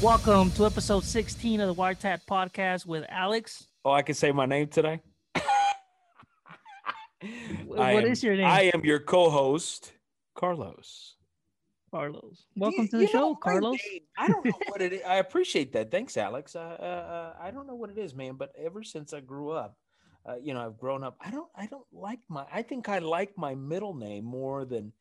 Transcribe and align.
Welcome 0.00 0.52
to 0.52 0.64
episode 0.64 1.02
16 1.02 1.60
of 1.60 1.66
the 1.66 1.72
Wire 1.72 1.94
Tap 1.94 2.20
podcast 2.30 2.86
with 2.86 3.04
Alex. 3.08 3.66
Oh, 3.84 3.90
I 3.90 4.02
can 4.02 4.14
say 4.14 4.30
my 4.30 4.46
name 4.46 4.68
today. 4.68 5.00
What 7.66 7.80
I 7.80 7.94
is 8.02 8.22
your 8.22 8.36
name? 8.36 8.46
I 8.46 8.70
am 8.72 8.84
your 8.84 9.00
co-host, 9.00 9.92
Carlos. 10.36 11.16
Carlos. 11.90 12.46
Welcome 12.54 12.82
You- 12.84 12.88
to 12.90 12.98
the 12.98 13.06
show, 13.08 13.34
Carlos. 13.34 13.80
I 14.16 14.28
don't 14.28 14.44
know 14.44 14.52
what 14.68 14.80
it 14.80 14.92
is. 14.92 15.02
I 15.06 15.16
appreciate 15.16 15.72
that. 15.72 15.90
Thanks, 15.90 16.16
Alex. 16.16 16.54
Uh, 16.54 16.60
uh, 16.60 16.82
uh, 16.82 17.32
I 17.42 17.50
don't 17.50 17.66
know 17.66 17.74
what 17.74 17.90
it 17.90 17.98
is, 17.98 18.14
man. 18.14 18.34
But 18.34 18.52
ever 18.56 18.84
since 18.84 19.12
I 19.12 19.18
grew 19.20 19.50
up, 19.50 19.76
uh, 20.26 20.36
you 20.42 20.54
know, 20.54 20.64
I've 20.64 20.78
grown 20.78 21.04
up. 21.04 21.16
I 21.20 21.30
don't. 21.30 21.48
I 21.56 21.66
don't 21.66 21.86
like 21.92 22.20
my. 22.28 22.44
I 22.52 22.62
think 22.62 22.88
I 22.88 22.98
like 22.98 23.36
my 23.36 23.54
middle 23.54 23.94
name 23.94 24.24
more 24.24 24.64
than 24.64 24.92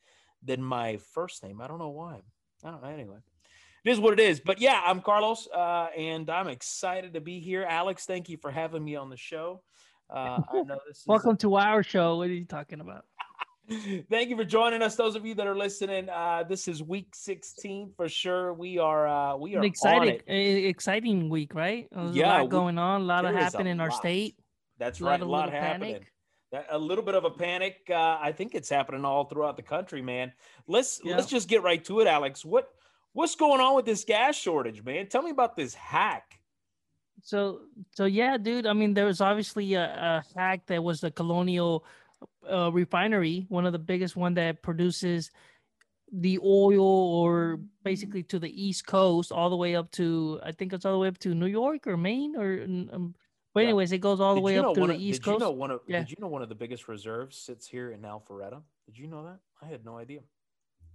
than 0.43 0.61
my 0.61 0.97
first 1.13 1.43
name. 1.43 1.61
I 1.61 1.67
don't 1.67 1.79
know 1.79 1.89
why. 1.89 2.21
I 2.63 2.71
don't 2.71 2.81
know. 2.81 2.89
Anyway, 2.89 3.17
it 3.83 3.89
is 3.89 3.99
what 3.99 4.13
it 4.13 4.19
is. 4.19 4.39
But 4.39 4.59
yeah, 4.61 4.81
I'm 4.85 5.01
Carlos, 5.01 5.47
uh, 5.53 5.87
and 5.97 6.29
I'm 6.29 6.47
excited 6.47 7.13
to 7.15 7.21
be 7.21 7.39
here. 7.39 7.63
Alex, 7.67 8.05
thank 8.05 8.29
you 8.29 8.37
for 8.37 8.51
having 8.51 8.83
me 8.83 8.95
on 8.95 9.09
the 9.09 9.17
show. 9.17 9.61
Uh, 10.09 10.39
I 10.53 10.61
know 10.63 10.79
this 10.87 10.99
is 10.99 11.03
Welcome 11.07 11.35
to 11.37 11.55
our 11.55 11.83
show. 11.83 12.17
What 12.17 12.29
are 12.29 12.33
you 12.33 12.45
talking 12.45 12.79
about? 12.79 13.05
Thank 14.09 14.29
you 14.29 14.37
for 14.37 14.45
joining 14.45 14.81
us. 14.81 14.95
Those 14.95 15.17
of 15.17 15.25
you 15.25 15.35
that 15.35 15.45
are 15.45 15.57
listening, 15.57 16.07
uh, 16.07 16.43
this 16.47 16.69
is 16.69 16.81
week 16.81 17.13
16 17.13 17.91
for 17.97 18.07
sure. 18.07 18.53
We 18.53 18.77
are 18.77 19.05
uh, 19.05 19.35
we 19.35 19.55
are 19.55 19.59
An 19.59 19.65
exciting, 19.65 20.21
exciting 20.25 21.27
week, 21.27 21.53
right? 21.53 21.85
There's 21.91 22.15
Yeah, 22.15 22.27
a 22.27 22.31
lot 22.37 22.43
we- 22.43 22.49
going 22.49 22.77
on. 22.77 23.01
A 23.01 23.03
lot 23.03 23.25
of 23.25 23.35
is 23.35 23.43
happening 23.43 23.73
in 23.73 23.81
our 23.81 23.89
lot. 23.89 23.97
state. 23.97 24.37
That's 24.77 24.99
a 24.99 25.03
lot 25.03 25.11
right. 25.11 25.21
A 25.21 25.25
lot 25.25 25.51
happening. 25.51 25.93
panic. 25.95 26.13
That- 26.51 26.67
A 26.69 26.77
little 26.77 27.03
bit 27.03 27.15
of 27.15 27.25
a 27.25 27.29
panic. 27.31 27.81
Uh, 27.89 28.17
I 28.21 28.31
think 28.31 28.55
it's 28.55 28.69
happening 28.69 29.03
all 29.05 29.25
throughout 29.25 29.57
the 29.57 29.63
country, 29.63 30.01
man. 30.01 30.31
Let's 30.67 31.01
Yeah. 31.03 31.15
let's 31.15 31.27
just 31.27 31.49
get 31.49 31.63
right 31.63 31.83
to 31.85 31.99
it, 31.99 32.07
Alex. 32.07 32.45
What 32.45 32.69
what's 33.13 33.35
going 33.35 33.59
on 33.59 33.75
with 33.75 33.85
this 33.85 34.03
gas 34.03 34.35
shortage, 34.35 34.83
man? 34.83 35.07
Tell 35.07 35.21
me 35.23 35.31
about 35.31 35.55
this 35.55 35.73
hack. 35.73 36.39
So, 37.23 37.61
so 37.95 38.05
yeah, 38.05 38.37
dude. 38.37 38.67
I 38.67 38.73
mean, 38.73 38.93
there 38.93 39.05
was 39.05 39.21
obviously 39.21 39.73
a, 39.73 39.83
a 39.83 40.23
hack 40.39 40.67
that 40.67 40.83
was 40.83 41.01
the 41.01 41.09
Colonial 41.11 41.83
uh, 42.49 42.71
refinery, 42.71 43.45
one 43.49 43.65
of 43.65 43.73
the 43.73 43.79
biggest 43.79 44.15
one 44.15 44.35
that 44.35 44.61
produces 44.61 45.31
the 46.13 46.39
oil, 46.39 46.79
or 46.79 47.59
basically 47.83 48.23
to 48.23 48.39
the 48.39 48.49
East 48.65 48.85
Coast, 48.87 49.31
all 49.31 49.49
the 49.49 49.57
way 49.57 49.75
up 49.75 49.91
to 49.91 50.39
I 50.43 50.51
think 50.53 50.71
it's 50.71 50.85
all 50.85 50.93
the 50.93 50.99
way 50.99 51.07
up 51.09 51.17
to 51.19 51.33
New 51.35 51.47
York 51.47 51.87
or 51.87 51.97
Maine, 51.97 52.35
or 52.37 52.63
um, 52.63 53.15
but 53.57 53.63
anyways, 53.65 53.91
it 53.91 53.97
goes 53.99 54.19
all 54.19 54.35
the 54.35 54.39
Did 54.41 54.45
way 54.45 54.57
up 54.59 54.77
one 54.77 54.89
the 54.89 54.95
of- 54.95 55.01
East 55.01 55.21
did 55.21 55.27
you 55.27 55.31
Coast. 55.33 55.41
know 55.41 55.51
one 55.51 55.71
of 55.71 55.81
Yeah. 55.87 55.99
did 55.99 56.11
you 56.11 56.17
know 56.19 56.27
one 56.27 56.41
of 56.41 56.49
the 56.49 56.55
biggest 56.55 56.87
reserves 56.87 57.37
sits 57.37 57.67
here 57.67 57.91
in 57.91 58.01
Alpharetta? 58.01 58.61
Did 58.85 58.97
you 58.97 59.07
know 59.07 59.23
that? 59.25 59.39
I 59.61 59.65
had 59.67 59.83
no 59.85 59.97
idea. 59.97 60.21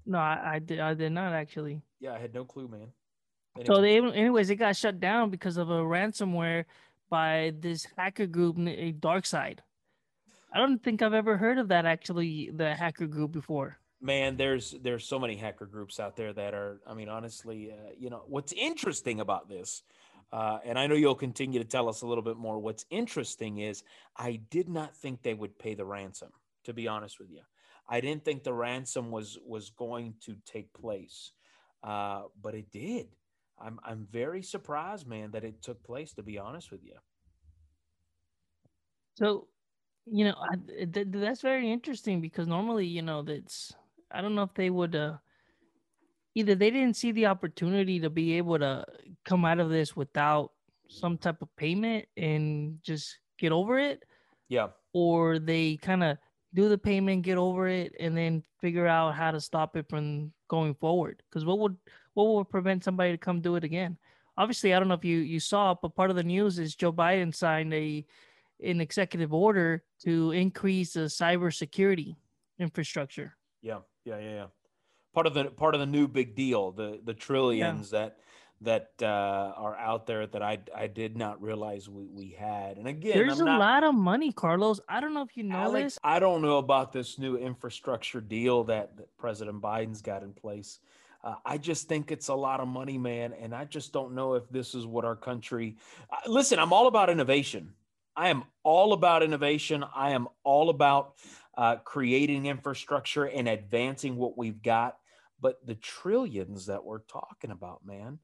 No, 0.07 0.19
I, 0.19 0.55
I 0.55 0.59
did. 0.59 0.81
I 0.81 0.95
did 0.95 1.13
not 1.13 1.33
actually. 1.33 1.83
Yeah, 2.01 2.15
I 2.15 2.19
had 2.19 2.35
no 2.35 2.45
clue, 2.45 2.69
man. 2.69 2.93
So 3.67 3.81
they, 3.81 3.99
anyways, 3.99 4.49
it 4.51 4.57
got 4.57 4.77
shut 4.77 4.99
down 4.99 5.29
because 5.31 5.57
of 5.59 5.69
a 5.71 5.81
ransomware 5.83 6.65
by 7.11 7.53
this 7.61 7.87
hacker 7.99 8.27
group, 8.27 8.57
DarkSide. 8.57 9.59
I 10.55 10.59
don't 10.59 10.83
think 10.83 11.03
I've 11.03 11.13
ever 11.15 11.37
heard 11.37 11.59
of 11.59 11.69
that 11.69 11.85
actually, 11.87 12.51
the 12.51 12.75
hacker 12.75 13.07
group 13.07 13.33
before. 13.33 13.79
man 14.01 14.37
there's 14.37 14.73
there's 14.83 15.05
so 15.07 15.17
many 15.19 15.37
hacker 15.37 15.65
groups 15.67 16.01
out 16.01 16.17
there 16.17 16.33
that 16.33 16.55
are 16.55 16.81
i 16.91 16.93
mean 16.99 17.09
honestly 17.09 17.71
uh, 17.71 17.93
you 17.97 18.11
know 18.11 18.23
what's 18.27 18.53
interesting 18.55 19.21
about 19.21 19.49
this 19.49 19.85
uh, 20.33 20.59
and 20.65 20.79
i 20.79 20.87
know 20.87 20.95
you'll 20.95 21.15
continue 21.15 21.59
to 21.61 21.69
tell 21.69 21.89
us 21.89 22.03
a 22.03 22.07
little 22.07 22.25
bit 22.25 22.37
more. 22.37 22.59
What's 22.59 22.87
interesting 22.91 23.59
is 23.59 23.85
i 24.17 24.37
did 24.51 24.69
not 24.69 24.97
think 24.97 25.23
they 25.23 25.35
would 25.35 25.59
pay 25.59 25.75
the 25.75 25.85
ransom 25.85 26.33
to 26.65 26.73
be 26.73 26.89
honest 26.89 27.19
with 27.19 27.31
you. 27.31 27.43
I 27.89 28.01
didn't 28.01 28.25
think 28.25 28.45
the 28.45 28.55
ransom 28.55 29.11
was 29.11 29.39
was 29.45 29.71
going 29.71 30.15
to 30.23 30.37
take 30.45 30.73
place 30.73 31.33
uh, 31.83 32.25
but 32.41 32.55
it 32.55 32.71
did. 32.71 33.09
I'm 33.59 33.79
i'm 33.85 34.07
very 34.11 34.43
surprised 34.43 35.07
man 35.07 35.33
that 35.33 35.45
it 35.45 35.63
took 35.63 35.83
place 35.85 36.15
to 36.15 36.23
be 36.23 36.39
honest 36.39 36.71
with 36.73 36.83
you. 36.85 36.97
So, 39.15 39.49
you 40.07 40.25
know, 40.25 40.35
I, 40.41 40.57
th- 40.57 40.93
th- 40.93 41.07
that's 41.11 41.43
very 41.43 41.71
interesting 41.71 42.21
because 42.21 42.47
normally, 42.47 42.87
you 42.87 43.03
know, 43.03 43.23
that's 43.23 43.73
I 44.11 44.21
don't 44.21 44.35
know 44.35 44.43
if 44.43 44.55
they 44.55 44.71
would 44.71 44.95
uh 44.97 45.19
either 46.35 46.55
they 46.55 46.71
didn't 46.71 46.97
see 46.97 47.13
the 47.13 47.27
opportunity 47.27 48.01
to 48.01 48.11
be 48.11 48.39
able 48.39 48.59
to 48.59 48.85
come 49.25 49.45
out 49.45 49.61
of 49.61 49.71
this 49.71 49.97
without 49.97 50.53
some 50.89 51.17
type 51.17 51.41
of 51.43 51.55
payment 51.57 52.07
and 52.17 52.79
just 52.83 53.19
get 53.39 53.53
over 53.53 53.79
it, 53.79 54.03
yeah 54.49 54.69
or 54.93 55.39
they 55.39 55.77
kind 55.77 56.05
of 56.05 56.19
do 56.55 56.69
the 56.69 56.79
payment, 56.79 57.23
get 57.23 57.39
over 57.39 57.67
it, 57.69 57.95
and 57.99 58.17
then 58.17 58.43
figure 58.61 58.87
out 58.87 59.15
how 59.15 59.31
to 59.31 59.41
stop 59.41 59.77
it 59.77 59.89
from 59.89 60.33
going 60.49 60.75
forward. 60.75 61.23
Because 61.29 61.45
what 61.45 61.59
would 61.59 61.77
what 62.15 62.29
would 62.29 62.51
prevent 62.51 62.85
somebody 62.85 63.13
to 63.13 63.19
come 63.19 63.41
do 63.41 63.57
it 63.57 63.65
again? 63.65 63.97
Obviously, 64.37 64.75
I 64.75 64.79
don't 64.79 64.89
know 64.89 64.95
if 64.95 65.05
you 65.05 65.19
you 65.19 65.41
saw, 65.41 65.75
but 65.81 65.97
part 65.97 66.11
of 66.11 66.17
the 66.17 66.23
news 66.23 66.59
is 66.59 66.75
Joe 66.75 66.93
Biden 66.93 67.35
signed 67.35 67.73
a 67.73 68.05
an 68.63 68.81
executive 68.81 69.33
order 69.33 69.83
to 70.05 70.31
increase 70.33 70.93
the 70.93 71.01
cybersecurity 71.01 72.17
infrastructure. 72.59 73.37
Yeah, 73.61 73.79
yeah, 74.05 74.19
yeah, 74.19 74.31
yeah. 74.31 74.47
Part 75.15 75.27
of 75.27 75.35
the 75.35 75.45
part 75.45 75.75
of 75.75 75.81
the 75.81 75.87
new 75.87 76.07
big 76.07 76.35
deal, 76.35 76.71
the 76.71 77.01
the 77.03 77.15
trillions 77.15 77.91
that 77.91 78.19
that 78.63 78.93
uh, 79.03 79.07
are 79.07 79.77
out 79.77 80.07
there 80.07 80.27
that 80.27 80.43
I 80.43 80.59
I 80.75 80.87
did 80.87 81.17
not 81.17 81.43
realize 81.43 81.89
we, 81.89 82.07
we 82.07 82.37
had. 82.39 82.77
And 82.79 82.89
again, 82.89 83.13
There's 83.15 83.41
I'm 83.41 83.47
a 83.47 83.51
not, 83.51 83.61
lot 83.61 83.85
of 83.85 83.95
money, 83.95 84.33
Carlos. 84.33 84.81
I 84.89 85.01
don't 85.01 85.15
know 85.15 85.23
if 85.23 85.37
you 85.37 85.45
know 85.45 85.57
Alex, 85.57 85.95
this. 85.95 85.99
I 86.03 86.19
don't 86.19 86.43
know 86.43 86.59
about 86.59 86.93
this 86.93 87.19
new 87.19 87.37
infrastructure 87.37 88.21
deal 88.21 88.65
that, 88.65 88.97
that 88.97 89.17
President 89.17 89.61
Biden's 89.61 90.03
got 90.03 90.23
in 90.23 90.33
place. 90.33 90.79
Uh, 91.25 91.35
I 91.45 91.59
just 91.59 91.89
think 91.89 92.11
it's 92.11 92.29
a 92.29 92.35
lot 92.35 92.61
of 92.61 92.67
money, 92.67 92.99
man, 92.99 93.33
and 93.33 93.55
I 93.55 93.65
just 93.65 93.93
don't 93.93 94.15
know 94.15 94.35
if 94.35 94.49
this 94.51 94.75
is 94.75 94.87
what 94.87 95.05
our 95.05 95.17
country. 95.17 95.77
Uh, 96.11 96.29
listen, 96.29 96.59
I'm 96.59 96.73
all 96.73 96.89
about 96.89 97.11
innovation. 97.11 97.75
I 98.17 98.29
am 98.29 98.45
all 98.63 98.93
about 98.93 99.23
innovation. 99.23 99.85
I 99.95 100.11
am 100.11 100.29
all 100.45 100.69
about 100.69 101.15
uh, 101.57 101.77
creating 101.77 102.47
infrastructure 102.47 103.25
and 103.25 103.49
advancing 103.49 104.17
what 104.17 104.37
we've 104.37 104.63
got. 104.63 104.99
But 105.41 105.65
the 105.67 105.75
trillions 105.75 106.67
that 106.67 106.85
we're 106.85 107.01
talking 107.01 107.51
about, 107.51 107.85
man, 107.85 108.19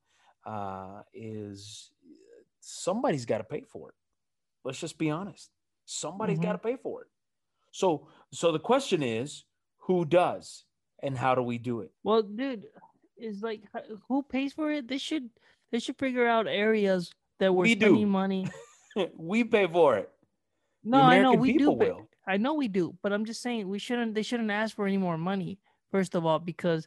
uh, 0.46 1.02
is 1.14 1.90
somebody's 2.60 3.26
got 3.26 3.38
to 3.38 3.44
pay 3.44 3.62
for 3.62 3.90
it. 3.90 3.94
Let's 4.64 4.80
just 4.80 4.98
be 4.98 5.10
honest. 5.10 5.50
Somebody's 5.84 6.38
Mhm. 6.38 6.42
got 6.42 6.52
to 6.52 6.58
pay 6.58 6.76
for 6.76 7.02
it. 7.02 7.08
So, 7.70 8.08
so 8.32 8.52
the 8.52 8.58
question 8.58 9.02
is, 9.02 9.44
who 9.78 10.04
does, 10.04 10.64
and 11.02 11.16
how 11.16 11.34
do 11.34 11.42
we 11.42 11.58
do 11.58 11.80
it? 11.80 11.92
Well, 12.02 12.22
dude, 12.22 12.66
is 13.16 13.42
like 13.42 13.62
who 14.08 14.22
pays 14.22 14.52
for 14.52 14.70
it? 14.70 14.88
They 14.88 14.98
should 14.98 15.30
they 15.70 15.78
should 15.78 15.98
figure 15.98 16.26
out 16.26 16.46
areas 16.46 17.12
that 17.38 17.52
we're 17.54 17.62
We 17.62 17.74
do. 17.74 17.86
spending 17.86 18.08
money. 18.10 18.48
we 19.16 19.44
pay 19.44 19.66
for 19.66 19.96
it. 19.98 20.10
No, 20.84 21.02
I 21.02 21.20
know 21.20 21.34
we 21.34 21.56
do. 21.58 21.70
Will. 21.72 22.08
I 22.26 22.36
know 22.36 22.54
we 22.54 22.68
do, 22.68 22.96
but 23.02 23.12
I'm 23.12 23.24
just 23.24 23.40
saying 23.42 23.68
we 23.68 23.78
shouldn't. 23.78 24.14
They 24.14 24.22
shouldn't 24.22 24.50
ask 24.50 24.74
for 24.76 24.86
any 24.86 24.98
more 24.98 25.18
money. 25.18 25.58
First 25.90 26.14
of 26.14 26.26
all, 26.26 26.38
because 26.38 26.86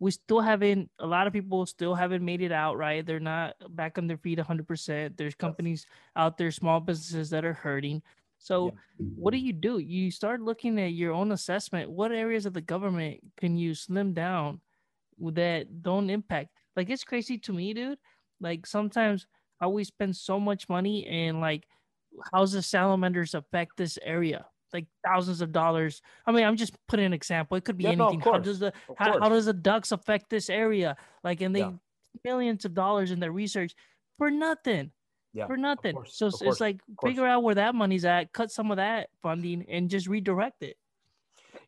we 0.00 0.10
still 0.10 0.40
haven't. 0.40 0.90
A 0.98 1.06
lot 1.06 1.26
of 1.26 1.32
people 1.32 1.64
still 1.66 1.94
haven't 1.94 2.24
made 2.24 2.42
it 2.42 2.52
out. 2.52 2.76
Right? 2.76 3.04
They're 3.04 3.20
not 3.20 3.54
back 3.70 3.98
on 3.98 4.06
their 4.06 4.18
feet 4.18 4.38
100. 4.38 4.66
percent 4.66 5.16
There's 5.16 5.34
companies 5.34 5.86
out 6.16 6.38
there, 6.38 6.50
small 6.50 6.80
businesses 6.80 7.30
that 7.30 7.44
are 7.44 7.54
hurting. 7.54 8.02
So, 8.38 8.74
what 8.98 9.30
do 9.30 9.38
you 9.38 9.52
do? 9.52 9.78
You 9.78 10.10
start 10.10 10.40
looking 10.42 10.78
at 10.78 10.92
your 10.92 11.12
own 11.12 11.32
assessment. 11.32 11.90
What 11.90 12.12
areas 12.12 12.44
of 12.44 12.52
the 12.52 12.60
government 12.60 13.20
can 13.38 13.56
you 13.56 13.74
slim 13.74 14.12
down 14.12 14.60
that 15.20 15.82
don't 15.82 16.10
impact? 16.10 16.50
Like 16.76 16.90
it's 16.90 17.04
crazy 17.04 17.38
to 17.38 17.52
me, 17.52 17.72
dude. 17.72 17.98
Like 18.40 18.66
sometimes 18.66 19.26
how 19.60 19.70
we 19.70 19.84
spend 19.84 20.16
so 20.16 20.38
much 20.38 20.68
money 20.68 21.06
and 21.06 21.40
like 21.40 21.66
how's 22.32 22.52
the 22.52 22.62
salamanders 22.62 23.34
affect 23.34 23.76
this 23.76 23.98
area? 24.02 24.46
Like 24.74 24.86
thousands 25.06 25.40
of 25.40 25.52
dollars. 25.52 26.02
I 26.26 26.32
mean, 26.32 26.44
I'm 26.44 26.56
just 26.56 26.74
putting 26.88 27.06
an 27.06 27.12
example. 27.12 27.56
It 27.56 27.64
could 27.64 27.78
be 27.78 27.84
Yeah, 27.84 27.94
no, 27.94 28.08
anything. 28.08 28.20
how 28.32 28.38
does 28.38 28.58
the 28.58 28.72
how, 28.98 29.20
how 29.20 29.28
does 29.28 29.46
the 29.46 29.52
ducks 29.52 29.92
affect 29.92 30.28
this 30.28 30.50
area? 30.50 30.96
Like, 31.22 31.40
and 31.40 31.54
they 31.54 31.60
Yeah. 31.60 31.72
millions 32.24 32.64
of 32.64 32.74
dollars 32.74 33.12
in 33.12 33.20
their 33.20 33.32
research 33.32 33.74
for 34.18 34.30
nothing. 34.30 34.90
Yeah, 35.32 35.46
For 35.48 35.56
nothing. 35.56 35.94
course, 35.96 36.14
so 36.16 36.26
it's, 36.28 36.42
it's 36.42 36.60
like 36.60 36.80
figure 37.02 37.26
out 37.26 37.42
where 37.42 37.56
that 37.56 37.74
money's 37.74 38.04
at, 38.04 38.32
cut 38.32 38.52
some 38.52 38.70
of 38.70 38.76
that 38.76 39.08
funding, 39.20 39.64
and 39.68 39.90
just 39.90 40.06
redirect 40.06 40.62
it. 40.62 40.76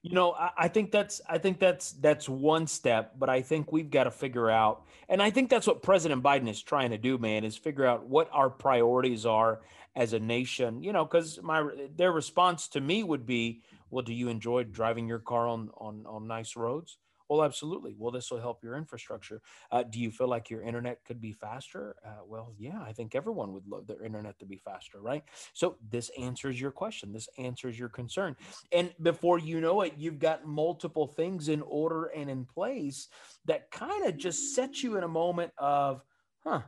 You 0.02 0.12
know, 0.14 0.32
I, 0.32 0.50
I 0.56 0.68
think 0.68 0.92
that's 0.92 1.20
I 1.28 1.38
think 1.38 1.58
that's 1.58 1.92
that's 1.92 2.28
one 2.28 2.68
step, 2.68 3.14
but 3.18 3.28
I 3.28 3.42
think 3.42 3.72
we've 3.72 3.90
got 3.90 4.04
to 4.04 4.12
figure 4.12 4.50
out, 4.50 4.82
and 5.08 5.20
I 5.20 5.30
think 5.30 5.50
that's 5.50 5.66
what 5.66 5.82
President 5.82 6.22
Biden 6.22 6.48
is 6.48 6.62
trying 6.62 6.90
to 6.90 6.98
do, 6.98 7.18
man, 7.18 7.42
is 7.44 7.56
figure 7.56 7.84
out 7.86 8.06
what 8.06 8.28
our 8.32 8.50
priorities 8.50 9.26
are 9.26 9.60
as 9.96 10.12
a 10.12 10.20
nation. 10.20 10.82
You 10.84 10.92
know, 10.92 11.04
because 11.04 11.42
my 11.42 11.68
their 11.96 12.12
response 12.12 12.68
to 12.70 12.80
me 12.80 13.02
would 13.02 13.26
be, 13.26 13.64
"Well, 13.90 14.04
do 14.04 14.14
you 14.14 14.28
enjoy 14.28 14.64
driving 14.64 15.08
your 15.08 15.20
car 15.20 15.48
on 15.48 15.70
on 15.76 16.06
on 16.06 16.28
nice 16.28 16.56
roads? 16.56 16.98
Well, 17.28 17.42
absolutely. 17.42 17.96
Well, 17.98 18.12
this 18.12 18.30
will 18.30 18.38
help 18.40 18.62
your 18.62 18.76
infrastructure. 18.76 19.42
Uh, 19.72 19.82
do 19.82 19.98
you 19.98 20.12
feel 20.12 20.28
like 20.28 20.48
your 20.48 20.62
internet 20.62 21.04
could 21.04 21.20
be 21.20 21.32
faster? 21.32 21.96
Uh, 22.04 22.24
well, 22.24 22.54
yeah, 22.56 22.80
I 22.80 22.92
think 22.92 23.16
everyone 23.16 23.52
would 23.52 23.66
love 23.66 23.88
their 23.88 24.04
internet 24.04 24.38
to 24.38 24.46
be 24.46 24.58
faster, 24.58 25.00
right? 25.00 25.24
So 25.52 25.76
this 25.82 26.08
answers 26.16 26.60
your 26.60 26.70
question. 26.70 27.12
This 27.12 27.28
answers 27.36 27.76
your 27.78 27.88
concern. 27.88 28.36
And 28.72 28.94
before 29.02 29.40
you 29.40 29.60
know 29.60 29.80
it, 29.82 29.94
you've 29.96 30.20
got 30.20 30.46
multiple 30.46 31.08
things 31.08 31.48
in 31.48 31.62
order 31.62 32.04
and 32.06 32.30
in 32.30 32.44
place 32.44 33.08
that 33.44 33.72
kind 33.72 34.06
of 34.06 34.16
just 34.16 34.54
set 34.54 34.82
you 34.84 34.96
in 34.96 35.04
a 35.04 35.08
moment 35.08 35.52
of, 35.58 36.02
huh, 36.44 36.62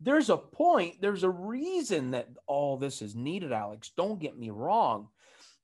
there's 0.00 0.30
a 0.30 0.36
point, 0.36 1.00
there's 1.00 1.22
a 1.22 1.30
reason 1.30 2.12
that 2.12 2.28
all 2.46 2.76
this 2.76 3.02
is 3.02 3.14
needed, 3.14 3.52
Alex. 3.52 3.92
Don't 3.96 4.20
get 4.20 4.38
me 4.38 4.50
wrong. 4.50 5.08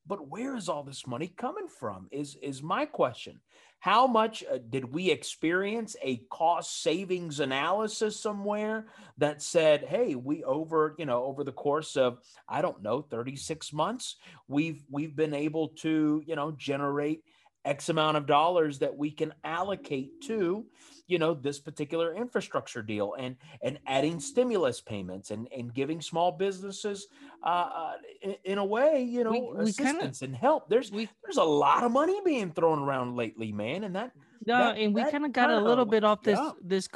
But 0.06 0.28
where 0.28 0.56
is 0.56 0.68
all 0.68 0.82
this 0.82 1.06
money 1.06 1.28
coming 1.28 1.68
from? 1.68 2.08
Is 2.10 2.36
is 2.42 2.62
my 2.62 2.86
question. 2.86 3.40
How 3.80 4.06
much 4.06 4.42
uh, 4.44 4.58
did 4.68 4.92
we 4.92 5.10
experience 5.10 5.96
a 6.02 6.18
cost 6.30 6.82
savings 6.82 7.40
analysis 7.40 8.18
somewhere 8.18 8.88
that 9.18 9.42
said, 9.42 9.84
"Hey, 9.84 10.14
we 10.14 10.42
over, 10.42 10.94
you 10.98 11.06
know, 11.06 11.24
over 11.24 11.44
the 11.44 11.52
course 11.52 11.96
of 11.96 12.18
I 12.48 12.60
don't 12.60 12.82
know, 12.82 13.02
36 13.02 13.72
months, 13.72 14.16
we've 14.48 14.82
we've 14.90 15.14
been 15.14 15.34
able 15.34 15.68
to, 15.80 16.22
you 16.26 16.34
know, 16.34 16.50
generate 16.52 17.22
X 17.64 17.88
amount 17.88 18.16
of 18.16 18.26
dollars 18.26 18.78
that 18.78 18.96
we 18.96 19.10
can 19.10 19.34
allocate 19.44 20.20
to, 20.22 20.64
you 21.06 21.18
know, 21.18 21.34
this 21.34 21.58
particular 21.58 22.14
infrastructure 22.14 22.82
deal 22.82 23.14
and 23.18 23.36
and 23.62 23.78
adding 23.86 24.18
stimulus 24.20 24.80
payments 24.80 25.30
and 25.30 25.48
and 25.56 25.74
giving 25.74 26.00
small 26.00 26.32
businesses, 26.32 27.06
uh, 27.44 27.46
uh 27.46 27.92
in, 28.22 28.34
in, 28.44 28.58
a 28.58 28.64
way, 28.64 29.02
you 29.02 29.24
know, 29.24 29.30
we, 29.30 29.40
we 29.40 29.70
assistance 29.70 30.20
kinda, 30.20 30.24
and 30.24 30.36
help. 30.36 30.68
There's 30.70 30.90
we, 30.90 31.08
there's 31.22 31.36
a 31.36 31.44
lot 31.44 31.84
of 31.84 31.92
money 31.92 32.18
being 32.24 32.52
thrown 32.52 32.78
around 32.78 33.16
lately, 33.16 33.52
man, 33.52 33.84
and 33.84 33.94
that. 33.94 34.12
Yeah, 34.46 34.58
that, 34.58 34.78
and 34.78 34.94
we 34.94 35.04
kind 35.10 35.26
of 35.26 35.32
got 35.32 35.50
a 35.50 35.60
little 35.60 35.84
bit 35.84 36.02
off 36.02 36.22
this 36.22 36.38
yeah. 36.38 36.52
this 36.62 36.88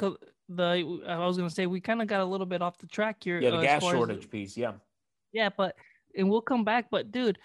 the 0.49 1.01
I 1.07 1.25
was 1.25 1.37
gonna 1.37 1.49
say 1.49 1.65
we 1.65 1.79
kind 1.79 2.01
of 2.01 2.07
got 2.07 2.21
a 2.21 2.25
little 2.25 2.45
bit 2.45 2.61
off 2.61 2.77
the 2.77 2.87
track 2.87 3.23
here. 3.23 3.39
Yeah, 3.39 3.51
the 3.51 3.57
uh, 3.57 3.61
gas 3.61 3.83
shortage 3.83 4.19
as, 4.19 4.25
piece. 4.25 4.57
Yeah. 4.57 4.73
Yeah, 5.31 5.49
but 5.55 5.75
and 6.15 6.29
we'll 6.29 6.41
come 6.41 6.63
back. 6.63 6.87
But 6.89 7.11
dude, 7.11 7.37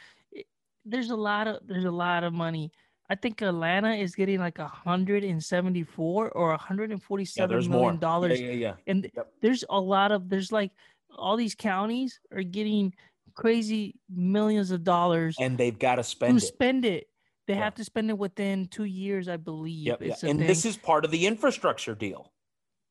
there's 0.84 1.11
a 1.11 1.16
lot 1.16 1.49
of 1.49 1.58
there's 1.66 1.84
a 1.84 1.90
lot 1.90 2.25
of 2.25 2.32
money 2.32 2.73
I 3.11 3.17
think 3.17 3.43
Atlanta 3.43 3.93
is 3.95 4.15
getting 4.15 4.39
like 4.39 4.59
174 4.59 6.31
or 6.31 6.49
147 6.51 7.62
yeah, 7.62 7.69
million 7.69 7.99
dollars. 7.99 8.41
Yeah, 8.41 8.47
yeah, 8.47 8.53
yeah. 8.53 8.75
And 8.87 9.11
yep. 9.17 9.33
there's 9.43 9.65
a 9.69 9.81
lot 9.81 10.12
of 10.12 10.29
there's 10.29 10.53
like 10.53 10.71
all 11.17 11.37
these 11.37 11.57
counties 11.57 12.21
are 12.33 12.45
getting 12.45 12.95
crazy 13.35 13.97
millions 14.09 14.71
of 14.71 14.85
dollars, 14.85 15.37
and 15.41 15.59
they've 15.59 15.77
got 15.77 15.97
to 15.97 16.05
spend 16.05 16.39
to 16.39 16.45
it. 16.45 16.49
spend 16.49 16.85
it. 16.85 17.09
They 17.49 17.55
yeah. 17.55 17.65
have 17.65 17.75
to 17.77 17.85
spend 17.85 18.11
it 18.11 18.19
within 18.19 18.69
two 18.69 18.85
years, 18.85 19.29
I 19.29 19.39
believe. 19.39 19.89
Yep, 19.89 20.03
yeah. 20.03 20.15
And 20.23 20.39
thing. 20.39 20.47
this 20.47 20.65
is 20.65 20.77
part 20.77 21.05
of 21.05 21.11
the 21.11 21.27
infrastructure 21.27 21.97
deal. 21.97 22.31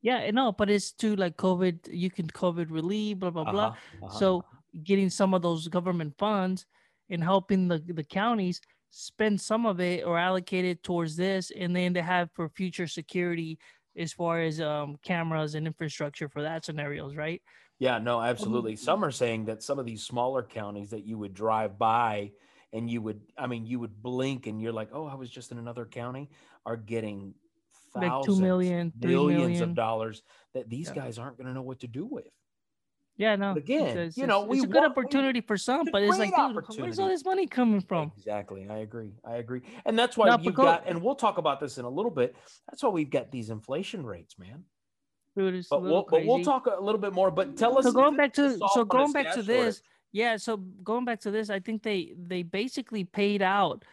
Yeah, 0.02 0.30
no, 0.32 0.52
but 0.52 0.70
it's 0.70 0.92
to 0.94 1.16
like 1.16 1.38
COVID. 1.38 1.88
You 1.94 2.12
can 2.12 2.28
COVID 2.28 2.70
relief, 2.70 3.20
blah 3.20 3.30
blah 3.30 3.44
uh-huh, 3.44 3.52
blah. 3.54 3.76
Uh-huh. 4.04 4.20
So 4.20 4.44
getting 4.84 5.10
some 5.10 5.34
of 5.34 5.42
those 5.42 5.70
government 5.70 6.16
funds 6.18 6.66
and 7.10 7.24
helping 7.24 7.70
the 7.70 7.82
the 7.88 8.04
counties 8.04 8.60
spend 8.90 9.40
some 9.40 9.66
of 9.66 9.80
it 9.80 10.06
or 10.06 10.18
allocate 10.18 10.66
it 10.66 10.84
towards 10.84 11.16
this 11.16 11.52
and 11.52 11.76
then 11.76 11.94
to 11.94 12.02
have 12.02 12.30
for 12.34 12.50
future 12.50 12.88
security 12.88 13.60
as 13.98 14.14
far 14.14 14.42
as 14.42 14.60
um, 14.62 14.98
cameras 15.04 15.56
and 15.56 15.68
infrastructure 15.68 16.30
for 16.30 16.42
that 16.42 16.66
scenarios 16.66 17.16
right 17.16 17.42
yeah 17.78 17.98
no 17.98 18.22
absolutely 18.22 18.76
some 18.76 19.04
are 19.04 19.12
saying 19.12 19.46
that 19.46 19.62
some 19.62 19.80
of 19.80 19.86
these 19.86 20.04
smaller 20.04 20.44
counties 20.44 20.90
that 20.90 21.06
you 21.06 21.18
would 21.18 21.34
drive 21.34 21.78
by 21.78 22.32
and 22.74 22.90
you 22.90 23.02
would 23.02 23.22
i 23.38 23.46
mean 23.46 23.66
you 23.66 23.80
would 23.80 24.02
blink 24.02 24.48
and 24.48 24.62
you're 24.62 24.74
like 24.74 24.90
oh 24.94 25.06
i 25.06 25.16
was 25.16 25.30
just 25.30 25.52
in 25.52 25.58
another 25.58 25.86
county 25.86 26.30
are 26.66 26.78
getting 26.78 27.34
thousands 27.94 28.12
like 28.12 28.26
two 28.26 28.42
million 28.42 28.94
millions 29.00 29.50
million. 29.50 29.64
of 29.64 29.76
dollars 29.76 30.24
that 30.54 30.70
these 30.70 30.88
yeah. 30.88 31.04
guys 31.04 31.20
aren't 31.20 31.38
going 31.38 31.48
to 31.48 31.54
know 31.54 31.62
what 31.62 31.80
to 31.80 31.88
do 31.88 32.06
with 32.06 32.28
yeah, 33.20 33.36
no. 33.36 33.54
But 33.54 33.64
again, 33.64 33.98
it's, 33.98 34.18
you 34.18 34.26
know, 34.26 34.50
it's 34.50 34.64
a 34.64 34.68
good 34.68 34.86
opportunity 34.86 35.42
for 35.42 35.58
some, 35.58 35.88
but 35.92 36.02
it's 36.02 36.18
like, 36.18 36.34
dude, 36.34 36.80
where's 36.80 37.00
all 37.00 37.10
this 37.10 37.26
money 37.26 37.48
coming 37.48 37.82
from? 37.82 38.14
Exactly, 38.18 38.66
I 38.70 38.78
agree. 38.78 39.12
I 39.26 39.36
agree, 39.36 39.62
and 39.86 40.00
that's 40.00 40.16
why 40.16 40.30
no, 40.30 40.38
you've 40.40 40.54
go, 40.54 40.64
got, 40.64 40.88
and 40.88 41.04
we'll 41.04 41.16
talk 41.16 41.38
about 41.38 41.60
this 41.60 41.78
in 41.78 41.84
a 41.84 41.90
little 41.90 42.12
bit. 42.12 42.34
That's 42.70 42.82
why 42.82 42.90
we've 42.90 43.10
got 43.10 43.30
these 43.30 43.50
inflation 43.50 44.06
rates, 44.06 44.40
man. 44.40 44.64
Dude, 45.36 45.66
but 45.70 45.82
we'll, 45.82 46.08
but 46.10 46.26
we'll 46.26 46.46
talk 46.46 46.68
a 46.68 46.82
little 46.82 47.00
bit 47.02 47.12
more. 47.12 47.30
But 47.30 47.58
tell 47.58 47.78
us. 47.78 47.84
So 47.84 47.92
going 47.92 48.16
back 48.16 48.34
to 48.36 48.58
so 48.72 48.86
going 48.86 49.12
back 49.12 49.34
to 49.34 49.44
this, 49.44 49.82
yeah. 50.14 50.38
So 50.38 50.56
going 50.56 51.04
back 51.04 51.20
to 51.22 51.32
this, 51.32 51.50
I 51.50 51.60
think 51.60 51.84
they 51.84 52.14
they 52.18 52.44
basically 52.44 53.04
paid 53.04 53.42
out 53.42 53.84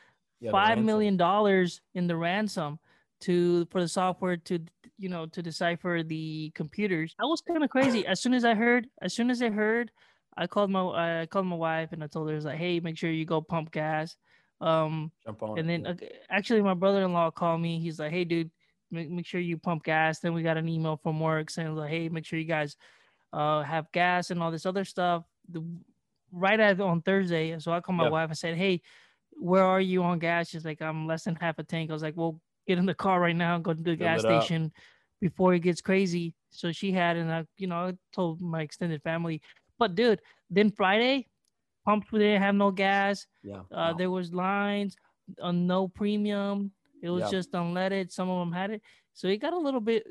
yeah, 0.41 0.53
five 0.53 0.79
million 0.79 1.17
dollars 1.17 1.81
in 1.95 2.07
the 2.07 2.17
ransom 2.17 2.79
to 3.23 3.67
for 3.67 3.81
the 3.81 3.89
software 3.89 4.37
to 4.37 4.59
you 4.99 5.09
know 5.09 5.27
to 5.27 5.43
decipher 5.43 6.03
the 6.05 6.51
computers. 6.55 7.15
I 7.19 7.25
was 7.25 7.41
kind 7.41 7.63
of 7.63 7.71
crazy. 7.71 8.07
As 8.07 8.21
soon 8.21 8.35
as 8.35 8.45
I 8.45 8.55
heard, 8.55 8.87
as 9.03 9.15
soon 9.15 9.31
as 9.31 9.43
I 9.43 9.51
heard, 9.51 9.91
I 10.37 10.47
called 10.47 10.71
my 10.71 11.23
I 11.23 11.27
called 11.27 11.47
my 11.47 11.57
wife 11.57 11.93
and 11.93 12.03
I 12.03 12.07
told 12.07 12.29
her 12.29 12.35
I 12.35 12.37
was 12.37 12.45
like, 12.45 12.59
hey, 12.59 12.81
make 12.81 12.99
sure 12.99 13.11
you 13.11 13.25
go 13.25 13.41
pump 13.41 13.73
gas. 13.73 14.17
Um, 14.61 15.13
Jump 15.25 15.43
on. 15.43 15.59
And 15.59 15.69
then 15.69 15.87
uh, 15.87 15.95
actually, 16.31 16.63
my 16.63 16.75
brother-in-law 16.75 17.33
called 17.33 17.61
me. 17.61 17.79
He's 17.79 17.99
like, 17.99 18.11
hey, 18.11 18.25
dude, 18.25 18.51
make, 18.91 19.11
make 19.11 19.27
sure 19.27 19.41
you 19.41 19.59
pump 19.59 19.85
gas. 19.85 20.21
Then 20.21 20.33
we 20.35 20.43
got 20.43 20.57
an 20.57 20.69
email 20.69 20.99
from 21.03 21.21
work 21.21 21.51
saying 21.51 21.75
like, 21.75 21.91
hey, 21.91 22.09
make 22.09 22.25
sure 22.25 22.39
you 22.39 22.47
guys 22.47 22.77
uh 23.33 23.63
have 23.63 23.91
gas 23.93 24.31
and 24.31 24.43
all 24.43 24.51
this 24.51 24.67
other 24.67 24.85
stuff. 24.85 25.25
The, 25.49 25.65
right 26.33 26.59
at 26.59 26.81
on 26.81 27.03
Thursday, 27.03 27.59
so 27.59 27.73
I 27.73 27.81
called 27.81 27.97
my 27.97 28.05
yep. 28.05 28.13
wife 28.13 28.29
and 28.29 28.39
said, 28.39 28.57
hey, 28.57 28.83
where 29.39 29.65
are 29.65 29.81
you 29.81 30.03
on 30.03 30.19
gas? 30.19 30.49
She's 30.49 30.65
like, 30.65 30.83
I'm 30.83 31.07
less 31.07 31.25
than 31.25 31.37
half 31.37 31.59
a 31.59 31.63
tank. 31.63 31.91
I 31.91 31.93
was 31.93 32.03
like, 32.03 32.17
well, 32.17 32.41
get 32.67 32.79
in 32.79 32.87
the 32.87 32.95
car 32.95 33.21
right 33.21 33.37
now 33.37 33.57
and 33.57 33.65
go 33.65 33.73
to 33.73 33.83
the 33.83 33.97
gas 33.97 34.21
station 34.21 34.73
before 35.21 35.55
it 35.55 35.61
gets 35.61 35.81
crazy. 35.81 36.35
So 36.51 36.73
she 36.73 36.93
had, 36.93 37.17
and 37.17 37.33
I, 37.33 37.45
you 37.57 37.67
know, 37.67 37.77
I 37.77 37.93
told 38.15 38.41
my 38.41 38.63
extended 38.63 39.03
family. 39.03 39.43
But 39.79 39.95
dude, 39.95 40.21
then 40.51 40.71
Friday, 40.71 41.29
pumps 41.85 42.11
we 42.11 42.19
didn't 42.19 42.43
have 42.43 42.55
no 42.55 42.71
gas. 42.71 43.27
Yeah. 43.43 43.61
Uh, 43.73 43.93
no. 43.93 43.99
There 43.99 44.11
was 44.11 44.33
lines, 44.33 44.97
uh, 45.41 45.53
no 45.53 45.89
premium. 45.89 46.73
It 47.03 47.11
was 47.11 47.31
just 47.31 47.53
unleaded. 47.53 48.11
Some 48.11 48.29
of 48.29 48.41
them 48.41 48.53
had 48.53 48.71
it, 48.71 48.83
so 49.13 49.29
it 49.29 49.37
got 49.37 49.53
a 49.53 49.59
little 49.59 49.81
bit. 49.81 50.07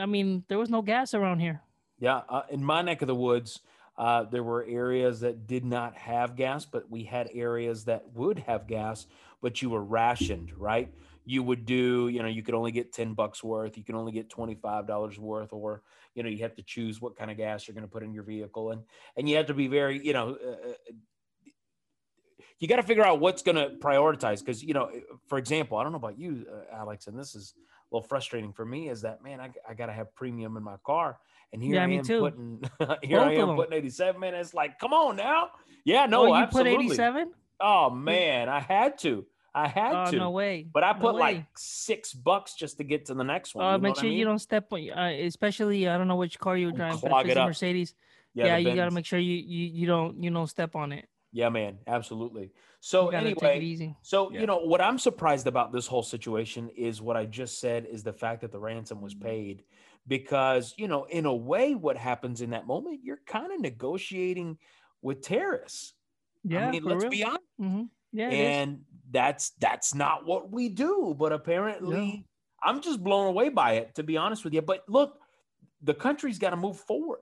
I 0.00 0.06
mean, 0.06 0.44
there 0.48 0.58
was 0.58 0.70
no 0.70 0.80
gas 0.80 1.12
around 1.12 1.40
here. 1.40 1.60
Yeah, 1.98 2.22
uh, 2.28 2.42
in 2.50 2.64
my 2.64 2.82
neck 2.82 3.02
of 3.02 3.08
the 3.08 3.14
woods, 3.14 3.60
uh, 3.98 4.22
there 4.22 4.44
were 4.44 4.64
areas 4.66 5.20
that 5.20 5.46
did 5.46 5.64
not 5.64 5.96
have 5.96 6.36
gas, 6.36 6.64
but 6.64 6.88
we 6.88 7.02
had 7.02 7.28
areas 7.34 7.84
that 7.86 8.04
would 8.14 8.38
have 8.38 8.68
gas, 8.68 9.06
but 9.40 9.62
you 9.62 9.70
were 9.70 9.82
rationed, 9.82 10.52
right? 10.56 10.92
you 11.28 11.42
would 11.42 11.66
do, 11.66 12.08
you 12.08 12.22
know, 12.22 12.28
you 12.28 12.42
could 12.42 12.54
only 12.54 12.72
get 12.72 12.90
10 12.90 13.12
bucks 13.12 13.44
worth, 13.44 13.76
you 13.76 13.84
can 13.84 13.94
only 13.94 14.12
get 14.12 14.30
$25 14.30 15.18
worth, 15.18 15.52
or, 15.52 15.82
you 16.14 16.22
know, 16.22 16.28
you 16.30 16.38
have 16.38 16.54
to 16.54 16.62
choose 16.62 17.02
what 17.02 17.16
kind 17.16 17.30
of 17.30 17.36
gas 17.36 17.68
you're 17.68 17.74
going 17.74 17.84
to 17.84 17.90
put 17.90 18.02
in 18.02 18.14
your 18.14 18.22
vehicle. 18.22 18.70
And, 18.70 18.82
and 19.14 19.28
you 19.28 19.36
have 19.36 19.44
to 19.46 19.54
be 19.54 19.68
very, 19.68 20.04
you 20.04 20.14
know, 20.14 20.38
uh, 20.42 20.50
uh 20.50 20.92
you 22.60 22.66
got 22.66 22.76
to 22.76 22.82
figure 22.82 23.06
out 23.06 23.20
what's 23.20 23.42
going 23.42 23.56
to 23.56 23.76
prioritize. 23.76 24.44
Cause, 24.44 24.62
you 24.62 24.72
know, 24.72 24.90
for 25.28 25.36
example, 25.36 25.76
I 25.76 25.82
don't 25.82 25.92
know 25.92 25.98
about 25.98 26.18
you, 26.18 26.46
uh, 26.50 26.74
Alex, 26.74 27.06
and 27.06 27.16
this 27.16 27.34
is 27.34 27.52
a 27.56 27.94
little 27.94 28.08
frustrating 28.08 28.52
for 28.52 28.64
me 28.64 28.88
is 28.88 29.02
that, 29.02 29.22
man, 29.22 29.38
I, 29.38 29.50
I 29.68 29.74
got 29.74 29.86
to 29.86 29.92
have 29.92 30.12
premium 30.14 30.56
in 30.56 30.62
my 30.62 30.76
car. 30.84 31.18
And 31.52 31.62
here 31.62 31.74
yeah, 31.74 31.84
I 31.84 31.88
am 31.88 32.02
too. 32.02 32.20
putting, 32.20 32.62
here 33.02 33.18
Both 33.18 33.28
I 33.28 33.34
am 33.34 33.54
putting 33.54 33.74
87, 33.74 34.18
man. 34.18 34.34
It's 34.34 34.54
like, 34.54 34.78
come 34.78 34.94
on 34.94 35.16
now. 35.16 35.50
Yeah, 35.84 36.06
no, 36.06 36.22
oh, 36.22 36.26
you 36.26 36.42
absolutely. 36.42 36.76
put 36.76 36.84
87? 36.84 37.32
Oh 37.60 37.90
man, 37.90 38.48
I 38.48 38.60
had 38.60 38.98
to. 38.98 39.26
I 39.54 39.66
had 39.66 39.94
oh, 39.94 40.10
to. 40.10 40.16
No 40.16 40.30
way. 40.30 40.66
But 40.72 40.84
I 40.84 40.92
put 40.92 41.14
no 41.14 41.20
like 41.20 41.46
six 41.56 42.12
bucks 42.12 42.54
just 42.54 42.78
to 42.78 42.84
get 42.84 43.06
to 43.06 43.14
the 43.14 43.24
next 43.24 43.54
one. 43.54 43.64
Uh, 43.64 43.70
you 43.70 43.78
know 43.78 43.82
make 43.82 43.96
sure 43.96 44.04
I 44.04 44.08
mean? 44.08 44.18
you 44.18 44.24
don't 44.24 44.38
step 44.38 44.72
on. 44.72 44.90
Uh, 44.90 45.16
especially 45.22 45.88
I 45.88 45.98
don't 45.98 46.08
know 46.08 46.16
which 46.16 46.38
car 46.38 46.56
you're 46.56 46.72
driving, 46.72 47.00
but 47.10 47.26
it's 47.26 47.36
a 47.36 47.46
Mercedes, 47.46 47.94
yeah, 48.34 48.46
yeah 48.46 48.56
you 48.70 48.76
got 48.76 48.84
to 48.84 48.90
make 48.90 49.06
sure 49.06 49.18
you, 49.18 49.36
you 49.36 49.66
you 49.66 49.86
don't 49.86 50.22
you 50.22 50.30
don't 50.30 50.46
step 50.46 50.76
on 50.76 50.92
it. 50.92 51.08
Yeah, 51.32 51.50
man, 51.50 51.78
absolutely. 51.86 52.52
So 52.80 53.08
anyway, 53.08 53.94
so 54.02 54.30
yeah. 54.30 54.40
you 54.40 54.46
know 54.46 54.58
what 54.58 54.80
I'm 54.80 54.98
surprised 54.98 55.46
about 55.46 55.72
this 55.72 55.86
whole 55.86 56.02
situation 56.02 56.70
is 56.76 57.02
what 57.02 57.16
I 57.16 57.26
just 57.26 57.60
said 57.60 57.86
is 57.90 58.02
the 58.02 58.12
fact 58.12 58.42
that 58.42 58.52
the 58.52 58.58
ransom 58.58 59.00
was 59.00 59.14
paid, 59.14 59.64
because 60.06 60.74
you 60.78 60.88
know 60.88 61.04
in 61.04 61.26
a 61.26 61.34
way 61.34 61.74
what 61.74 61.96
happens 61.96 62.40
in 62.40 62.50
that 62.50 62.66
moment 62.66 63.00
you're 63.02 63.20
kind 63.26 63.52
of 63.52 63.60
negotiating 63.60 64.58
with 65.02 65.20
terrorists. 65.22 65.94
Yeah, 66.44 66.68
I 66.68 66.70
mean, 66.70 66.84
let's 66.84 67.02
real. 67.02 67.10
be 67.10 67.24
honest. 67.24 67.37
Mm-hmm. 67.60 67.82
Yeah, 68.12 68.28
and 68.28 68.80
that's 69.10 69.50
that's 69.60 69.94
not 69.94 70.26
what 70.26 70.50
we 70.50 70.68
do. 70.68 71.14
But 71.18 71.32
apparently, 71.32 72.24
I'm 72.62 72.80
just 72.80 73.02
blown 73.02 73.26
away 73.26 73.48
by 73.48 73.74
it, 73.74 73.94
to 73.96 74.02
be 74.02 74.16
honest 74.16 74.44
with 74.44 74.54
you. 74.54 74.62
But 74.62 74.84
look, 74.88 75.18
the 75.82 75.94
country's 75.94 76.38
got 76.38 76.50
to 76.50 76.56
move 76.56 76.78
forward, 76.78 77.20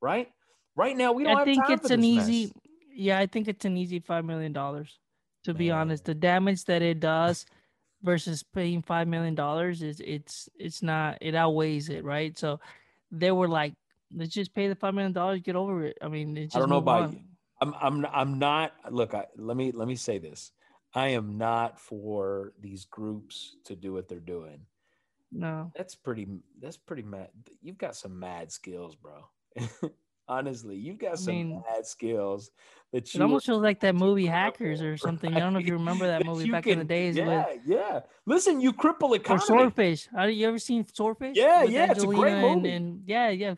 right? 0.00 0.28
Right 0.76 0.96
now, 0.96 1.12
we 1.12 1.24
don't. 1.24 1.36
I 1.36 1.44
think 1.44 1.64
it's 1.68 1.90
an 1.90 2.04
easy. 2.04 2.44
Mess. 2.44 2.52
Yeah, 2.94 3.18
I 3.18 3.26
think 3.26 3.48
it's 3.48 3.64
an 3.64 3.76
easy 3.76 4.00
five 4.00 4.24
million 4.24 4.52
dollars. 4.52 4.98
To 5.44 5.52
Man. 5.52 5.58
be 5.58 5.70
honest, 5.70 6.04
the 6.04 6.14
damage 6.14 6.64
that 6.64 6.82
it 6.82 7.00
does 7.00 7.46
versus 8.02 8.42
paying 8.42 8.82
five 8.82 9.08
million 9.08 9.34
dollars 9.34 9.82
is 9.82 10.00
it's 10.04 10.48
it's 10.58 10.82
not 10.82 11.18
it 11.20 11.34
outweighs 11.34 11.88
it, 11.88 12.04
right? 12.04 12.36
So 12.38 12.60
they 13.10 13.30
were 13.32 13.48
like, 13.48 13.74
let's 14.14 14.32
just 14.32 14.54
pay 14.54 14.68
the 14.68 14.74
five 14.74 14.94
million 14.94 15.12
dollars, 15.12 15.40
get 15.42 15.56
over 15.56 15.84
it. 15.84 15.98
I 16.02 16.08
mean, 16.08 16.36
I 16.54 16.58
don't 16.58 16.68
know 16.68 16.76
about 16.76 17.02
on. 17.02 17.12
you. 17.12 17.20
I'm 17.60 17.74
I'm 17.80 18.06
I'm 18.12 18.38
not 18.38 18.72
look, 18.90 19.14
I, 19.14 19.26
let 19.36 19.56
me 19.56 19.72
let 19.72 19.88
me 19.88 19.96
say 19.96 20.18
this. 20.18 20.52
I 20.94 21.08
am 21.08 21.36
not 21.36 21.78
for 21.78 22.52
these 22.60 22.84
groups 22.86 23.56
to 23.64 23.76
do 23.76 23.92
what 23.92 24.08
they're 24.08 24.20
doing. 24.20 24.60
No. 25.30 25.70
That's 25.76 25.94
pretty. 25.94 26.26
That's 26.60 26.78
pretty 26.78 27.02
mad. 27.02 27.28
You've 27.60 27.76
got 27.78 27.94
some 27.94 28.18
mad 28.18 28.50
skills, 28.50 28.96
bro. 28.96 29.24
Honestly, 30.30 30.76
you've 30.76 30.98
got 30.98 31.18
some 31.18 31.34
mean, 31.34 31.62
mad 31.70 31.86
skills 31.86 32.50
that 32.92 33.04
It 33.08 33.14
you. 33.14 33.22
almost 33.22 33.46
feels 33.46 33.62
like 33.62 33.80
that 33.80 33.94
movie 33.94 34.26
Hackers 34.26 34.82
or 34.82 34.96
something. 34.98 35.34
I 35.34 35.40
don't 35.40 35.54
know 35.54 35.58
if 35.58 35.66
you 35.66 35.72
remember 35.74 36.06
that 36.06 36.18
That 36.22 36.26
movie 36.26 36.50
back 36.50 36.66
in 36.66 36.78
the 36.78 36.84
days 36.84 37.16
Yeah, 37.16 37.46
with 37.48 37.60
yeah. 37.66 38.00
Listen, 38.26 38.60
you 38.60 38.74
cripple 38.74 39.10
or 39.10 39.16
economy. 39.16 39.44
Swordfish. 39.46 40.06
Have 40.14 40.30
you 40.30 40.46
ever 40.48 40.58
seen 40.58 40.86
Swordfish? 40.92 41.34
Yeah, 41.34 41.62
With 41.62 41.70
yeah, 41.70 41.90
it's 41.92 42.02
a 42.02 42.06
great 42.06 42.32
Angelina 42.34 42.46
and- 42.46 42.56
movie. 42.62 42.72
And, 42.74 43.02
yeah, 43.06 43.28
yeah. 43.30 43.54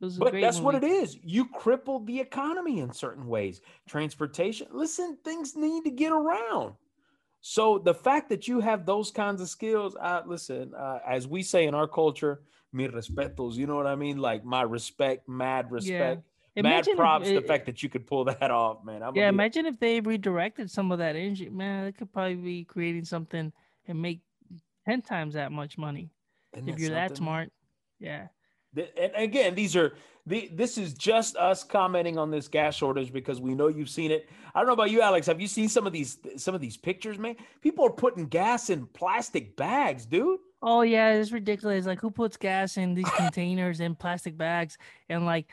It 0.00 0.04
was 0.04 0.16
a 0.16 0.20
But 0.20 0.40
that's 0.40 0.60
what 0.60 0.74
it 0.74 0.84
is. 0.84 1.18
You 1.22 1.46
crippled 1.46 2.06
the 2.06 2.20
economy 2.20 2.80
in 2.80 2.92
certain 2.92 3.26
ways. 3.26 3.60
Transportation. 3.86 4.68
Listen, 4.72 5.18
things 5.24 5.56
need 5.56 5.84
to 5.84 5.90
get 5.90 6.12
around. 6.12 6.74
So 7.42 7.78
the 7.78 7.94
fact 7.94 8.28
that 8.30 8.48
you 8.48 8.60
have 8.60 8.86
those 8.86 9.10
kinds 9.10 9.40
of 9.40 9.48
skills, 9.48 9.96
uh, 10.00 10.22
listen, 10.26 10.72
uh, 10.74 10.98
as 11.06 11.26
we 11.26 11.42
say 11.42 11.66
in 11.66 11.74
our 11.74 11.88
culture, 11.88 12.42
mi 12.72 12.88
respetos. 12.88 13.54
You 13.54 13.66
know 13.66 13.76
what 13.76 13.86
I 13.86 13.94
mean? 13.94 14.18
Like 14.18 14.44
my 14.44 14.62
respect, 14.62 15.28
mad 15.28 15.70
respect, 15.70 16.22
mad 16.56 16.64
Imagine 16.86 16.92
if 16.92 16.96
props. 16.96 17.28
the 17.28 17.36
it- 17.36 17.46
fact 17.46 17.66
that 17.66 17.82
you 17.82 17.88
could 17.88 18.06
pull 18.06 18.24
that 18.40 18.50
off, 18.50 18.84
man. 18.84 19.02
I'm 19.02 19.14
Yeah, 19.14 19.28
imagine 19.28 19.66
if 19.66 19.78
they 19.78 20.00
redirected 20.00 20.70
some 20.70 20.92
of 20.92 20.98
that 20.98 21.16
energy. 21.16 21.48
Man, 21.48 21.84
they 21.84 21.92
could 21.92 22.12
probably 22.12 22.36
be 22.36 22.64
creating 22.64 23.04
something 23.04 23.52
and 23.86 24.00
make 24.02 24.20
ten 24.86 25.02
times 25.02 25.34
that 25.34 25.52
much 25.52 25.78
money 25.78 26.10
if 26.52 26.78
you're 26.78 26.90
that 26.90 27.16
smart. 27.16 27.52
Yeah. 27.98 28.28
And 28.76 29.12
again, 29.16 29.54
these 29.54 29.74
are 29.76 29.94
the 30.26 30.50
this 30.52 30.78
is 30.78 30.94
just 30.94 31.36
us 31.36 31.64
commenting 31.64 32.18
on 32.18 32.30
this 32.30 32.48
gas 32.48 32.74
shortage 32.74 33.12
because 33.12 33.40
we 33.40 33.54
know 33.54 33.68
you've 33.68 33.90
seen 33.90 34.10
it. 34.10 34.28
I 34.54 34.60
don't 34.60 34.66
know 34.66 34.74
about 34.74 34.90
you, 34.90 35.00
Alex. 35.00 35.26
Have 35.26 35.40
you 35.40 35.48
seen 35.48 35.68
some 35.68 35.86
of 35.86 35.92
these 35.92 36.18
some 36.36 36.54
of 36.54 36.60
these 36.60 36.76
pictures, 36.76 37.18
man? 37.18 37.36
People 37.62 37.86
are 37.86 37.90
putting 37.90 38.26
gas 38.26 38.70
in 38.70 38.86
plastic 38.86 39.56
bags, 39.56 40.06
dude. 40.06 40.38
Oh 40.62 40.82
yeah, 40.82 41.12
it's 41.14 41.32
ridiculous. 41.32 41.86
Like 41.86 42.00
who 42.00 42.10
puts 42.10 42.36
gas 42.36 42.76
in 42.76 42.94
these 42.94 43.10
containers 43.16 43.80
in 43.80 43.94
plastic 43.94 44.36
bags 44.36 44.78
and 45.08 45.26
like 45.26 45.48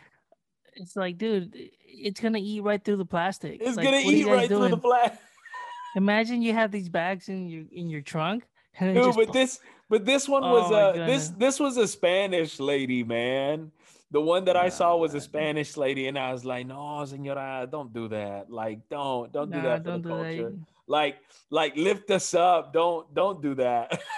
it's 0.75 0.95
like, 0.95 1.17
dude, 1.17 1.51
it's 1.85 2.19
gonna 2.19 2.39
eat 2.39 2.61
right 2.61 2.83
through 2.83 2.97
the 2.97 3.05
plastic. 3.05 3.59
It's 3.61 3.77
Like, 3.77 3.85
gonna 3.85 3.97
what 3.97 4.05
are 4.05 4.11
you 4.11 4.27
eat 4.27 4.31
right 4.31 4.47
through 4.47 4.69
the 4.69 4.77
plastic. 4.77 5.19
Imagine 5.95 6.41
you 6.43 6.53
have 6.53 6.71
these 6.71 6.89
bags 6.89 7.29
in 7.29 7.47
your 7.47 7.63
in 7.71 7.89
your 7.89 8.01
trunk 8.01 8.43
and 8.79 8.93
Dude, 8.93 9.05
just 9.05 9.17
but 9.17 9.33
this 9.33 9.59
but 9.89 10.05
this 10.05 10.27
one 10.27 10.43
was 10.43 10.71
Oh, 10.71 10.75
uh 10.75 11.05
this 11.05 11.29
this 11.29 11.59
was 11.59 11.77
a 11.77 11.87
Spanish 11.87 12.59
lady, 12.59 13.03
man. 13.03 13.71
The 14.09 14.21
one 14.21 14.45
that 14.45 14.55
I 14.55 14.69
saw 14.69 14.95
was 14.95 15.13
a 15.15 15.19
Spanish 15.19 15.75
lady, 15.75 16.07
and 16.07 16.17
I 16.17 16.31
was 16.31 16.45
like, 16.45 16.65
"No, 16.65 17.03
senora, 17.03 17.67
don't 17.69 17.91
do 17.91 18.07
that. 18.07 18.49
Like, 18.49 18.87
don't, 18.89 19.31
don't 19.33 19.51
do 19.51 19.61
that 19.61 19.83
for 19.83 19.97
the 19.99 20.09
culture. 20.09 20.53
Like, 20.87 21.17
like 21.49 21.75
lift 21.75 22.09
us 22.11 22.33
up. 22.33 22.71
Don't, 22.71 23.13
don't 23.13 23.41
do 23.41 23.55
that." 23.55 23.99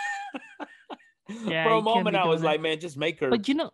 Yeah, 1.46 1.64
for 1.64 1.74
a 1.74 1.82
moment, 1.82 2.16
I 2.16 2.26
was 2.26 2.42
that. 2.42 2.48
like, 2.48 2.62
"Man, 2.62 2.80
just 2.80 2.98
make 2.98 3.20
her." 3.20 3.30
But 3.30 3.48
you 3.48 3.54
know, 3.54 3.72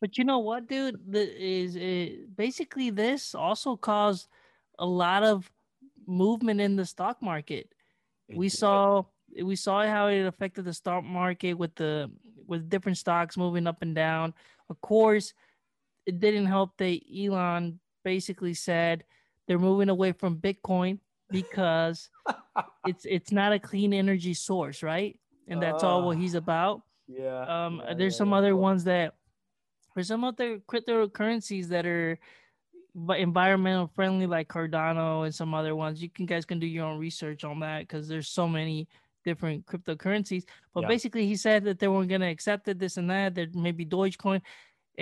but 0.00 0.16
you 0.16 0.24
know 0.24 0.38
what, 0.38 0.68
dude? 0.68 1.00
The, 1.10 1.26
is 1.26 1.74
it, 1.76 2.36
basically 2.36 2.90
this 2.90 3.34
also 3.34 3.76
caused 3.76 4.28
a 4.78 4.86
lot 4.86 5.24
of 5.24 5.50
movement 6.06 6.60
in 6.60 6.76
the 6.76 6.86
stock 6.86 7.20
market. 7.20 7.74
It 8.28 8.36
we 8.36 8.48
did. 8.48 8.58
saw 8.58 9.04
we 9.42 9.56
saw 9.56 9.84
how 9.86 10.08
it 10.08 10.26
affected 10.26 10.64
the 10.64 10.72
stock 10.72 11.04
market 11.04 11.54
with 11.54 11.74
the 11.76 12.10
with 12.46 12.68
different 12.70 12.98
stocks 12.98 13.36
moving 13.36 13.66
up 13.66 13.82
and 13.82 13.94
down. 13.94 14.34
Of 14.70 14.80
course, 14.80 15.34
it 16.06 16.18
didn't 16.20 16.46
help 16.46 16.76
that 16.78 17.00
Elon 17.14 17.78
basically 18.04 18.54
said 18.54 19.04
they're 19.46 19.58
moving 19.58 19.88
away 19.90 20.12
from 20.12 20.36
Bitcoin 20.38 20.98
because 21.30 22.10
it's 22.86 23.04
it's 23.04 23.32
not 23.32 23.52
a 23.52 23.58
clean 23.58 23.92
energy 23.92 24.34
source, 24.34 24.82
right? 24.82 25.18
And 25.46 25.62
that's 25.62 25.82
all 25.82 26.02
what 26.02 26.16
Ah. 26.16 26.20
he's 26.20 26.34
about. 26.34 26.82
yeah. 27.06 27.42
Um, 27.66 27.82
yeah, 27.84 27.94
there's 27.94 28.14
yeah, 28.14 28.18
some 28.18 28.30
yeah. 28.30 28.36
other 28.36 28.56
ones 28.56 28.84
that 28.84 29.14
there's 29.94 30.08
some 30.08 30.24
other 30.24 30.58
cryptocurrencies 30.60 31.66
that 31.68 31.86
are 31.86 32.18
environmental 33.16 33.86
friendly, 33.94 34.26
like 34.26 34.48
Cardano 34.48 35.24
and 35.24 35.34
some 35.34 35.54
other 35.54 35.74
ones. 35.76 36.02
You 36.02 36.08
can 36.10 36.26
guys 36.26 36.44
can 36.44 36.58
do 36.58 36.66
your 36.66 36.84
own 36.86 36.98
research 36.98 37.44
on 37.44 37.60
that 37.60 37.80
because 37.80 38.08
there's 38.08 38.28
so 38.28 38.48
many 38.48 38.88
different 39.28 39.66
cryptocurrencies. 39.70 40.44
But 40.74 40.82
Yeah. 40.82 40.92
basically, 40.94 41.26
he 41.32 41.36
said 41.36 41.60
that 41.64 41.78
they 41.78 41.88
weren't 41.92 42.08
going 42.14 42.24
to 42.28 42.32
accept 42.36 42.68
it, 42.68 42.78
this 42.78 42.96
and 43.00 43.08
that. 43.10 43.34
There 43.36 43.48
may 43.66 43.72
be 43.72 43.84
Dogecoin, 43.84 44.40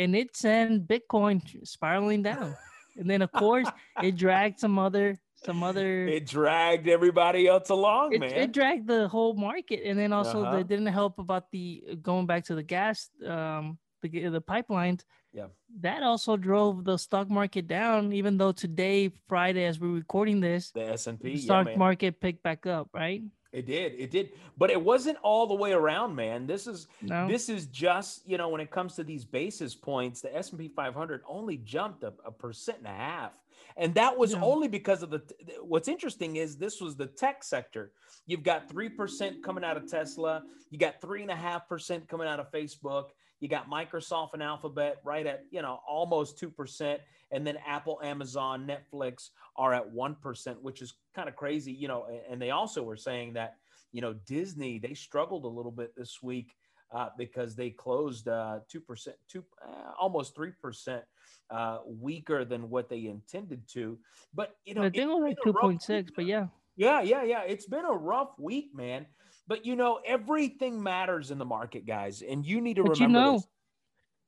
and 0.00 0.10
it 0.20 0.36
sent 0.36 0.88
Bitcoin 0.92 1.38
spiraling 1.74 2.22
down. 2.30 2.50
and 2.98 3.06
then 3.10 3.22
of 3.22 3.30
course, 3.32 3.68
it 4.02 4.16
dragged 4.24 4.58
some 4.58 4.76
other 4.86 5.06
some 5.46 5.60
other 5.62 5.90
It 6.08 6.24
dragged 6.26 6.88
everybody 6.88 7.46
else 7.46 7.68
along, 7.70 8.14
it, 8.16 8.20
man. 8.24 8.32
it 8.42 8.50
dragged 8.58 8.86
the 8.88 9.06
whole 9.14 9.34
market 9.48 9.80
and 9.86 9.96
then 10.00 10.10
also 10.18 10.38
Uh-huh. 10.42 10.56
they 10.56 10.64
didn't 10.72 10.88
help 11.00 11.14
about 11.20 11.44
the 11.54 11.64
going 12.08 12.26
back 12.26 12.42
to 12.48 12.54
the 12.56 12.64
gas 12.74 12.96
um 13.34 13.78
the, 14.02 14.08
the 14.36 14.40
pipelines 14.52 15.02
Yeah. 15.38 15.48
that 15.86 16.00
also 16.10 16.32
drove 16.48 16.74
the 16.88 16.96
stock 17.06 17.28
market 17.40 17.66
down 17.68 18.00
even 18.20 18.32
though 18.40 18.54
today 18.64 18.98
friday 19.28 19.64
as 19.70 19.76
we're 19.80 19.98
recording 20.02 20.40
this 20.40 20.72
the 20.72 20.84
S 20.98 21.06
and 21.06 21.18
P, 21.20 21.24
the 21.28 21.36
yeah, 21.36 21.44
stock 21.46 21.64
man. 21.68 21.78
market 21.84 22.12
picked 22.24 22.42
back 22.48 22.62
up 22.76 22.88
right 23.02 23.20
It 23.56 23.64
did, 23.64 23.94
it 23.98 24.10
did, 24.10 24.32
but 24.58 24.70
it 24.70 24.78
wasn't 24.82 25.16
all 25.22 25.46
the 25.46 25.54
way 25.54 25.72
around, 25.72 26.14
man. 26.14 26.46
This 26.46 26.66
is 26.66 26.88
no. 27.00 27.26
this 27.26 27.48
is 27.48 27.64
just 27.68 28.20
you 28.28 28.36
know 28.36 28.50
when 28.50 28.60
it 28.60 28.70
comes 28.70 28.94
to 28.96 29.02
these 29.04 29.24
basis 29.24 29.74
points 29.74 30.20
the 30.20 30.36
s&p 30.36 30.68
500 30.68 31.22
only 31.26 31.56
jumped 31.56 32.02
a, 32.02 32.12
a 32.26 32.30
percent 32.30 32.76
and 32.78 32.86
a 32.86 32.90
half. 32.90 33.32
And 33.78 33.94
that 33.94 34.14
was 34.18 34.32
Yeah. 34.32 34.42
only 34.42 34.68
because 34.68 35.02
of 35.02 35.08
the 35.08 35.22
what's 35.62 35.88
interesting 35.88 36.36
is 36.36 36.58
this 36.58 36.82
was 36.82 36.96
the 36.96 37.06
tech 37.06 37.42
sector. 37.42 37.92
You've 38.26 38.42
got 38.42 38.68
3% 38.68 39.42
coming 39.42 39.64
out 39.64 39.78
of 39.78 39.88
tesla. 39.90 40.42
You 40.70 40.78
got 40.78 41.00
3.5% 41.00 42.08
coming 42.08 42.28
out 42.28 42.40
of 42.40 42.50
facebook. 42.52 43.06
You 43.40 43.48
got 43.48 43.70
microsoft 43.70 44.34
and 44.34 44.42
alphabet 44.42 44.98
right 45.02 45.26
at 45.26 45.44
you 45.50 45.62
know 45.62 45.80
almost 45.88 46.38
2% 46.38 46.98
and 47.30 47.46
then 47.46 47.56
apple 47.66 48.00
amazon 48.02 48.66
netflix 48.66 49.30
are 49.56 49.74
at 49.74 49.84
1% 49.92 50.62
which 50.62 50.82
is 50.82 50.94
kind 51.14 51.28
of 51.28 51.36
crazy 51.36 51.72
you 51.72 51.88
know 51.88 52.06
and- 52.30 52.40
they 52.40 52.50
also 52.50 52.82
were 52.82 52.96
saying 52.96 53.32
that 53.34 53.56
you 53.92 54.00
know 54.00 54.12
disney 54.12 54.78
they 54.78 54.94
struggled 54.94 55.44
a 55.44 55.48
little 55.48 55.72
bit 55.72 55.94
this 55.96 56.22
week 56.22 56.54
uh, 56.92 57.08
because 57.18 57.56
they 57.56 57.70
closed 57.70 58.28
uh, 58.28 58.60
2%, 58.72 59.08
two, 59.28 59.44
uh, 59.66 59.90
almost 59.98 60.36
3% 60.36 61.02
uh, 61.50 61.78
weaker 61.84 62.44
than 62.44 62.70
what 62.70 62.88
they 62.88 63.06
intended 63.06 63.66
to. 63.68 63.98
But, 64.32 64.52
you 64.64 64.74
know, 64.74 64.82
i 64.82 64.90
think 64.90 64.96
it 64.96 65.06
was 65.08 65.20
like 65.22 65.32
it's 65.32 65.40
been 65.44 65.48
a 65.48 65.58
rough 65.58 65.72
2.6 65.80 66.14
but 66.14 66.24
yeah 66.26 66.46
Yeah, 66.76 67.00
yeah, 67.02 67.22
yeah. 67.24 67.42
It's 67.42 67.66
been 67.66 67.84
a 67.84 67.92
rough 67.92 68.38
week, 68.38 68.70
man. 68.74 69.06
But, 69.48 69.64
you 69.64 69.76
know, 69.76 70.00
everything 70.06 70.80
matters 70.82 71.30
in 71.30 71.38
the 71.38 71.44
market, 71.44 71.86
guys. 71.86 72.22
And 72.22 72.46
you 72.46 72.60
need 72.60 72.76
to 72.76 72.82
But 72.84 73.00
you 73.00 73.06
remember 73.06 73.20
know, 73.20 73.32
this. 73.32 73.46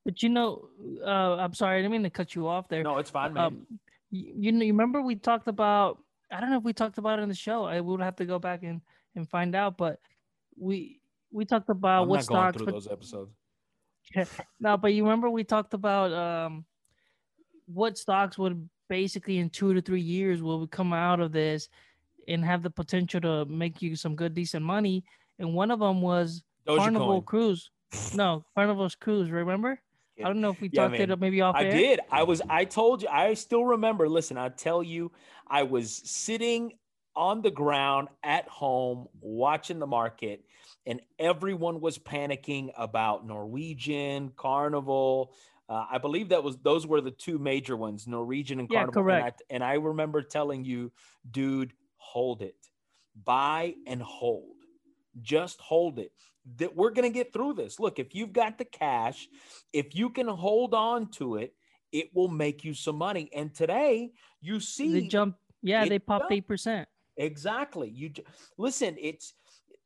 But 0.09 0.23
you 0.23 0.31
know 0.31 0.69
uh 1.05 1.37
i'm 1.37 1.53
sorry 1.53 1.75
i 1.77 1.79
didn't 1.81 1.93
mean 1.93 2.03
to 2.03 2.09
cut 2.09 2.35
you 2.35 2.49
off 2.49 2.67
there 2.69 2.83
No, 2.83 2.97
it's 2.97 3.11
fine, 3.11 3.35
man. 3.35 3.45
um 3.45 3.67
you, 4.11 4.33
you 4.38 4.53
know 4.53 4.65
you 4.65 4.73
remember 4.73 5.03
we 5.03 5.17
talked 5.17 5.49
about 5.49 5.99
i 6.33 6.41
don't 6.41 6.49
know 6.50 6.57
if 6.57 6.65
we 6.65 6.73
talked 6.73 6.97
about 6.97 7.19
it 7.19 7.23
in 7.23 7.29
the 7.29 7.35
show 7.35 7.65
i 7.65 7.79
would 7.79 8.00
have 8.00 8.17
to 8.17 8.25
go 8.25 8.38
back 8.38 8.62
and 8.62 8.81
and 9.17 9.29
find 9.29 9.55
out 9.55 9.77
but 9.77 10.00
we 10.59 10.99
we 11.31 11.45
talked 11.45 11.69
about 11.69 12.05
I'm 12.05 12.09
what 12.09 12.21
not 12.21 12.27
going 12.27 12.41
stocks 12.41 12.57
through 12.57 12.67
but 12.67 12.73
those 12.73 12.88
episodes. 12.88 13.33
no 14.61 14.79
but 14.79 14.95
you 14.95 15.03
remember 15.05 15.29
we 15.29 15.45
talked 15.45 15.75
about 15.75 16.11
um 16.12 16.65
what 17.67 17.99
stocks 17.99 18.38
would 18.38 18.67
basically 18.88 19.37
in 19.37 19.50
two 19.50 19.75
to 19.75 19.83
three 19.83 20.00
years 20.00 20.41
will 20.41 20.67
come 20.67 20.95
out 20.95 21.21
of 21.21 21.33
this 21.33 21.69
and 22.29 22.43
have 22.43 22.62
the 22.62 22.71
potential 22.71 23.21
to 23.21 23.45
make 23.45 23.83
you 23.83 23.95
some 23.95 24.17
good 24.17 24.33
decent 24.35 24.65
money 24.65 25.05
and 25.38 25.53
one 25.53 25.71
of 25.71 25.81
them 25.81 26.00
was 26.00 26.43
carnival 26.67 27.21
Dogecoin. 27.21 27.27
cruise 27.27 27.71
no 28.15 28.43
carnival's 28.55 28.95
cruise 28.95 29.31
remember 29.31 29.79
i 30.23 30.29
don't 30.29 30.41
know 30.41 30.51
if 30.51 30.61
we 30.61 30.69
Yeah, 30.71 30.85
talked 30.85 30.93
man. 30.93 31.03
it 31.03 31.11
up 31.11 31.19
maybe 31.21 31.41
off 31.41 31.57
I 31.57 31.65
air. 31.65 31.73
did. 31.73 32.01
I 32.11 32.23
was. 32.25 32.43
I 32.49 32.65
told 32.65 33.03
you. 33.03 33.09
I 33.09 33.35
still 33.35 33.65
remember. 33.65 34.09
Listen, 34.09 34.37
I 34.37 34.49
tell 34.49 34.83
you, 34.83 35.13
I 35.47 35.63
was 35.65 36.03
sitting 36.05 36.73
on 37.17 37.43
the 37.43 37.51
ground 37.51 38.09
at 38.23 38.47
home 38.49 39.09
watching 39.21 39.79
the 39.79 39.87
market, 39.87 40.45
and 40.87 41.01
everyone 41.19 41.81
was 41.81 41.99
panicking 41.99 42.71
about 42.77 43.27
Norwegian, 43.27 44.31
Carnival. 44.37 45.33
Uh, 45.69 45.85
I 45.91 45.99
believe 45.99 46.31
that 46.31 46.43
was 46.45 46.57
those 46.59 46.87
were 46.87 47.01
the 47.01 47.11
two 47.11 47.39
major 47.39 47.77
ones, 47.77 48.07
Norwegian 48.07 48.61
and 48.61 48.71
Yeah, 48.71 48.85
Carnival. 48.85 49.03
correct. 49.03 49.43
And 49.51 49.63
I, 49.63 49.67
and 49.73 49.81
I 49.81 49.85
remember 49.85 50.23
telling 50.23 50.65
you, 50.65 50.93
dude, 51.31 51.73
hold 51.97 52.43
it, 52.43 52.57
buy 53.25 53.75
and 53.87 54.01
hold, 54.03 54.57
just 55.21 55.61
hold 55.61 55.99
it. 55.99 56.13
That 56.57 56.75
we're 56.75 56.90
gonna 56.90 57.11
get 57.11 57.33
through 57.33 57.55
this. 57.55 57.78
Look, 57.78 57.99
if 57.99 58.14
you've 58.14 58.33
got 58.33 58.59
the 58.59 58.64
cash, 58.64 59.28
if 59.73 59.95
you 59.95 60.09
can 60.11 60.26
hold 60.28 60.73
on 60.75 61.11
to 61.12 61.37
it, 61.37 61.55
it 61.93 62.11
will 62.14 62.28
make 62.28 62.64
you 62.64 62.75
some 62.75 62.97
money. 62.97 63.28
And 63.35 63.55
today, 63.55 64.12
you 64.40 64.61
see 64.61 64.93
the 64.93 65.09
jump. 65.09 65.37
yeah 65.62 65.85
they 65.85 65.99
popped 65.99 66.31
eight 66.33 66.47
percent 66.47 66.88
exactly. 67.17 67.88
You 67.90 68.12
listen. 68.57 68.97
It's 68.99 69.35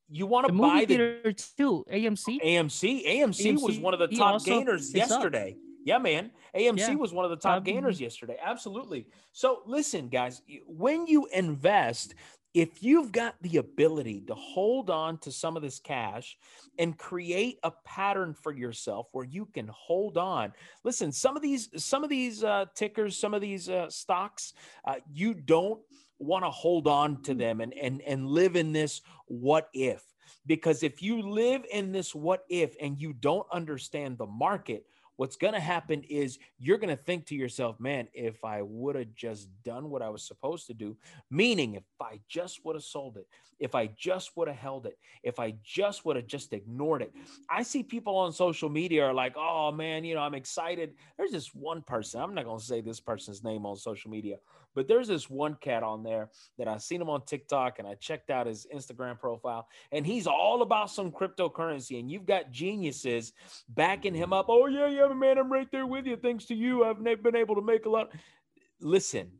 you 0.09 0.27
want 0.27 0.47
to 0.47 0.53
movie 0.53 0.69
buy 0.69 0.85
the 0.85 1.35
too 1.57 1.85
AMC 1.91 2.41
AMC. 2.45 3.07
AMC 3.07 3.63
was 3.63 3.79
one 3.79 3.95
of 3.95 4.01
the 4.01 4.09
top 4.09 4.45
gainers 4.45 4.83
is 4.83 4.91
up. 4.91 4.97
yesterday. 4.97 5.57
Yeah, 5.85 5.99
man. 5.99 6.31
AMC 6.55 6.79
Yeah. 6.79 6.95
was 6.95 7.13
one 7.13 7.25
of 7.25 7.31
the 7.31 7.37
top 7.39 7.59
Um, 7.59 7.65
gainers 7.65 8.01
yesterday. 8.01 8.37
Absolutely. 8.41 9.07
So 9.33 9.63
listen, 9.67 10.09
guys, 10.09 10.43
when 10.67 11.07
you 11.07 11.27
invest 11.33 12.15
if 12.55 12.83
you've 12.83 13.13
got 13.13 13.35
the 13.41 13.57
ability 13.57 14.23
to 14.27 14.35
hold 14.35 14.91
on 14.91 15.19
to 15.19 15.33
some 15.33 15.57
of 15.57 15.63
this 15.63 15.79
cash 15.79 16.37
and 16.79 16.99
create 16.99 17.59
a 17.63 17.71
pattern 17.85 18.35
for 18.35 18.53
yourself 18.53 19.07
where 19.13 19.25
you 19.25 19.47
can 19.47 19.69
hold 19.69 20.19
on 20.19 20.53
listen 20.85 21.13
some 21.13 21.37
of 21.37 21.43
these 21.43 21.69
some 21.77 22.05
of 22.05 22.11
these 22.11 22.45
uh, 22.45 22.67
tickers 22.75 23.17
some 23.17 23.35
of 23.35 23.41
these 23.41 23.69
uh, 23.69 23.89
stocks 23.89 24.53
uh, 24.85 24.97
you 25.13 25.35
don't 25.35 25.81
want 26.23 26.45
to 26.45 26.51
hold 26.51 26.87
on 26.87 27.21
to 27.23 27.35
them 27.35 27.61
and 27.61 27.75
and 27.75 28.01
and 28.03 28.27
live 28.27 28.57
in 28.57 28.73
this 28.73 29.03
what 29.27 29.69
if. 29.75 30.03
Because 30.47 30.83
if 30.83 31.03
you 31.03 31.23
live 31.23 31.65
in 31.71 31.93
this 31.93 32.15
what 32.15 32.45
if 32.49 32.75
and 32.81 33.01
you 33.01 33.13
don't 33.13 33.47
understand 33.53 34.19
the 34.19 34.27
market 34.27 34.87
what's 35.17 35.37
going 35.37 35.55
to 35.55 35.61
happen 35.61 36.03
is 36.09 36.39
you're 36.59 36.79
going 36.79 36.97
to 36.97 37.03
think 37.03 37.27
to 37.27 37.35
yourself, 37.35 37.79
man, 37.79 38.09
if 38.13 38.45
I 38.45 38.63
would 38.63 38.97
have 38.97 39.15
just 39.15 39.49
done 39.65 39.91
what 39.91 40.03
I 40.03 40.09
was 40.09 40.27
supposed 40.27 40.67
to 40.69 40.75
do, 40.75 40.97
meaning 41.31 41.75
if 41.75 41.85
I 42.01 42.21
just 42.29 42.65
would 42.65 42.77
have 42.77 42.85
sold 42.85 43.17
it, 43.17 43.27
if 43.61 43.75
I 43.75 43.87
just 43.97 44.37
would 44.37 44.49
have 44.49 44.57
held 44.57 44.87
it, 44.87 44.99
if 45.23 45.39
I 45.39 45.55
just 45.63 46.05
would 46.05 46.17
have 46.17 46.27
just 46.27 46.53
ignored 46.53 47.03
it. 47.03 47.13
I 47.49 47.63
see 47.63 47.83
people 47.83 48.17
on 48.17 48.33
social 48.33 48.69
media 48.69 49.05
are 49.05 49.15
like, 49.15 49.35
oh 49.37 49.71
man, 49.71 50.05
you 50.05 50.15
know, 50.15 50.23
I'm 50.23 50.35
excited. 50.35 50.95
There's 51.17 51.31
this 51.31 51.55
one 51.55 51.83
person, 51.83 52.21
I'm 52.21 52.35
not 52.35 52.45
going 52.45 52.59
to 52.59 52.65
say 52.65 52.81
this 52.81 53.01
person's 53.01 53.45
name 53.45 53.65
on 53.65 53.77
social 53.77 54.11
media, 54.11 54.37
but 54.75 54.89
there's 54.89 55.09
this 55.09 55.29
one 55.29 55.57
cat 55.61 55.83
on 55.83 56.03
there 56.03 56.31
that 56.59 56.69
I 56.69 56.79
seen 56.79 57.01
him 57.01 57.11
on 57.11 57.25
TikTok 57.25 57.79
and 57.79 57.87
I 57.87 57.95
checked 57.95 58.31
out 58.31 58.47
his 58.47 58.67
Instagram 58.75 59.19
profile 59.19 59.69
and 59.91 60.07
he's 60.07 60.27
all 60.27 60.63
about 60.63 60.91
some 60.91 61.11
cryptocurrency. 61.11 61.99
And 61.99 62.11
you've 62.11 62.27
got 62.27 62.51
geniuses 62.51 63.33
backing 63.69 64.15
him 64.15 64.33
up. 64.33 64.47
Oh, 64.49 64.67
yeah, 64.67 64.89
yeah, 64.89 65.09
man, 65.09 65.39
I'm 65.39 65.53
right 65.53 65.71
there 65.71 65.87
with 65.87 66.07
you. 66.07 66.17
Thanks 66.17 66.47
to 66.47 66.55
you, 66.55 66.85
I've 66.85 67.03
been 67.03 67.37
able 67.37 67.55
to 67.55 67.63
make 67.63 67.87
a 67.87 67.91
lot. 67.91 68.11
Listen, 68.81 69.31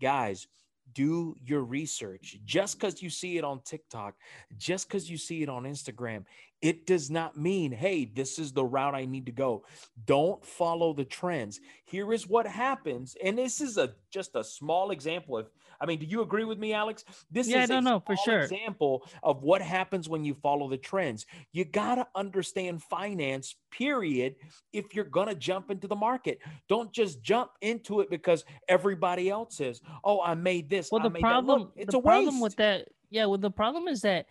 guys, 0.00 0.46
do 0.92 1.34
your 1.44 1.62
research. 1.62 2.38
Just 2.44 2.78
because 2.78 3.02
you 3.02 3.10
see 3.10 3.38
it 3.38 3.44
on 3.44 3.60
TikTok, 3.64 4.14
just 4.56 4.88
because 4.88 5.10
you 5.10 5.16
see 5.16 5.42
it 5.42 5.48
on 5.48 5.64
Instagram, 5.64 6.24
it 6.64 6.86
does 6.86 7.10
not 7.10 7.36
mean, 7.36 7.72
hey, 7.72 8.06
this 8.06 8.38
is 8.38 8.50
the 8.50 8.64
route 8.64 8.94
I 8.94 9.04
need 9.04 9.26
to 9.26 9.32
go. 9.32 9.66
Don't 10.06 10.42
follow 10.42 10.94
the 10.94 11.04
trends. 11.04 11.60
Here 11.84 12.10
is 12.10 12.26
what 12.26 12.46
happens. 12.46 13.14
And 13.22 13.36
this 13.36 13.60
is 13.60 13.76
a 13.76 13.92
just 14.10 14.34
a 14.34 14.42
small 14.42 14.90
example 14.90 15.36
of 15.36 15.50
I 15.78 15.84
mean, 15.84 15.98
do 15.98 16.06
you 16.06 16.22
agree 16.22 16.44
with 16.44 16.58
me, 16.58 16.72
Alex? 16.72 17.04
This 17.30 17.48
yeah, 17.48 17.64
is 17.64 17.68
no, 17.68 17.80
no, 17.80 18.00
for 18.00 18.16
sure. 18.16 18.40
example 18.40 19.06
of 19.22 19.42
what 19.42 19.60
happens 19.60 20.08
when 20.08 20.24
you 20.24 20.32
follow 20.32 20.70
the 20.70 20.78
trends. 20.78 21.26
You 21.52 21.66
gotta 21.66 22.06
understand 22.14 22.82
finance, 22.82 23.56
period, 23.70 24.36
if 24.72 24.94
you're 24.94 25.04
gonna 25.04 25.34
jump 25.34 25.70
into 25.70 25.86
the 25.86 25.96
market. 25.96 26.38
Don't 26.70 26.92
just 26.94 27.22
jump 27.22 27.50
into 27.60 28.00
it 28.00 28.08
because 28.08 28.46
everybody 28.68 29.28
else 29.28 29.60
is. 29.60 29.82
Oh, 30.02 30.22
I 30.22 30.32
made 30.34 30.70
this. 30.70 30.90
Well, 30.90 31.02
I 31.02 31.08
the 31.10 31.18
problem, 31.18 31.60
Look, 31.60 31.72
it's 31.76 31.94
a 31.94 32.00
problem 32.00 32.36
waste. 32.36 32.42
with 32.42 32.56
that, 32.56 32.88
yeah. 33.10 33.26
Well, 33.26 33.36
the 33.36 33.50
problem 33.50 33.86
is 33.86 34.00
that 34.00 34.24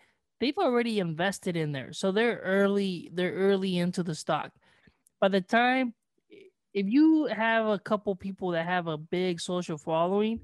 they've 0.44 0.58
already 0.58 1.00
invested 1.00 1.56
in 1.56 1.72
there. 1.72 1.94
So 1.94 2.12
they're 2.12 2.42
early, 2.44 3.10
they're 3.14 3.32
early 3.32 3.78
into 3.78 4.04
the 4.04 4.14
stock. 4.14 4.52
By 5.22 5.30
the 5.30 5.40
time 5.40 5.94
if 6.74 6.86
you 6.90 7.28
have 7.28 7.68
a 7.68 7.80
couple 7.80 8.14
people 8.14 8.50
that 8.50 8.66
have 8.66 8.88
a 8.88 8.98
big 8.98 9.40
social 9.40 9.78
following 9.78 10.42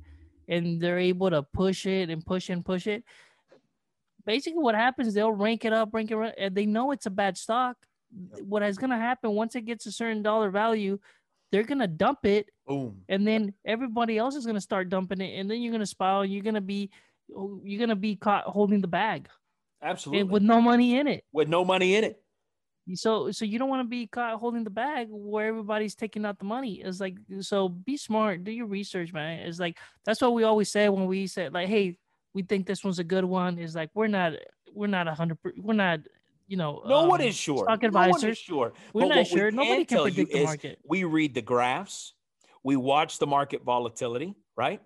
and 0.48 0.80
they're 0.80 1.00
able 1.00 1.30
to 1.30 1.44
push 1.44 1.86
it 1.86 2.10
and 2.10 2.26
push 2.26 2.48
and 2.48 2.64
push 2.64 2.88
it, 2.88 3.04
basically 4.26 4.62
what 4.62 4.74
happens, 4.74 5.14
they'll 5.14 5.34
rank 5.34 5.66
it 5.66 5.74
up, 5.74 5.90
rank 5.92 6.12
it 6.12 6.18
up, 6.18 6.34
and 6.38 6.56
they 6.56 6.66
know 6.66 6.92
it's 6.92 7.06
a 7.08 7.12
bad 7.12 7.38
stock. 7.38 7.76
What 8.42 8.64
is 8.64 8.78
going 8.78 8.92
to 8.92 8.96
happen 8.96 9.32
once 9.32 9.56
it 9.56 9.66
gets 9.66 9.86
a 9.86 9.92
certain 9.92 10.24
dollar 10.24 10.50
value, 10.50 10.98
they're 11.52 11.64
going 11.64 11.80
to 11.80 11.88
dump 11.88 12.26
it. 12.26 12.48
Boom. 12.66 13.02
And 13.10 13.28
then 13.28 13.54
everybody 13.66 14.18
else 14.18 14.36
is 14.36 14.46
going 14.46 14.56
to 14.56 14.62
start 14.62 14.88
dumping 14.88 15.20
it. 15.20 15.38
And 15.38 15.52
then 15.52 15.62
you're 15.62 15.72
going 15.72 15.82
to 15.82 15.86
spiral. 15.86 16.24
You're 16.24 16.44
going 16.44 16.56
to 16.56 16.62
be, 16.62 16.90
oh, 17.36 17.60
you're 17.66 17.80
going 17.80 17.90
to 17.90 17.98
be 17.98 18.16
caught 18.16 18.46
holding 18.46 18.80
the 18.80 18.88
bag. 18.88 19.28
Absolutely. 19.82 20.22
And 20.22 20.30
with 20.30 20.44
no 20.44 20.62
money 20.62 20.98
in 20.98 21.08
it. 21.08 21.24
With 21.32 21.48
no 21.48 21.64
money 21.64 21.96
in 21.96 22.04
it. 22.04 22.22
So 22.96 23.32
so 23.32 23.46
you 23.46 23.60
don't 23.60 23.70
want 23.70 23.82
to 23.84 23.88
be 23.88 24.08
caught 24.08 24.40
holding 24.40 24.64
the 24.64 24.70
bag 24.70 25.08
where 25.12 25.48
everybody's 25.48 25.96
taking 25.96 26.26
out 26.26 26.40
the 26.40 26.46
money. 26.46 26.82
It's 26.82 27.00
like 27.00 27.18
so 27.42 27.70
be 27.70 27.98
smart, 27.98 28.44
do 28.44 28.52
your 28.52 28.66
research, 28.66 29.14
man. 29.14 29.42
It's 29.42 29.60
like 29.60 29.78
that's 30.06 30.22
what 30.22 30.34
we 30.34 30.44
always 30.44 30.72
say 30.72 30.90
when 30.90 31.06
we 31.06 31.28
say 31.28 31.50
like, 31.50 31.68
hey, 31.68 31.98
we 32.34 32.42
think 32.42 32.66
this 32.66 32.84
one's 32.84 33.00
a 33.00 33.04
good 33.04 33.26
one. 33.26 33.60
Is 33.60 33.76
like 33.76 33.92
we're 33.94 34.08
not 34.08 34.34
we're 34.74 34.88
not 34.88 35.08
a 35.08 35.14
hundred 35.14 35.38
we're 35.58 35.74
not 35.74 36.00
you 36.48 36.58
know 36.58 36.82
no 36.88 37.02
um, 37.02 37.10
one 37.10 37.22
is 37.22 37.36
sure. 37.36 37.66
Stock 37.66 37.84
advisors. 37.84 38.24
No 38.24 38.34
sure. 38.34 38.74
We're 38.94 39.08
but 39.08 39.16
not 39.16 39.28
sure. 39.28 39.52
We 39.52 39.56
Nobody 39.58 39.86
can 39.86 40.02
predict 40.02 40.32
the 40.32 40.44
market. 40.46 40.80
We 40.84 41.04
read 41.04 41.36
the 41.36 41.44
graphs, 41.44 42.14
we 42.64 42.76
watch 42.76 43.20
the 43.20 43.28
market 43.28 43.64
volatility, 43.64 44.36
right? 44.58 44.82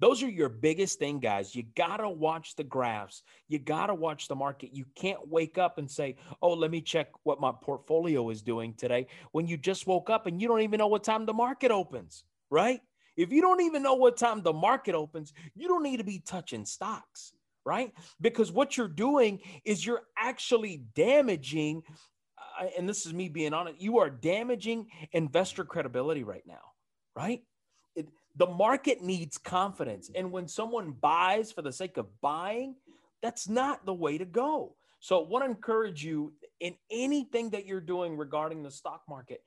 Those 0.00 0.22
are 0.22 0.28
your 0.28 0.48
biggest 0.48 0.98
thing, 0.98 1.20
guys. 1.20 1.54
You 1.54 1.62
got 1.76 1.98
to 1.98 2.08
watch 2.08 2.56
the 2.56 2.64
graphs. 2.64 3.22
You 3.48 3.58
got 3.58 3.86
to 3.86 3.94
watch 3.94 4.28
the 4.28 4.34
market. 4.34 4.70
You 4.74 4.84
can't 4.96 5.28
wake 5.28 5.56
up 5.56 5.78
and 5.78 5.90
say, 5.90 6.16
oh, 6.42 6.52
let 6.54 6.70
me 6.70 6.80
check 6.80 7.08
what 7.22 7.40
my 7.40 7.52
portfolio 7.62 8.28
is 8.30 8.42
doing 8.42 8.74
today 8.74 9.06
when 9.32 9.46
you 9.46 9.56
just 9.56 9.86
woke 9.86 10.10
up 10.10 10.26
and 10.26 10.40
you 10.40 10.48
don't 10.48 10.62
even 10.62 10.78
know 10.78 10.88
what 10.88 11.04
time 11.04 11.26
the 11.26 11.32
market 11.32 11.70
opens, 11.70 12.24
right? 12.50 12.80
If 13.16 13.32
you 13.32 13.40
don't 13.40 13.60
even 13.60 13.82
know 13.82 13.94
what 13.94 14.16
time 14.16 14.42
the 14.42 14.52
market 14.52 14.94
opens, 14.94 15.32
you 15.54 15.68
don't 15.68 15.84
need 15.84 15.98
to 15.98 16.04
be 16.04 16.18
touching 16.18 16.64
stocks, 16.64 17.32
right? 17.64 17.92
Because 18.20 18.50
what 18.50 18.76
you're 18.76 18.88
doing 18.88 19.40
is 19.64 19.86
you're 19.86 20.02
actually 20.18 20.82
damaging, 20.94 21.82
uh, 22.60 22.66
and 22.76 22.88
this 22.88 23.06
is 23.06 23.14
me 23.14 23.28
being 23.28 23.54
honest, 23.54 23.80
you 23.80 23.98
are 23.98 24.10
damaging 24.10 24.88
investor 25.12 25.64
credibility 25.64 26.24
right 26.24 26.44
now, 26.46 26.72
right? 27.14 27.42
The 28.36 28.46
market 28.46 29.02
needs 29.02 29.38
confidence. 29.38 30.10
And 30.14 30.32
when 30.32 30.48
someone 30.48 30.92
buys 30.92 31.52
for 31.52 31.62
the 31.62 31.72
sake 31.72 31.96
of 31.96 32.06
buying, 32.20 32.74
that's 33.22 33.48
not 33.48 33.86
the 33.86 33.94
way 33.94 34.18
to 34.18 34.24
go. 34.24 34.74
So, 35.00 35.22
I 35.22 35.28
want 35.28 35.44
to 35.44 35.50
encourage 35.50 36.02
you 36.02 36.32
in 36.60 36.74
anything 36.90 37.50
that 37.50 37.66
you're 37.66 37.80
doing 37.80 38.16
regarding 38.16 38.62
the 38.62 38.70
stock 38.70 39.02
market, 39.06 39.42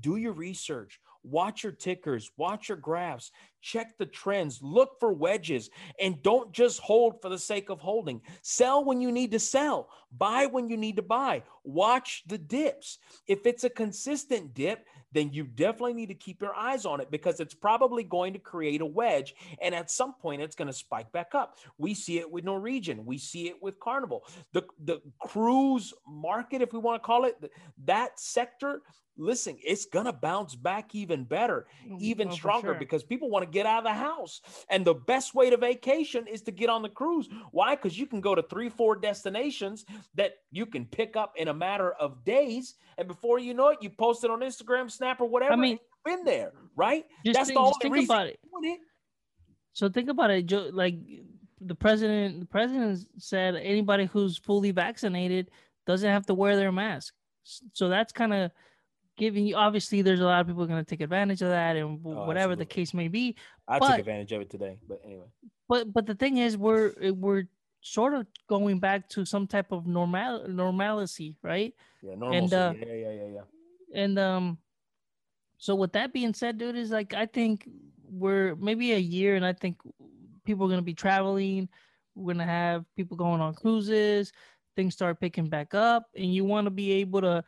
do 0.00 0.16
your 0.16 0.32
research, 0.32 1.00
watch 1.22 1.62
your 1.62 1.72
tickers, 1.72 2.30
watch 2.36 2.68
your 2.68 2.78
graphs, 2.78 3.30
check 3.60 3.98
the 3.98 4.06
trends, 4.06 4.60
look 4.62 4.98
for 4.98 5.12
wedges, 5.12 5.70
and 6.00 6.22
don't 6.22 6.52
just 6.52 6.80
hold 6.80 7.20
for 7.20 7.28
the 7.28 7.38
sake 7.38 7.68
of 7.68 7.78
holding. 7.78 8.20
Sell 8.40 8.84
when 8.84 9.00
you 9.00 9.12
need 9.12 9.32
to 9.32 9.38
sell, 9.38 9.90
buy 10.16 10.46
when 10.46 10.68
you 10.68 10.76
need 10.76 10.96
to 10.96 11.02
buy, 11.02 11.42
watch 11.62 12.22
the 12.26 12.38
dips. 12.38 12.98
If 13.26 13.46
it's 13.46 13.64
a 13.64 13.70
consistent 13.70 14.54
dip, 14.54 14.86
then 15.12 15.32
you 15.32 15.44
definitely 15.44 15.94
need 15.94 16.08
to 16.08 16.14
keep 16.14 16.40
your 16.40 16.54
eyes 16.54 16.86
on 16.86 17.00
it 17.00 17.10
because 17.10 17.40
it's 17.40 17.54
probably 17.54 18.02
going 18.02 18.32
to 18.32 18.38
create 18.38 18.80
a 18.80 18.86
wedge. 18.86 19.34
And 19.60 19.74
at 19.74 19.90
some 19.90 20.14
point, 20.14 20.42
it's 20.42 20.56
going 20.56 20.68
to 20.68 20.72
spike 20.72 21.12
back 21.12 21.34
up. 21.34 21.58
We 21.78 21.94
see 21.94 22.18
it 22.18 22.30
with 22.30 22.44
Norwegian, 22.44 23.04
we 23.04 23.18
see 23.18 23.48
it 23.48 23.62
with 23.62 23.78
Carnival. 23.80 24.24
The, 24.52 24.64
the 24.84 25.00
cruise 25.20 25.92
market, 26.06 26.62
if 26.62 26.72
we 26.72 26.78
want 26.78 27.02
to 27.02 27.06
call 27.06 27.24
it, 27.24 27.52
that 27.84 28.18
sector 28.18 28.82
listen, 29.16 29.56
it's 29.62 29.86
going 29.86 30.06
to 30.06 30.12
bounce 30.12 30.54
back 30.54 30.94
even 30.94 31.24
better, 31.24 31.66
mm, 31.86 32.00
even 32.00 32.28
oh, 32.28 32.32
stronger 32.32 32.68
sure. 32.68 32.78
because 32.78 33.02
people 33.02 33.30
want 33.30 33.44
to 33.44 33.50
get 33.50 33.66
out 33.66 33.78
of 33.78 33.84
the 33.84 33.92
house. 33.92 34.40
And 34.70 34.84
the 34.84 34.94
best 34.94 35.34
way 35.34 35.50
to 35.50 35.56
vacation 35.56 36.26
is 36.26 36.42
to 36.42 36.50
get 36.50 36.70
on 36.70 36.82
the 36.82 36.88
cruise. 36.88 37.28
Why? 37.50 37.74
Because 37.74 37.98
you 37.98 38.06
can 38.06 38.20
go 38.20 38.34
to 38.34 38.42
three, 38.42 38.68
four 38.68 38.96
destinations 38.96 39.84
that 40.14 40.34
you 40.50 40.66
can 40.66 40.84
pick 40.86 41.16
up 41.16 41.34
in 41.36 41.48
a 41.48 41.54
matter 41.54 41.92
of 41.92 42.24
days. 42.24 42.74
And 42.98 43.06
before 43.08 43.38
you 43.38 43.54
know 43.54 43.68
it, 43.68 43.78
you 43.80 43.90
post 43.90 44.24
it 44.24 44.30
on 44.30 44.40
Instagram, 44.40 44.90
Snap, 44.90 45.20
or 45.20 45.28
whatever. 45.28 45.52
I 45.52 45.56
mean, 45.56 45.78
been 46.04 46.24
there, 46.24 46.52
right? 46.76 47.04
That's 47.24 47.48
think, 47.48 47.56
the 47.56 47.60
only 47.60 47.74
think 47.80 47.94
reason 47.94 48.14
about 48.14 48.26
it. 48.26 48.38
it. 48.62 48.80
So 49.72 49.88
think 49.88 50.08
about 50.08 50.30
it, 50.30 50.46
Joe. 50.46 50.70
Like 50.72 50.96
the 51.60 51.74
president, 51.74 52.40
the 52.40 52.46
president 52.46 53.06
said, 53.18 53.54
anybody 53.56 54.06
who's 54.06 54.36
fully 54.38 54.70
vaccinated 54.70 55.50
doesn't 55.86 56.08
have 56.08 56.26
to 56.26 56.34
wear 56.34 56.56
their 56.56 56.72
mask. 56.72 57.14
So 57.72 57.88
that's 57.88 58.12
kind 58.12 58.32
of 58.32 58.50
giving 59.16 59.46
you 59.46 59.54
obviously 59.54 60.02
there's 60.02 60.20
a 60.20 60.24
lot 60.24 60.40
of 60.40 60.46
people 60.46 60.66
going 60.66 60.82
to 60.82 60.88
take 60.88 61.00
advantage 61.00 61.42
of 61.42 61.48
that 61.48 61.76
and 61.76 62.00
oh, 62.04 62.24
whatever 62.24 62.52
absolutely. 62.52 62.56
the 62.56 62.66
case 62.66 62.94
may 62.94 63.08
be 63.08 63.36
i 63.68 63.78
but, 63.78 63.90
took 63.90 63.98
advantage 64.00 64.32
of 64.32 64.40
it 64.40 64.50
today 64.50 64.78
but 64.88 65.00
anyway. 65.04 65.26
But 65.68 65.92
but 65.92 66.06
the 66.06 66.14
thing 66.14 66.36
is 66.38 66.56
we're 66.56 66.92
we're 67.12 67.44
sort 67.80 68.14
of 68.14 68.26
going 68.48 68.78
back 68.78 69.08
to 69.10 69.24
some 69.24 69.46
type 69.46 69.72
of 69.72 69.86
normal 69.86 70.46
normalcy 70.48 71.36
right? 71.42 71.74
Yeah 72.02 72.14
normalcy. 72.14 72.38
and 72.38 72.54
uh, 72.54 72.74
yeah 72.86 72.94
yeah 72.94 73.12
yeah 73.12 73.26
yeah. 73.34 74.02
and 74.02 74.18
um 74.18 74.58
so 75.58 75.74
with 75.74 75.92
that 75.92 76.12
being 76.12 76.34
said 76.34 76.58
dude 76.58 76.76
is 76.76 76.90
like 76.90 77.14
i 77.14 77.26
think 77.26 77.68
we're 78.10 78.54
maybe 78.56 78.92
a 78.92 78.98
year 78.98 79.36
and 79.36 79.46
i 79.46 79.52
think 79.52 79.76
people 80.44 80.66
are 80.66 80.68
going 80.68 80.80
to 80.80 80.84
be 80.84 80.94
traveling. 80.94 81.68
We're 82.14 82.34
going 82.34 82.46
to 82.46 82.52
have 82.52 82.84
people 82.96 83.16
going 83.16 83.40
on 83.40 83.54
cruises. 83.54 84.32
Things 84.76 84.94
start 84.94 85.20
picking 85.20 85.48
back 85.48 85.74
up 85.74 86.06
and 86.16 86.32
you 86.32 86.44
want 86.44 86.66
to 86.66 86.70
be 86.70 86.92
able 86.92 87.20
to 87.22 87.44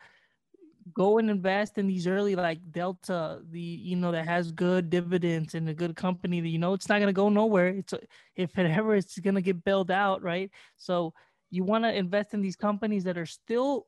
go 0.92 1.18
and 1.18 1.30
invest 1.30 1.78
in 1.78 1.86
these 1.86 2.06
early 2.06 2.36
like 2.36 2.60
Delta, 2.70 3.40
the 3.50 3.60
you 3.60 3.96
know 3.96 4.12
that 4.12 4.26
has 4.26 4.52
good 4.52 4.90
dividends 4.90 5.54
and 5.54 5.68
a 5.68 5.74
good 5.74 5.96
company 5.96 6.40
that 6.40 6.48
you 6.48 6.58
know 6.58 6.74
it's 6.74 6.88
not 6.88 7.00
gonna 7.00 7.12
go 7.12 7.28
nowhere. 7.28 7.68
It's 7.68 7.94
if 8.36 8.58
it 8.58 8.70
ever 8.70 8.94
it's 8.96 9.18
gonna 9.18 9.40
get 9.40 9.64
bailed 9.64 9.90
out, 9.90 10.22
right? 10.22 10.50
So 10.76 11.14
you 11.50 11.62
want 11.62 11.84
to 11.84 11.94
invest 11.94 12.34
in 12.34 12.42
these 12.42 12.56
companies 12.56 13.04
that 13.04 13.16
are 13.16 13.26
still 13.26 13.86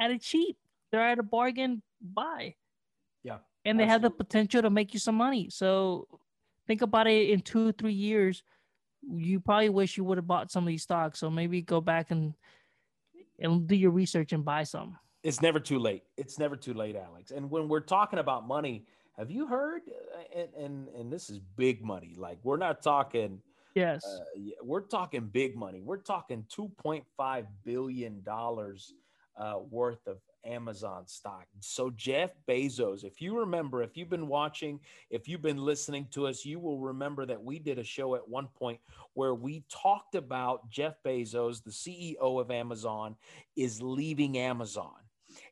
at 0.00 0.10
a 0.10 0.18
cheap. 0.18 0.56
They're 0.90 1.00
at 1.00 1.18
a 1.20 1.22
bargain 1.22 1.82
buy. 2.02 2.56
Yeah. 3.22 3.38
And 3.64 3.78
they 3.78 3.84
absolutely. 3.84 3.92
have 3.92 4.02
the 4.02 4.10
potential 4.10 4.62
to 4.62 4.70
make 4.70 4.92
you 4.92 5.00
some 5.00 5.14
money. 5.14 5.48
So 5.48 6.08
think 6.66 6.82
about 6.82 7.06
it 7.06 7.30
in 7.30 7.40
two, 7.40 7.72
three 7.72 7.92
years. 7.92 8.42
you 9.06 9.38
probably 9.38 9.68
wish 9.68 9.96
you 9.96 10.04
would 10.04 10.18
have 10.18 10.26
bought 10.26 10.50
some 10.50 10.64
of 10.64 10.68
these 10.68 10.82
stocks. 10.82 11.20
So 11.20 11.30
maybe 11.30 11.62
go 11.62 11.80
back 11.80 12.10
and 12.10 12.34
and 13.38 13.66
do 13.66 13.76
your 13.76 13.90
research 13.90 14.32
and 14.32 14.44
buy 14.44 14.64
some. 14.64 14.96
It's 15.24 15.40
never 15.40 15.58
too 15.58 15.78
late. 15.78 16.04
It's 16.18 16.38
never 16.38 16.54
too 16.54 16.74
late, 16.74 16.94
Alex. 16.94 17.30
And 17.30 17.50
when 17.50 17.66
we're 17.66 17.80
talking 17.80 18.18
about 18.18 18.46
money, 18.46 18.84
have 19.18 19.30
you 19.30 19.46
heard? 19.46 19.82
Uh, 19.88 20.38
and 20.40 20.48
and, 20.54 20.88
and 20.88 21.12
this 21.12 21.30
is 21.30 21.40
big 21.56 21.82
money. 21.82 22.14
Like 22.16 22.38
we're 22.44 22.58
not 22.58 22.82
talking. 22.82 23.40
Yes. 23.74 24.04
Uh, 24.04 24.40
we're 24.62 24.82
talking 24.82 25.26
big 25.32 25.56
money. 25.56 25.80
We're 25.80 25.96
talking 25.96 26.44
two 26.48 26.70
point 26.76 27.04
five 27.16 27.46
billion 27.64 28.22
dollars 28.22 28.92
uh, 29.36 29.60
worth 29.70 30.06
of 30.06 30.18
Amazon 30.44 31.06
stock. 31.06 31.46
So 31.60 31.90
Jeff 31.90 32.30
Bezos, 32.46 33.02
if 33.02 33.22
you 33.22 33.38
remember, 33.38 33.82
if 33.82 33.96
you've 33.96 34.10
been 34.10 34.28
watching, 34.28 34.78
if 35.10 35.26
you've 35.26 35.42
been 35.42 35.58
listening 35.58 36.06
to 36.12 36.26
us, 36.26 36.44
you 36.44 36.58
will 36.60 36.78
remember 36.78 37.24
that 37.26 37.42
we 37.42 37.58
did 37.58 37.78
a 37.78 37.84
show 37.84 38.14
at 38.14 38.28
one 38.28 38.48
point 38.48 38.78
where 39.14 39.34
we 39.34 39.64
talked 39.70 40.14
about 40.14 40.68
Jeff 40.70 40.94
Bezos, 41.04 41.64
the 41.64 41.70
CEO 41.70 42.40
of 42.40 42.50
Amazon, 42.50 43.16
is 43.56 43.80
leaving 43.80 44.38
Amazon. 44.38 45.03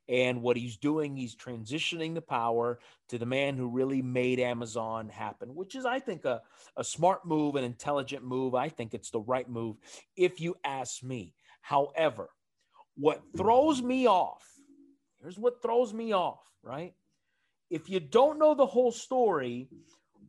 And 0.08 0.42
what 0.42 0.56
he's 0.56 0.76
doing, 0.76 1.16
he's 1.16 1.36
transitioning 1.36 2.14
the 2.14 2.20
power 2.20 2.80
to 3.08 3.18
the 3.18 3.26
man 3.26 3.56
who 3.56 3.68
really 3.68 4.02
made 4.02 4.40
Amazon 4.40 5.08
happen, 5.08 5.54
which 5.54 5.74
is, 5.74 5.84
I 5.84 6.00
think, 6.00 6.24
a, 6.24 6.42
a 6.76 6.84
smart 6.84 7.24
move, 7.24 7.54
an 7.54 7.64
intelligent 7.64 8.24
move. 8.24 8.54
I 8.54 8.68
think 8.68 8.94
it's 8.94 9.10
the 9.10 9.20
right 9.20 9.48
move, 9.48 9.76
if 10.16 10.40
you 10.40 10.56
ask 10.64 11.02
me. 11.02 11.34
However, 11.60 12.30
what 12.96 13.22
throws 13.36 13.80
me 13.80 14.06
off 14.06 14.52
Here's 15.22 15.38
what 15.38 15.62
throws 15.62 15.94
me 15.94 16.12
off, 16.12 16.40
right? 16.62 16.94
If 17.70 17.88
you 17.88 18.00
don't 18.00 18.38
know 18.38 18.54
the 18.54 18.66
whole 18.66 18.90
story, 18.90 19.68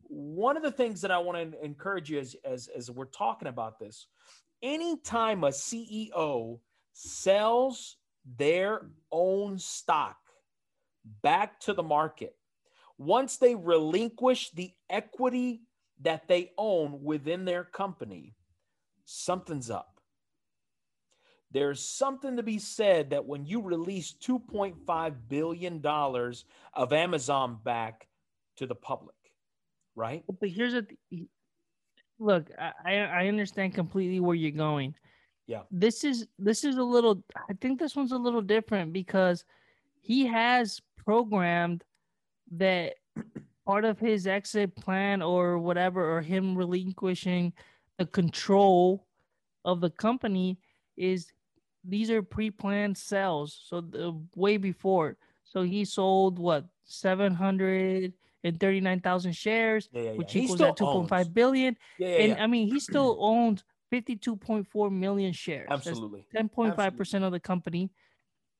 one 0.08 0.56
of 0.56 0.62
the 0.62 0.70
things 0.70 1.00
that 1.00 1.10
I 1.10 1.18
want 1.18 1.52
to 1.52 1.64
encourage 1.64 2.10
you 2.10 2.20
as, 2.20 2.36
as, 2.44 2.68
as 2.68 2.90
we're 2.90 3.06
talking 3.06 3.48
about 3.48 3.80
this, 3.80 4.06
anytime 4.62 5.42
a 5.42 5.48
CEO 5.48 6.60
sells 6.92 7.96
their 8.24 8.86
own 9.10 9.58
stock 9.58 10.16
back 11.22 11.60
to 11.60 11.72
the 11.72 11.82
market, 11.82 12.36
once 12.98 13.36
they 13.36 13.54
relinquish 13.54 14.50
the 14.50 14.72
equity 14.88 15.62
that 16.00 16.28
they 16.28 16.52
own 16.56 17.02
within 17.02 17.44
their 17.44 17.64
company, 17.64 18.34
something's 19.04 19.70
up 19.70 19.94
there's 21.54 21.80
something 21.80 22.36
to 22.36 22.42
be 22.42 22.58
said 22.58 23.10
that 23.10 23.24
when 23.24 23.46
you 23.46 23.62
release 23.62 24.12
$2.5 24.12 25.14
billion 25.28 25.80
of 26.74 26.92
Amazon 26.92 27.58
back 27.64 28.08
to 28.56 28.66
the 28.66 28.74
public, 28.74 29.14
right? 29.94 30.24
But 30.40 30.48
here's 30.48 30.74
a 30.74 30.84
look, 32.18 32.50
I, 32.84 32.96
I 32.96 33.28
understand 33.28 33.72
completely 33.72 34.18
where 34.18 34.34
you're 34.34 34.50
going. 34.50 34.96
Yeah. 35.46 35.62
This 35.70 36.04
is 36.04 36.26
this 36.38 36.64
is 36.64 36.76
a 36.76 36.82
little 36.82 37.22
I 37.36 37.52
think 37.60 37.78
this 37.78 37.94
one's 37.94 38.12
a 38.12 38.18
little 38.18 38.40
different 38.40 38.92
because 38.92 39.44
he 40.00 40.26
has 40.26 40.80
programmed 40.96 41.84
that 42.52 42.94
part 43.66 43.84
of 43.84 43.98
his 43.98 44.26
exit 44.26 44.74
plan 44.76 45.22
or 45.22 45.58
whatever 45.58 46.16
or 46.16 46.20
him 46.20 46.56
relinquishing 46.56 47.52
the 47.98 48.06
control 48.06 49.06
of 49.64 49.80
the 49.80 49.90
company 49.90 50.58
is 50.96 51.32
these 51.84 52.10
are 52.10 52.22
pre-planned 52.22 52.96
sales. 52.96 53.60
So 53.68 53.80
the 53.80 54.18
way 54.34 54.56
before. 54.56 55.16
So 55.44 55.62
he 55.62 55.84
sold 55.84 56.38
what 56.38 56.64
seven 56.84 57.34
hundred 57.34 58.12
and 58.42 58.58
thirty-nine 58.58 59.00
thousand 59.00 59.34
shares, 59.36 59.88
yeah, 59.92 60.00
yeah, 60.00 60.10
yeah. 60.10 60.16
which 60.16 60.32
he 60.32 60.40
equals 60.44 60.60
at 60.60 60.76
two 60.76 60.84
point 60.84 61.08
five 61.08 61.32
billion. 61.32 61.76
Yeah, 61.98 62.08
and 62.08 62.40
I 62.40 62.46
mean, 62.46 62.68
he 62.68 62.80
still 62.80 63.16
owns 63.20 63.62
fifty-two 63.94 64.36
point 64.36 64.66
four 64.66 64.90
million 64.90 65.32
shares. 65.32 65.68
Absolutely, 65.70 66.26
ten 66.34 66.48
point 66.48 66.74
five 66.74 66.96
percent 66.96 67.22
of 67.24 67.30
the 67.32 67.40
company, 67.40 67.90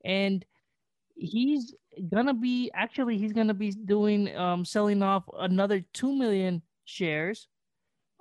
and 0.04 0.44
he's 1.16 1.74
gonna 2.12 2.34
be 2.34 2.70
actually 2.74 3.18
he's 3.18 3.32
gonna 3.32 3.54
be 3.54 3.70
doing 3.70 4.34
um 4.36 4.64
selling 4.64 5.02
off 5.02 5.24
another 5.38 5.84
two 5.92 6.14
million 6.14 6.62
shares, 6.84 7.48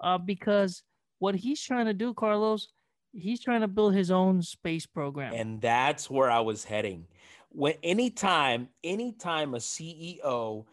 uh, 0.02 0.18
because 0.18 0.84
what 1.20 1.36
he's 1.36 1.62
trying 1.62 1.86
to 1.86 1.94
do, 1.94 2.14
Carlos, 2.14 2.70
he's 3.14 3.42
trying 3.42 3.62
to 3.62 3.68
build 3.68 3.94
his 3.94 4.10
own 4.10 4.42
space 4.42 4.86
program. 4.86 5.34
And 5.34 5.62
that's 5.62 6.10
where 6.10 6.32
I 6.32 6.40
was 6.40 6.64
heading. 6.66 7.06
When 7.50 7.76
anytime, 7.84 8.70
anytime 8.84 9.54
a 9.54 9.60
CEO 9.60 10.66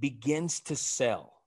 begins 0.00 0.60
to 0.60 0.74
sell, 0.74 1.41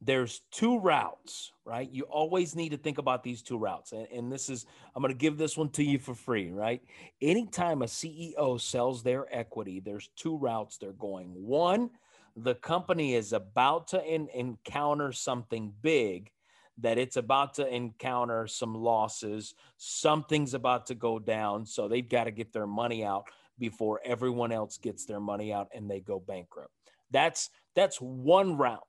there's 0.00 0.42
two 0.50 0.78
routes, 0.78 1.52
right? 1.64 1.90
You 1.90 2.04
always 2.04 2.54
need 2.54 2.70
to 2.70 2.76
think 2.76 2.98
about 2.98 3.22
these 3.22 3.42
two 3.42 3.58
routes. 3.58 3.92
And, 3.92 4.06
and 4.12 4.32
this 4.32 4.48
is, 4.50 4.66
I'm 4.94 5.02
going 5.02 5.12
to 5.12 5.18
give 5.18 5.38
this 5.38 5.56
one 5.56 5.70
to 5.70 5.82
you 5.84 5.98
for 5.98 6.14
free, 6.14 6.50
right? 6.50 6.82
Anytime 7.22 7.82
a 7.82 7.86
CEO 7.86 8.60
sells 8.60 9.02
their 9.02 9.26
equity, 9.34 9.80
there's 9.80 10.10
two 10.16 10.36
routes 10.36 10.76
they're 10.76 10.92
going. 10.92 11.28
One, 11.28 11.90
the 12.36 12.54
company 12.54 13.14
is 13.14 13.32
about 13.32 13.88
to 13.88 14.04
in, 14.04 14.28
encounter 14.34 15.12
something 15.12 15.72
big 15.80 16.30
that 16.78 16.98
it's 16.98 17.16
about 17.16 17.54
to 17.54 17.66
encounter 17.66 18.46
some 18.46 18.74
losses. 18.74 19.54
Something's 19.78 20.52
about 20.52 20.86
to 20.86 20.94
go 20.94 21.18
down. 21.18 21.64
So 21.64 21.88
they've 21.88 22.08
got 22.08 22.24
to 22.24 22.30
get 22.30 22.52
their 22.52 22.66
money 22.66 23.02
out 23.02 23.24
before 23.58 24.00
everyone 24.04 24.52
else 24.52 24.76
gets 24.76 25.06
their 25.06 25.20
money 25.20 25.52
out 25.52 25.68
and 25.74 25.90
they 25.90 26.00
go 26.00 26.20
bankrupt. 26.20 26.70
That's 27.10 27.48
that's 27.74 27.98
one 27.98 28.56
route. 28.56 28.82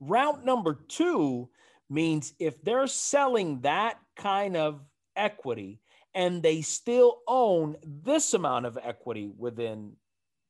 Route 0.00 0.44
number 0.44 0.80
2 0.88 1.48
means 1.90 2.34
if 2.38 2.62
they're 2.62 2.86
selling 2.86 3.60
that 3.60 3.98
kind 4.16 4.56
of 4.56 4.80
equity 5.16 5.80
and 6.14 6.42
they 6.42 6.62
still 6.62 7.20
own 7.26 7.76
this 7.82 8.34
amount 8.34 8.66
of 8.66 8.78
equity 8.82 9.30
within 9.36 9.92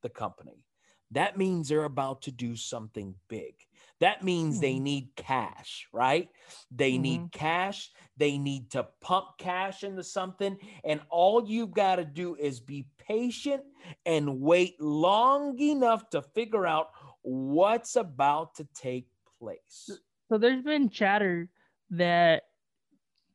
the 0.02 0.08
company, 0.08 0.64
that 1.10 1.38
means 1.38 1.68
they're 1.68 1.84
about 1.84 2.22
to 2.22 2.32
do 2.32 2.56
something 2.56 3.14
big. 3.28 3.54
That 4.00 4.24
means 4.24 4.56
mm-hmm. 4.56 4.62
they 4.62 4.78
need 4.80 5.08
cash, 5.16 5.86
right? 5.92 6.28
They 6.70 6.92
mm-hmm. 6.92 7.02
need 7.02 7.32
cash. 7.32 7.90
They 8.16 8.38
need 8.38 8.70
to 8.72 8.88
pump 9.00 9.26
cash 9.38 9.84
into 9.84 10.02
something. 10.02 10.58
And 10.84 11.00
all 11.08 11.48
you've 11.48 11.72
got 11.72 11.96
to 11.96 12.04
do 12.04 12.34
is 12.34 12.60
be 12.60 12.86
patient 12.98 13.62
and 14.04 14.40
wait 14.40 14.80
long 14.80 15.58
enough 15.60 16.10
to 16.10 16.22
figure 16.22 16.66
out 16.66 16.88
what's 17.22 17.96
about 17.96 18.56
to 18.56 18.66
take 18.74 19.06
place. 19.44 19.90
So 20.28 20.38
there's 20.38 20.62
been 20.62 20.88
chatter 20.88 21.48
that 21.90 22.44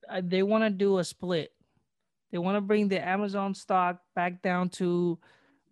uh, 0.10 0.22
they 0.24 0.44
want 0.44 0.64
to 0.64 0.70
do 0.70 0.98
a 0.98 1.04
split. 1.04 1.52
They 2.32 2.38
want 2.38 2.58
to 2.58 2.62
bring 2.62 2.88
the 2.88 3.06
Amazon 3.06 3.54
stock 3.54 4.02
back 4.16 4.42
down 4.42 4.70
to 4.70 5.18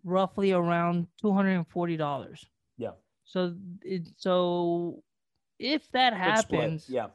roughly 0.04 0.52
around 0.52 1.06
$240. 1.22 2.44
Yeah. 2.76 2.90
So 3.24 3.54
it, 3.82 4.08
so 4.16 5.02
if 5.58 5.90
that 5.92 6.14
happens, 6.14 6.86
yeah. 6.88 7.08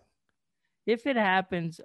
If 0.86 1.07
it 1.07 1.15
happens, 1.15 1.79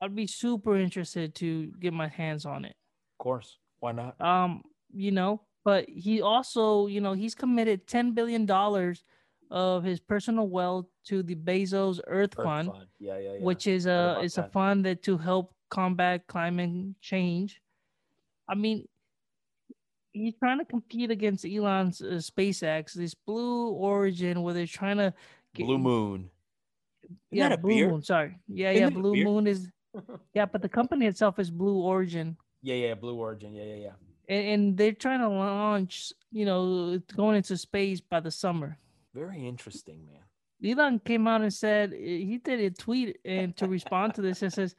I'd 0.00 0.14
be 0.14 0.28
super 0.28 0.76
interested 0.76 1.34
to 1.36 1.72
get 1.80 1.92
my 1.92 2.06
hands 2.06 2.46
on 2.46 2.64
it. 2.64 2.76
Of 3.18 3.24
course. 3.24 3.58
Why 3.80 3.92
not? 3.92 4.20
Um, 4.20 4.62
you 4.92 5.10
know, 5.10 5.42
but 5.64 5.88
he 5.88 6.22
also, 6.22 6.86
you 6.86 7.00
know, 7.00 7.14
he's 7.14 7.34
committed 7.34 7.88
10 7.88 8.12
billion 8.12 8.46
dollars 8.46 9.02
of 9.50 9.84
his 9.84 10.00
personal 10.00 10.48
wealth 10.48 10.86
to 11.06 11.22
the 11.22 11.34
Bezos 11.34 12.00
Earth, 12.06 12.34
Earth 12.36 12.44
Fund, 12.44 12.70
Fund. 12.70 12.86
Yeah, 12.98 13.18
yeah, 13.18 13.32
yeah. 13.34 13.40
which 13.40 13.66
is 13.66 13.86
a 13.86 14.20
is 14.22 14.34
that. 14.34 14.46
a 14.46 14.48
fund 14.50 14.84
that 14.84 15.02
to 15.04 15.16
help 15.16 15.54
combat 15.70 16.26
climate 16.26 16.94
change. 17.00 17.60
I 18.48 18.54
mean, 18.54 18.86
he's 20.12 20.34
trying 20.34 20.58
to 20.58 20.64
compete 20.64 21.10
against 21.10 21.44
Elon's 21.44 22.00
uh, 22.00 22.20
SpaceX, 22.20 22.92
this 22.92 23.14
Blue 23.14 23.70
Origin, 23.70 24.42
where 24.42 24.54
they're 24.54 24.66
trying 24.66 24.98
to 24.98 25.12
get, 25.54 25.66
Blue 25.66 25.78
Moon. 25.78 26.30
Yeah, 27.30 27.56
Blue 27.56 27.74
beer? 27.74 27.90
Moon. 27.90 28.02
Sorry, 28.02 28.38
yeah, 28.48 28.70
Isn't 28.70 28.94
yeah. 28.94 29.00
Blue 29.00 29.24
Moon 29.24 29.46
is 29.46 29.68
yeah, 30.34 30.46
but 30.46 30.62
the 30.62 30.68
company 30.68 31.06
itself 31.06 31.38
is 31.38 31.50
Blue 31.50 31.78
Origin. 31.80 32.36
Yeah, 32.62 32.74
yeah, 32.74 32.94
Blue 32.94 33.16
Origin. 33.16 33.54
Yeah, 33.54 33.64
yeah, 33.64 33.74
yeah. 33.74 33.92
And, 34.28 34.46
and 34.46 34.76
they're 34.76 34.92
trying 34.92 35.20
to 35.20 35.28
launch, 35.28 36.12
you 36.32 36.46
know, 36.46 36.98
going 37.14 37.36
into 37.36 37.56
space 37.56 38.00
by 38.00 38.20
the 38.20 38.30
summer. 38.30 38.78
Very 39.14 39.46
interesting, 39.46 40.04
man. 40.04 40.22
Elon 40.64 40.98
came 40.98 41.26
out 41.26 41.42
and 41.42 41.52
said 41.52 41.92
he 41.92 42.40
did 42.42 42.60
a 42.60 42.70
tweet 42.70 43.18
and 43.24 43.56
to 43.56 43.68
respond 43.68 44.14
to 44.14 44.22
this 44.22 44.42
and 44.42 44.52
says, 44.52 44.74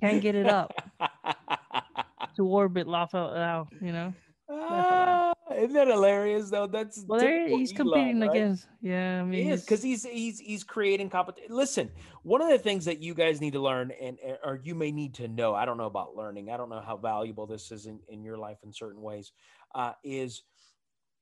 "Can't 0.00 0.20
get 0.20 0.34
it 0.34 0.46
up 0.46 0.72
to 2.36 2.44
orbit, 2.44 2.86
Lafayette." 2.86 3.66
You 3.80 3.92
know. 3.92 4.14
Ah, 4.50 5.32
isn't 5.54 5.72
that 5.74 5.86
hilarious 5.86 6.50
though? 6.50 6.66
That's 6.66 7.04
well, 7.06 7.20
he's 7.20 7.72
Elon, 7.72 7.76
competing 7.76 8.20
right? 8.20 8.30
against. 8.30 8.66
Yeah, 8.80 9.20
I 9.20 9.24
mean, 9.24 9.44
he 9.44 9.50
is 9.50 9.62
because 9.62 9.82
he's 9.82 10.04
he's 10.04 10.40
he's 10.40 10.64
creating 10.64 11.10
competition. 11.10 11.54
Listen, 11.54 11.90
one 12.22 12.42
of 12.42 12.48
the 12.48 12.58
things 12.58 12.84
that 12.86 13.00
you 13.00 13.14
guys 13.14 13.40
need 13.40 13.52
to 13.52 13.60
learn, 13.60 13.92
and 14.00 14.18
or 14.44 14.60
you 14.62 14.74
may 14.74 14.90
need 14.90 15.14
to 15.14 15.28
know. 15.28 15.54
I 15.54 15.64
don't 15.64 15.76
know 15.76 15.86
about 15.86 16.16
learning. 16.16 16.50
I 16.50 16.56
don't 16.56 16.68
know 16.68 16.82
how 16.84 16.96
valuable 16.96 17.46
this 17.46 17.70
is 17.70 17.86
in 17.86 18.00
in 18.08 18.24
your 18.24 18.38
life 18.38 18.58
in 18.64 18.72
certain 18.72 19.00
ways. 19.00 19.32
Uh, 19.74 19.92
is 20.02 20.42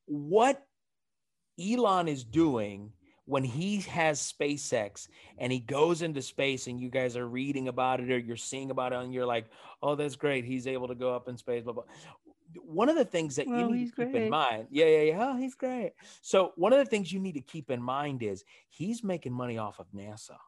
what 0.06 0.66
Elon 1.60 2.08
is 2.08 2.24
doing 2.24 2.92
when 3.28 3.44
he 3.44 3.80
has 3.80 4.20
SpaceX 4.20 5.06
and 5.36 5.52
he 5.52 5.60
goes 5.60 6.00
into 6.00 6.22
space 6.22 6.66
and 6.66 6.80
you 6.80 6.88
guys 6.88 7.14
are 7.14 7.28
reading 7.28 7.68
about 7.68 8.00
it 8.00 8.10
or 8.10 8.18
you're 8.18 8.36
seeing 8.36 8.70
about 8.70 8.94
it 8.94 8.98
and 9.00 9.12
you're 9.12 9.26
like, 9.26 9.46
oh, 9.82 9.94
that's 9.94 10.16
great. 10.16 10.46
He's 10.46 10.66
able 10.66 10.88
to 10.88 10.94
go 10.94 11.14
up 11.14 11.28
in 11.28 11.36
space, 11.36 11.62
blah, 11.62 11.74
blah. 11.74 11.84
One 12.64 12.88
of 12.88 12.96
the 12.96 13.04
things 13.04 13.36
that 13.36 13.46
well, 13.46 13.60
you 13.60 13.76
need 13.76 13.90
to 13.90 13.96
keep 13.96 14.12
great. 14.12 14.22
in 14.24 14.30
mind, 14.30 14.68
yeah, 14.70 14.86
yeah, 14.86 15.02
yeah, 15.02 15.28
oh, 15.28 15.36
he's 15.36 15.54
great. 15.54 15.92
So, 16.22 16.52
one 16.56 16.72
of 16.72 16.78
the 16.78 16.86
things 16.86 17.12
you 17.12 17.20
need 17.20 17.34
to 17.34 17.42
keep 17.42 17.70
in 17.70 17.82
mind 17.82 18.22
is 18.22 18.42
he's 18.70 19.04
making 19.04 19.34
money 19.34 19.58
off 19.58 19.78
of 19.78 19.86
NASA. 19.94 20.38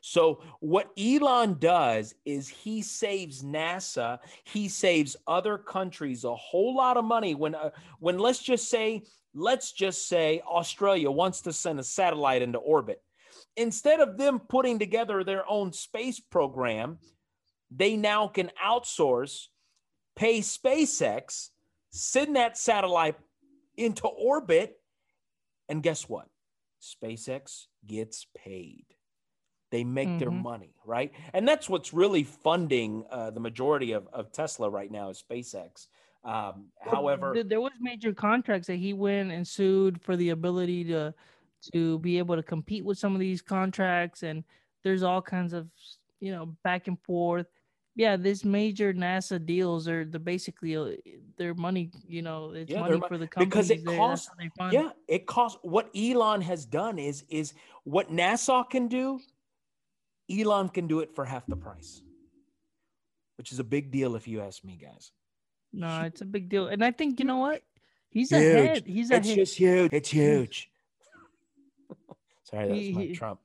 So, 0.00 0.42
what 0.60 0.90
Elon 0.98 1.56
does 1.58 2.14
is 2.24 2.48
he 2.48 2.82
saves 2.82 3.42
NASA, 3.42 4.18
he 4.44 4.68
saves 4.68 5.16
other 5.26 5.58
countries 5.58 6.24
a 6.24 6.34
whole 6.34 6.76
lot 6.76 6.96
of 6.96 7.04
money 7.04 7.34
when, 7.34 7.54
uh, 7.54 7.70
when 7.98 8.18
let's 8.18 8.40
just 8.40 8.68
say 8.68 9.02
let's 9.36 9.72
just 9.72 10.08
say 10.08 10.40
Australia 10.46 11.10
wants 11.10 11.42
to 11.42 11.52
send 11.52 11.78
a 11.78 11.84
satellite 11.84 12.42
into 12.42 12.58
orbit. 12.58 13.02
Instead 13.56 14.00
of 14.00 14.16
them 14.16 14.40
putting 14.40 14.78
together 14.78 15.22
their 15.22 15.48
own 15.48 15.72
space 15.72 16.18
program, 16.18 16.98
they 17.70 17.96
now 17.96 18.28
can 18.28 18.50
outsource, 18.64 19.46
pay 20.16 20.40
SpaceX, 20.40 21.50
send 21.90 22.36
that 22.36 22.56
satellite 22.56 23.16
into 23.76 24.06
orbit, 24.06 24.80
and 25.68 25.82
guess 25.82 26.08
what? 26.08 26.28
SpaceX 26.80 27.66
gets 27.86 28.26
paid. 28.36 28.86
They 29.70 29.84
make 29.84 30.08
mm-hmm. 30.08 30.18
their 30.18 30.30
money, 30.30 30.74
right? 30.84 31.12
And 31.32 31.46
that's 31.46 31.68
what's 31.68 31.92
really 31.92 32.22
funding 32.22 33.04
uh, 33.10 33.30
the 33.30 33.40
majority 33.40 33.92
of, 33.92 34.08
of 34.12 34.32
Tesla 34.32 34.70
right 34.70 34.90
now 34.90 35.10
is 35.10 35.22
SpaceX. 35.28 35.88
Um, 36.24 36.66
however, 36.80 37.42
there 37.46 37.60
was 37.60 37.72
major 37.80 38.12
contracts 38.12 38.66
that 38.66 38.76
he 38.76 38.92
went 38.92 39.30
and 39.30 39.46
sued 39.46 40.00
for 40.02 40.16
the 40.16 40.30
ability 40.30 40.84
to 40.84 41.14
to 41.72 41.98
be 42.00 42.18
able 42.18 42.36
to 42.36 42.42
compete 42.42 42.84
with 42.84 42.98
some 42.98 43.14
of 43.14 43.20
these 43.20 43.40
contracts, 43.40 44.22
and 44.24 44.44
there's 44.82 45.02
all 45.02 45.22
kinds 45.22 45.52
of 45.52 45.68
you 46.20 46.32
know 46.32 46.56
back 46.64 46.88
and 46.88 47.00
forth. 47.02 47.46
Yeah, 47.94 48.16
these 48.16 48.44
major 48.44 48.92
NASA 48.92 49.44
deals 49.44 49.88
are 49.88 50.04
the 50.04 50.18
basically 50.18 50.76
uh, 50.76 50.96
their 51.38 51.54
money. 51.54 51.90
You 52.06 52.22
know, 52.22 52.50
it's 52.50 52.70
yeah, 52.70 52.80
money 52.80 53.00
for 53.06 53.18
the 53.18 53.28
company 53.28 53.46
because 53.46 53.70
it 53.70 53.86
costs. 53.86 54.28
Yeah, 54.72 54.90
it 55.06 55.26
costs. 55.26 55.58
What 55.62 55.90
Elon 55.96 56.40
has 56.42 56.64
done 56.66 56.98
is 56.98 57.24
is 57.28 57.54
what 57.84 58.10
NASA 58.10 58.68
can 58.68 58.88
do. 58.88 59.20
Elon 60.30 60.68
can 60.68 60.86
do 60.86 61.00
it 61.00 61.14
for 61.14 61.24
half 61.24 61.46
the 61.46 61.56
price, 61.56 62.02
which 63.36 63.52
is 63.52 63.58
a 63.58 63.64
big 63.64 63.90
deal 63.90 64.16
if 64.16 64.26
you 64.26 64.40
ask 64.40 64.64
me, 64.64 64.78
guys. 64.80 65.12
No, 65.72 66.02
it's 66.02 66.20
a 66.20 66.24
big 66.24 66.48
deal, 66.48 66.68
and 66.68 66.84
I 66.84 66.90
think 66.90 67.18
you 67.20 67.26
know 67.26 67.38
what? 67.38 67.62
He's 68.08 68.30
huge. 68.30 68.42
ahead. 68.42 68.86
He's 68.86 69.10
ahead. 69.10 69.26
It's 69.26 69.34
just 69.34 69.58
huge. 69.58 69.92
It's 69.92 70.10
huge. 70.10 70.70
Sorry, 72.44 72.68
that's 72.68 72.96
my 72.96 73.12
Trump. 73.14 73.40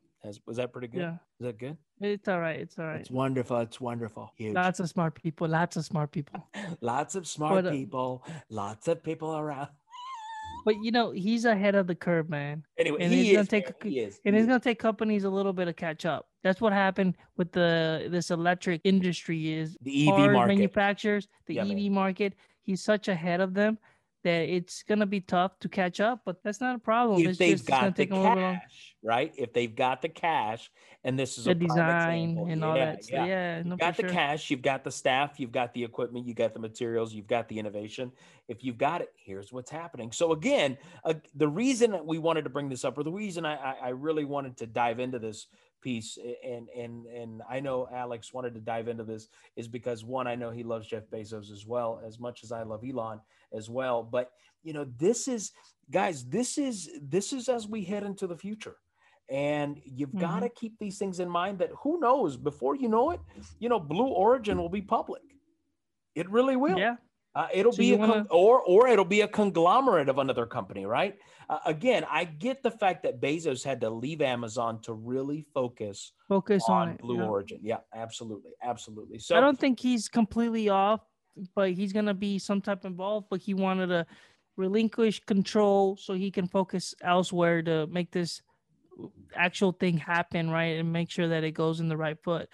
was 0.45 0.57
that 0.57 0.71
pretty 0.71 0.87
good? 0.87 1.01
Yeah. 1.01 1.13
Is 1.39 1.45
that 1.45 1.57
good? 1.57 1.77
It's 1.99 2.27
all 2.27 2.39
right. 2.39 2.59
It's 2.59 2.79
all 2.79 2.85
right. 2.85 2.99
It's 2.99 3.11
wonderful. 3.11 3.57
It's 3.59 3.81
wonderful. 3.81 4.31
Huge. 4.35 4.53
Lots 4.55 4.79
of 4.79 4.89
smart 4.89 5.15
people. 5.15 5.47
Lots 5.47 5.75
of 5.75 5.85
smart 5.85 6.11
people. 6.11 6.47
lots 6.81 7.15
of 7.15 7.27
smart 7.27 7.63
but, 7.63 7.73
people. 7.73 8.23
Lots 8.49 8.87
of 8.87 9.03
people 9.03 9.35
around. 9.35 9.69
But 10.65 10.75
you 10.83 10.91
know 10.91 11.11
he's 11.11 11.45
ahead 11.45 11.75
of 11.75 11.87
the 11.87 11.95
curve, 11.95 12.29
man. 12.29 12.63
Anyway, 12.77 12.97
and 13.01 13.13
he, 13.13 13.31
is, 13.31 13.35
gonna 13.35 13.47
take, 13.47 13.83
he 13.83 13.99
is. 13.99 14.19
And 14.25 14.35
he 14.35 14.39
it's 14.39 14.45
is. 14.45 14.47
gonna 14.47 14.59
take 14.59 14.79
companies 14.79 15.23
a 15.23 15.29
little 15.29 15.53
bit 15.53 15.65
to 15.65 15.73
catch 15.73 16.05
up. 16.05 16.27
That's 16.43 16.61
what 16.61 16.73
happened 16.73 17.17
with 17.37 17.51
the 17.51 18.07
this 18.09 18.31
electric 18.31 18.81
industry 18.83 19.53
is 19.53 19.77
the 19.81 20.09
EV 20.09 20.31
market 20.31 20.47
manufacturers, 20.47 21.27
the 21.45 21.55
yeah, 21.55 21.63
EV 21.63 21.67
man. 21.67 21.93
market. 21.93 22.33
He's 22.63 22.83
such 22.83 23.07
ahead 23.07 23.41
of 23.41 23.53
them 23.53 23.77
that 24.23 24.49
it's 24.49 24.83
gonna 24.83 25.05
be 25.05 25.21
tough 25.21 25.57
to 25.59 25.69
catch 25.69 25.99
up, 25.99 26.21
but 26.25 26.43
that's 26.43 26.61
not 26.61 26.75
a 26.75 26.79
problem. 26.79 27.21
If 27.21 27.29
it's 27.29 27.37
they've 27.37 27.57
just, 27.57 27.67
got 27.67 27.95
the 27.95 28.05
cash, 28.05 28.95
right? 29.03 29.33
If 29.37 29.53
they've 29.53 29.75
got 29.75 30.01
the 30.01 30.09
cash, 30.09 30.71
and 31.03 31.17
this 31.17 31.37
is 31.37 31.45
the 31.45 31.51
a 31.51 31.55
design 31.55 32.37
and 32.49 32.63
all 32.63 32.77
yeah, 32.77 32.85
that, 32.85 33.09
yeah, 33.09 33.25
yeah 33.25 33.63
no, 33.63 33.71
you've 33.71 33.79
got 33.79 33.97
the 33.97 34.03
sure. 34.03 34.11
cash, 34.11 34.49
you've 34.49 34.61
got 34.61 34.83
the 34.83 34.91
staff, 34.91 35.39
you've 35.39 35.51
got 35.51 35.73
the 35.73 35.83
equipment, 35.83 36.27
you 36.27 36.33
got 36.33 36.53
the 36.53 36.59
materials, 36.59 37.13
you've 37.13 37.27
got 37.27 37.47
the 37.47 37.57
innovation. 37.57 38.11
If 38.47 38.63
you've 38.63 38.77
got 38.77 39.01
it, 39.01 39.11
here's 39.15 39.51
what's 39.51 39.71
happening. 39.71 40.11
So 40.11 40.33
again, 40.33 40.77
uh, 41.03 41.15
the 41.35 41.47
reason 41.47 42.05
we 42.05 42.19
wanted 42.19 42.43
to 42.43 42.49
bring 42.49 42.69
this 42.69 42.85
up, 42.85 42.97
or 42.97 43.03
the 43.03 43.11
reason 43.11 43.45
I, 43.45 43.55
I, 43.55 43.75
I 43.83 43.89
really 43.89 44.25
wanted 44.25 44.57
to 44.57 44.67
dive 44.67 44.99
into 44.99 45.19
this 45.19 45.47
piece 45.81 46.17
and 46.43 46.67
and 46.69 47.05
and 47.07 47.41
I 47.49 47.59
know 47.59 47.87
Alex 47.93 48.33
wanted 48.33 48.53
to 48.53 48.59
dive 48.59 48.87
into 48.87 49.03
this 49.03 49.27
is 49.55 49.67
because 49.67 50.05
one 50.05 50.27
I 50.27 50.35
know 50.35 50.51
he 50.51 50.63
loves 50.63 50.87
Jeff 50.87 51.03
Bezos 51.11 51.51
as 51.51 51.65
well 51.65 52.01
as 52.05 52.19
much 52.19 52.43
as 52.43 52.51
I 52.51 52.63
love 52.63 52.83
Elon 52.87 53.19
as 53.53 53.69
well 53.69 54.03
but 54.03 54.31
you 54.63 54.73
know 54.73 54.85
this 54.97 55.27
is 55.27 55.51
guys 55.89 56.25
this 56.25 56.57
is 56.57 56.89
this 57.01 57.33
is 57.33 57.49
as 57.49 57.67
we 57.67 57.83
head 57.83 58.03
into 58.03 58.27
the 58.27 58.37
future 58.37 58.75
and 59.29 59.81
you've 59.85 60.09
mm-hmm. 60.09 60.19
got 60.19 60.39
to 60.41 60.49
keep 60.49 60.77
these 60.79 60.97
things 60.97 61.19
in 61.19 61.29
mind 61.29 61.59
that 61.59 61.69
who 61.81 61.99
knows 61.99 62.37
before 62.37 62.75
you 62.75 62.89
know 62.89 63.11
it 63.11 63.19
you 63.59 63.69
know 63.69 63.79
blue 63.79 64.07
origin 64.07 64.57
will 64.57 64.69
be 64.69 64.81
public. 64.81 65.21
It 66.13 66.29
really 66.29 66.57
will. 66.57 66.77
Yeah 66.77 66.95
uh, 67.33 67.47
it'll 67.53 67.71
so 67.71 67.77
be 67.77 67.93
a 67.93 67.97
wanna... 67.97 68.13
con- 68.13 68.27
or 68.29 68.61
or 68.61 68.87
it'll 68.87 69.05
be 69.05 69.21
a 69.21 69.27
conglomerate 69.27 70.09
of 70.09 70.17
another 70.17 70.45
company, 70.45 70.85
right? 70.85 71.17
Uh, 71.49 71.59
again, 71.65 72.05
I 72.09 72.25
get 72.25 72.61
the 72.61 72.71
fact 72.71 73.03
that 73.03 73.21
Bezos 73.21 73.63
had 73.63 73.81
to 73.81 73.89
leave 73.89 74.21
Amazon 74.21 74.81
to 74.83 74.93
really 74.93 75.45
focus 75.53 76.13
focus 76.27 76.63
on, 76.67 76.89
on 76.89 76.95
Blue 76.97 77.17
yeah. 77.17 77.27
Origin. 77.27 77.59
Yeah, 77.61 77.77
absolutely, 77.93 78.51
absolutely. 78.61 79.19
So 79.19 79.37
I 79.37 79.39
don't 79.39 79.59
think 79.59 79.79
he's 79.79 80.09
completely 80.09 80.69
off, 80.69 81.01
but 81.55 81.71
he's 81.71 81.93
gonna 81.93 82.13
be 82.13 82.37
some 82.37 82.61
type 82.61 82.83
involved. 82.85 83.27
But 83.29 83.41
he 83.41 83.53
wanted 83.53 83.87
to 83.87 84.05
relinquish 84.57 85.21
control 85.21 85.97
so 85.97 86.13
he 86.13 86.31
can 86.31 86.47
focus 86.47 86.93
elsewhere 87.01 87.61
to 87.63 87.87
make 87.87 88.11
this 88.11 88.41
actual 89.33 89.71
thing 89.71 89.97
happen, 89.97 90.49
right, 90.49 90.77
and 90.77 90.91
make 90.91 91.09
sure 91.09 91.29
that 91.29 91.45
it 91.45 91.51
goes 91.51 91.79
in 91.79 91.87
the 91.87 91.97
right 91.97 92.21
foot 92.21 92.49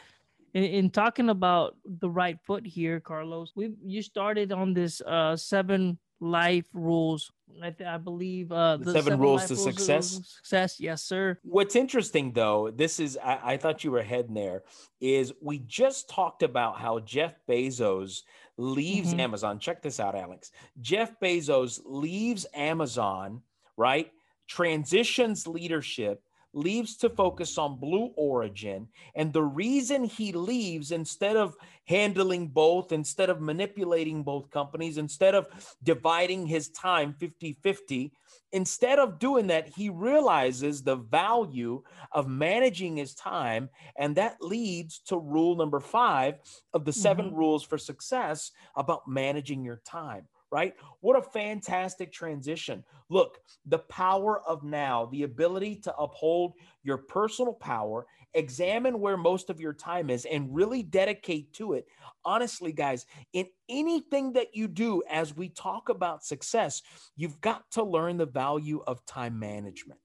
in, 0.54 0.64
in 0.64 0.90
talking 0.90 1.30
about 1.30 1.76
the 1.86 2.10
right 2.10 2.38
foot 2.46 2.66
here, 2.66 3.00
Carlos, 3.00 3.52
we 3.56 3.74
you 3.84 4.02
started 4.02 4.52
on 4.52 4.74
this 4.74 5.02
uh 5.02 5.36
seven 5.36 5.98
life 6.20 6.66
rules. 6.74 7.32
I, 7.64 7.76
I 7.86 7.98
believe 7.98 8.52
uh 8.52 8.78
the, 8.78 8.86
the 8.86 8.92
seven, 8.92 9.04
seven, 9.04 9.20
rules 9.20 9.46
to 9.46 9.54
rules 9.56 9.64
success. 9.64 10.22
Success, 10.38 10.80
yes, 10.80 11.04
sir. 11.04 11.38
What's 11.44 11.76
interesting 11.76 12.34
though, 12.34 12.72
this 12.72 13.00
is 13.00 13.18
I, 13.24 13.40
I 13.44 13.58
thought 13.58 13.84
you 13.84 13.92
were 13.92 14.04
heading 14.04 14.34
there. 14.34 14.64
Is 15.00 15.34
we 15.42 15.60
just 15.60 16.10
talked 16.10 16.44
about 16.44 16.80
how 16.80 17.00
Jeff 17.00 17.36
Bezos 17.48 18.24
leaves 18.58 19.12
mm-hmm. 19.12 19.20
Amazon. 19.20 19.60
Check 19.60 19.82
this 19.82 20.00
out, 20.00 20.16
Alex. 20.16 20.52
Jeff 20.82 21.20
Bezos 21.20 21.80
leaves 21.86 22.46
Amazon, 22.54 23.42
right? 23.76 24.12
Transitions 24.48 25.46
leadership 25.46 26.24
leaves 26.58 26.98
to 26.98 27.10
focus 27.10 27.58
on 27.58 27.80
Blue 27.80 28.12
Origin. 28.18 28.88
And 29.16 29.32
the 29.32 29.44
reason 29.44 30.04
he 30.04 30.32
leaves, 30.32 30.92
instead 30.92 31.38
of 31.38 31.56
handling 31.86 32.48
both, 32.48 32.92
instead 32.92 33.30
of 33.30 33.40
manipulating 33.40 34.24
both 34.24 34.50
companies, 34.50 34.98
instead 34.98 35.36
of 35.36 35.48
dividing 35.84 36.48
his 36.48 36.70
time 36.70 37.14
50 37.20 37.58
50, 37.62 38.12
instead 38.52 39.00
of 39.00 39.20
doing 39.20 39.48
that, 39.48 39.70
he 39.70 39.90
realizes 39.90 40.82
the 40.82 40.96
value 40.96 41.84
of 42.12 42.28
managing 42.28 42.98
his 42.98 43.14
time. 43.14 43.70
And 43.96 44.16
that 44.16 44.42
leads 44.42 45.00
to 45.08 45.18
rule 45.18 45.56
number 45.56 45.80
five 45.80 46.36
of 46.74 46.84
the 46.84 46.94
7 46.94 47.28
mm-hmm. 47.28 47.36
rules 47.36 47.64
for 47.64 47.78
success 47.78 48.52
about 48.76 49.08
managing 49.08 49.64
your 49.64 49.82
time 49.86 50.28
right? 50.52 50.74
What 51.02 51.18
a 51.18 51.22
fantastic 51.22 52.12
transition. 52.12 52.84
Look, 53.10 53.40
the 53.66 53.80
power 53.80 54.42
of 54.48 54.64
now, 54.64 55.06
the 55.12 55.24
ability 55.24 55.78
to 55.84 55.96
uphold 55.96 56.54
your 56.84 56.98
personal 56.98 57.54
power, 57.54 58.06
examine 58.34 59.00
where 59.00 59.18
most 59.18 59.50
of 59.50 59.60
your 59.60 59.74
time 59.74 60.10
is, 60.10 60.26
and 60.26 60.54
really 60.54 60.84
dedicate 60.84 61.54
to 61.54 61.74
it. 61.74 61.88
Honestly, 62.24 62.72
guys, 62.72 63.06
in 63.34 63.48
anything 63.70 64.34
that 64.34 64.56
you 64.56 64.68
do, 64.68 65.04
as 65.10 65.36
we 65.36 65.50
talk 65.50 65.90
about 65.90 66.24
success, 66.24 66.82
you've 67.16 67.40
got 67.42 67.70
to 67.72 67.84
learn 67.84 68.18
the 68.18 68.26
value 68.26 68.82
of 68.88 69.06
time 69.06 69.38
management 69.40 70.00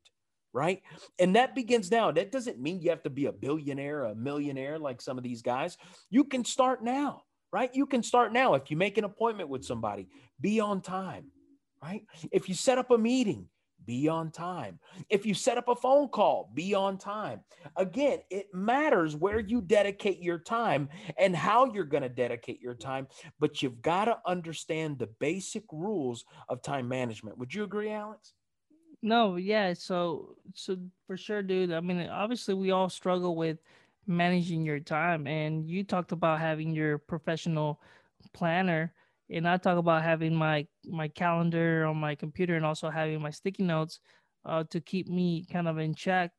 right? 0.54 0.82
And 1.18 1.34
that 1.34 1.54
begins 1.54 1.90
now. 1.90 2.12
That 2.12 2.30
doesn't 2.30 2.60
mean 2.60 2.82
you 2.82 2.90
have 2.90 3.02
to 3.04 3.08
be 3.08 3.24
a 3.24 3.32
billionaire, 3.32 4.04
a 4.04 4.14
millionaire 4.14 4.78
like 4.78 5.00
some 5.00 5.16
of 5.16 5.24
these 5.24 5.40
guys. 5.40 5.78
You 6.10 6.24
can 6.24 6.44
start 6.44 6.84
now 6.84 7.22
right? 7.52 7.70
You 7.74 7.86
can 7.86 8.02
start 8.02 8.32
now. 8.32 8.54
If 8.54 8.70
you 8.70 8.76
make 8.76 8.98
an 8.98 9.04
appointment 9.04 9.50
with 9.50 9.64
somebody, 9.64 10.08
be 10.42 10.60
on 10.60 10.82
time, 10.82 11.26
right? 11.82 12.04
If 12.30 12.48
you 12.48 12.54
set 12.54 12.76
up 12.76 12.90
a 12.90 12.98
meeting, 12.98 13.48
be 13.86 14.08
on 14.08 14.30
time. 14.30 14.78
If 15.08 15.26
you 15.26 15.34
set 15.34 15.58
up 15.58 15.68
a 15.68 15.74
phone 15.74 16.08
call, 16.08 16.50
be 16.54 16.74
on 16.74 16.98
time. 16.98 17.40
Again, 17.76 18.18
it 18.30 18.46
matters 18.52 19.16
where 19.16 19.40
you 19.40 19.60
dedicate 19.60 20.20
your 20.20 20.38
time 20.38 20.88
and 21.18 21.34
how 21.34 21.72
you're 21.72 21.84
going 21.84 22.02
to 22.02 22.08
dedicate 22.08 22.60
your 22.60 22.74
time, 22.74 23.08
but 23.40 23.62
you've 23.62 23.82
got 23.82 24.04
to 24.04 24.18
understand 24.26 24.98
the 24.98 25.08
basic 25.18 25.64
rules 25.72 26.24
of 26.48 26.62
time 26.62 26.88
management. 26.88 27.38
Would 27.38 27.54
you 27.54 27.64
agree, 27.64 27.90
Alex? 27.90 28.34
No, 29.02 29.36
yeah. 29.36 29.72
So, 29.72 30.36
so 30.54 30.76
for 31.06 31.16
sure, 31.16 31.42
dude. 31.42 31.72
I 31.72 31.80
mean, 31.80 32.08
obviously, 32.08 32.54
we 32.54 32.70
all 32.70 32.88
struggle 32.88 33.34
with 33.34 33.58
managing 34.06 34.64
your 34.64 34.80
time 34.80 35.26
and 35.26 35.68
you 35.68 35.84
talked 35.84 36.12
about 36.12 36.40
having 36.40 36.72
your 36.72 36.98
professional 36.98 37.80
planner 38.32 38.92
and 39.32 39.48
i 39.48 39.56
talk 39.56 39.78
about 39.78 40.02
having 40.02 40.34
my 40.34 40.66
my 40.86 41.08
calendar 41.08 41.86
on 41.86 41.96
my 41.96 42.14
computer 42.14 42.56
and 42.56 42.64
also 42.64 42.90
having 42.90 43.20
my 43.20 43.30
sticky 43.30 43.64
notes 43.64 44.00
uh, 44.44 44.64
to 44.70 44.80
keep 44.80 45.08
me 45.08 45.46
kind 45.50 45.68
of 45.68 45.78
in 45.78 45.94
check. 45.94 46.30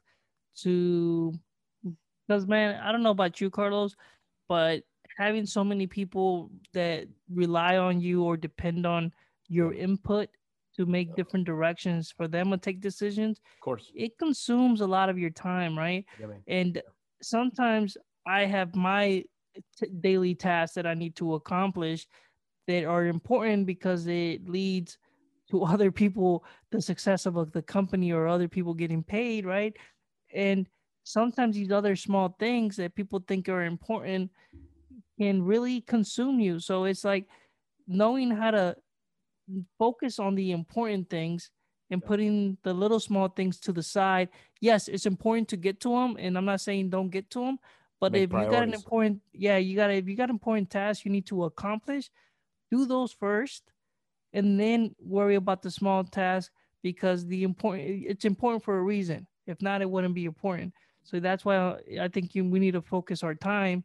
To 0.61 1.33
because 2.27 2.47
man, 2.47 2.79
I 2.81 2.91
don't 2.91 3.03
know 3.03 3.11
about 3.11 3.41
you, 3.41 3.49
Carlos, 3.49 3.95
but 4.47 4.83
having 5.17 5.45
so 5.45 5.63
many 5.63 5.87
people 5.87 6.51
that 6.73 7.07
rely 7.33 7.77
on 7.77 8.01
you 8.01 8.23
or 8.23 8.37
depend 8.37 8.85
on 8.85 9.11
your 9.47 9.73
input 9.73 10.29
to 10.75 10.85
make 10.85 11.15
different 11.15 11.45
directions 11.45 12.11
for 12.15 12.27
them 12.27 12.51
to 12.51 12.57
take 12.57 12.81
decisions. 12.81 13.39
Of 13.39 13.59
course, 13.61 13.91
it 13.95 14.17
consumes 14.17 14.81
a 14.81 14.87
lot 14.87 15.09
of 15.09 15.17
your 15.17 15.29
time, 15.29 15.77
right? 15.77 16.05
Yeah, 16.19 16.27
and 16.47 16.81
sometimes 17.21 17.97
I 18.25 18.45
have 18.45 18.75
my 18.75 19.23
t- 19.79 19.87
daily 20.01 20.35
tasks 20.35 20.75
that 20.75 20.87
I 20.87 20.93
need 20.93 21.15
to 21.17 21.33
accomplish 21.35 22.07
that 22.67 22.85
are 22.85 23.05
important 23.05 23.65
because 23.65 24.07
it 24.07 24.47
leads 24.47 24.97
to 25.51 25.63
other 25.73 25.91
people 25.91 26.43
the 26.71 26.81
success 26.81 27.25
of 27.25 27.51
the 27.51 27.61
company 27.61 28.11
or 28.11 28.27
other 28.27 28.47
people 28.47 28.73
getting 28.73 29.03
paid, 29.03 29.45
right? 29.45 29.75
And 30.33 30.67
sometimes 31.03 31.55
these 31.55 31.71
other 31.71 31.95
small 31.95 32.35
things 32.39 32.75
that 32.77 32.95
people 32.95 33.23
think 33.27 33.49
are 33.49 33.63
important 33.63 34.31
can 35.19 35.43
really 35.43 35.81
consume 35.81 36.39
you. 36.39 36.59
So 36.59 36.85
it's 36.85 37.03
like 37.03 37.25
knowing 37.87 38.31
how 38.31 38.51
to 38.51 38.75
focus 39.77 40.19
on 40.19 40.35
the 40.35 40.51
important 40.51 41.09
things 41.09 41.51
and 41.91 42.03
putting 42.03 42.57
the 42.63 42.73
little 42.73 42.99
small 42.99 43.27
things 43.27 43.59
to 43.59 43.71
the 43.71 43.83
side. 43.83 44.29
Yes, 44.61 44.87
it's 44.87 45.05
important 45.05 45.47
to 45.49 45.57
get 45.57 45.79
to 45.81 45.89
them, 45.89 46.15
and 46.19 46.37
I'm 46.37 46.45
not 46.45 46.61
saying 46.61 46.89
don't 46.89 47.09
get 47.09 47.29
to 47.31 47.45
them, 47.45 47.59
but 47.99 48.11
Make 48.13 48.23
if 48.23 48.29
priorities. 48.31 48.51
you 48.51 48.59
got 48.59 48.67
an 48.67 48.73
important, 48.73 49.21
yeah, 49.33 49.57
you 49.57 49.75
got 49.75 49.91
if 49.91 50.07
you 50.07 50.15
got 50.15 50.29
important 50.29 50.69
tasks 50.69 51.05
you 51.05 51.11
need 51.11 51.27
to 51.27 51.43
accomplish, 51.43 52.09
do 52.73 52.85
those 52.85 53.11
first, 53.11 53.63
and 54.33 54.59
then 54.59 54.95
worry 54.99 55.35
about 55.35 55.61
the 55.61 55.71
small 55.71 56.03
tasks 56.03 56.51
because 56.81 57.25
the 57.25 57.43
important 57.43 58.05
it's 58.11 58.25
important 58.25 58.63
for 58.63 58.77
a 58.77 58.83
reason. 58.83 59.27
If 59.45 59.61
not, 59.61 59.81
it 59.81 59.89
wouldn't 59.89 60.15
be 60.15 60.25
important. 60.25 60.73
So 61.03 61.19
that's 61.19 61.43
why 61.45 61.75
I 61.99 62.07
think 62.07 62.33
you, 62.33 62.45
we 62.45 62.59
need 62.59 62.71
to 62.71 62.81
focus 62.81 63.23
our 63.23 63.35
time, 63.35 63.83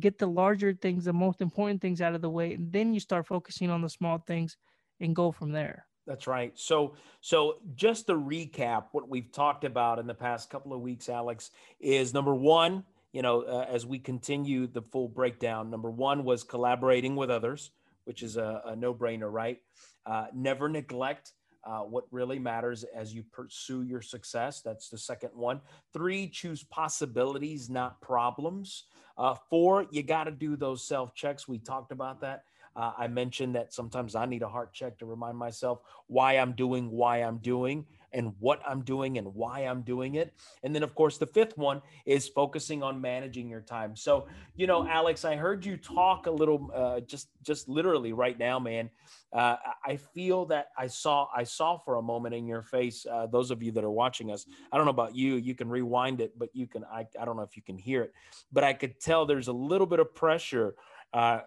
get 0.00 0.18
the 0.18 0.26
larger 0.26 0.72
things, 0.72 1.04
the 1.04 1.12
most 1.12 1.40
important 1.40 1.80
things 1.80 2.00
out 2.00 2.14
of 2.14 2.22
the 2.22 2.30
way, 2.30 2.54
and 2.54 2.72
then 2.72 2.94
you 2.94 3.00
start 3.00 3.26
focusing 3.26 3.70
on 3.70 3.82
the 3.82 3.90
small 3.90 4.18
things 4.26 4.56
and 5.00 5.14
go 5.14 5.30
from 5.30 5.52
there. 5.52 5.86
That's 6.06 6.26
right. 6.26 6.52
So, 6.58 6.96
so 7.20 7.58
just 7.74 8.06
to 8.06 8.14
recap, 8.14 8.86
what 8.92 9.10
we've 9.10 9.30
talked 9.30 9.64
about 9.64 9.98
in 9.98 10.06
the 10.06 10.14
past 10.14 10.48
couple 10.48 10.72
of 10.72 10.80
weeks, 10.80 11.10
Alex, 11.10 11.50
is 11.80 12.14
number 12.14 12.34
one, 12.34 12.84
you 13.12 13.20
know, 13.20 13.42
uh, 13.42 13.66
as 13.68 13.84
we 13.84 13.98
continue 13.98 14.66
the 14.66 14.80
full 14.80 15.08
breakdown, 15.08 15.68
number 15.68 15.90
one 15.90 16.24
was 16.24 16.44
collaborating 16.44 17.14
with 17.14 17.30
others, 17.30 17.72
which 18.08 18.22
is 18.22 18.38
a, 18.38 18.62
a 18.64 18.74
no 18.74 18.94
brainer, 18.94 19.30
right? 19.30 19.60
Uh, 20.06 20.28
never 20.34 20.66
neglect 20.66 21.34
uh, 21.62 21.80
what 21.80 22.04
really 22.10 22.38
matters 22.38 22.82
as 22.96 23.12
you 23.12 23.22
pursue 23.22 23.82
your 23.82 24.00
success. 24.00 24.62
That's 24.62 24.88
the 24.88 24.96
second 24.96 25.30
one. 25.34 25.60
Three, 25.92 26.26
choose 26.26 26.64
possibilities, 26.64 27.68
not 27.68 28.00
problems. 28.00 28.84
Uh, 29.18 29.34
four, 29.50 29.86
you 29.90 30.02
got 30.02 30.24
to 30.24 30.30
do 30.30 30.56
those 30.56 30.82
self 30.88 31.14
checks. 31.14 31.46
We 31.46 31.58
talked 31.58 31.92
about 31.92 32.22
that. 32.22 32.44
Uh, 32.74 32.92
I 32.96 33.08
mentioned 33.08 33.54
that 33.56 33.74
sometimes 33.74 34.14
I 34.14 34.24
need 34.24 34.42
a 34.42 34.48
heart 34.48 34.72
check 34.72 34.98
to 35.00 35.06
remind 35.06 35.36
myself 35.36 35.80
why 36.06 36.38
I'm 36.38 36.52
doing 36.52 36.90
why 36.90 37.18
I'm 37.18 37.38
doing 37.38 37.84
and 38.12 38.32
what 38.38 38.60
I'm 38.66 38.82
doing 38.82 39.18
and 39.18 39.34
why 39.34 39.60
I'm 39.60 39.82
doing 39.82 40.14
it. 40.14 40.34
And 40.62 40.74
then, 40.74 40.82
of 40.82 40.94
course, 40.94 41.18
the 41.18 41.26
fifth 41.26 41.56
one 41.56 41.82
is 42.06 42.28
focusing 42.28 42.82
on 42.82 43.00
managing 43.00 43.48
your 43.48 43.60
time. 43.60 43.96
So, 43.96 44.26
you 44.56 44.66
know, 44.66 44.86
Alex, 44.86 45.24
I 45.24 45.36
heard 45.36 45.64
you 45.64 45.76
talk 45.76 46.26
a 46.26 46.30
little, 46.30 46.70
uh, 46.74 47.00
just 47.00 47.28
just 47.42 47.68
literally 47.68 48.12
right 48.12 48.38
now, 48.38 48.58
man. 48.58 48.90
Uh, 49.32 49.56
I 49.84 49.96
feel 49.96 50.46
that 50.46 50.68
I 50.76 50.86
saw 50.86 51.28
I 51.34 51.44
saw 51.44 51.76
for 51.76 51.96
a 51.96 52.02
moment 52.02 52.34
in 52.34 52.46
your 52.46 52.62
face. 52.62 53.06
Uh, 53.10 53.26
those 53.26 53.50
of 53.50 53.62
you 53.62 53.72
that 53.72 53.84
are 53.84 53.90
watching 53.90 54.30
us, 54.30 54.46
I 54.72 54.76
don't 54.76 54.86
know 54.86 54.90
about 54.90 55.14
you. 55.14 55.36
You 55.36 55.54
can 55.54 55.68
rewind 55.68 56.20
it, 56.20 56.38
but 56.38 56.48
you 56.54 56.66
can. 56.66 56.84
I 56.84 57.06
I 57.20 57.24
don't 57.24 57.36
know 57.36 57.42
if 57.42 57.56
you 57.56 57.62
can 57.62 57.76
hear 57.76 58.02
it, 58.02 58.12
but 58.52 58.64
I 58.64 58.72
could 58.72 59.00
tell 59.00 59.26
there's 59.26 59.48
a 59.48 59.52
little 59.52 59.86
bit 59.86 60.00
of 60.00 60.14
pressure. 60.14 60.74
Uh, 61.12 61.40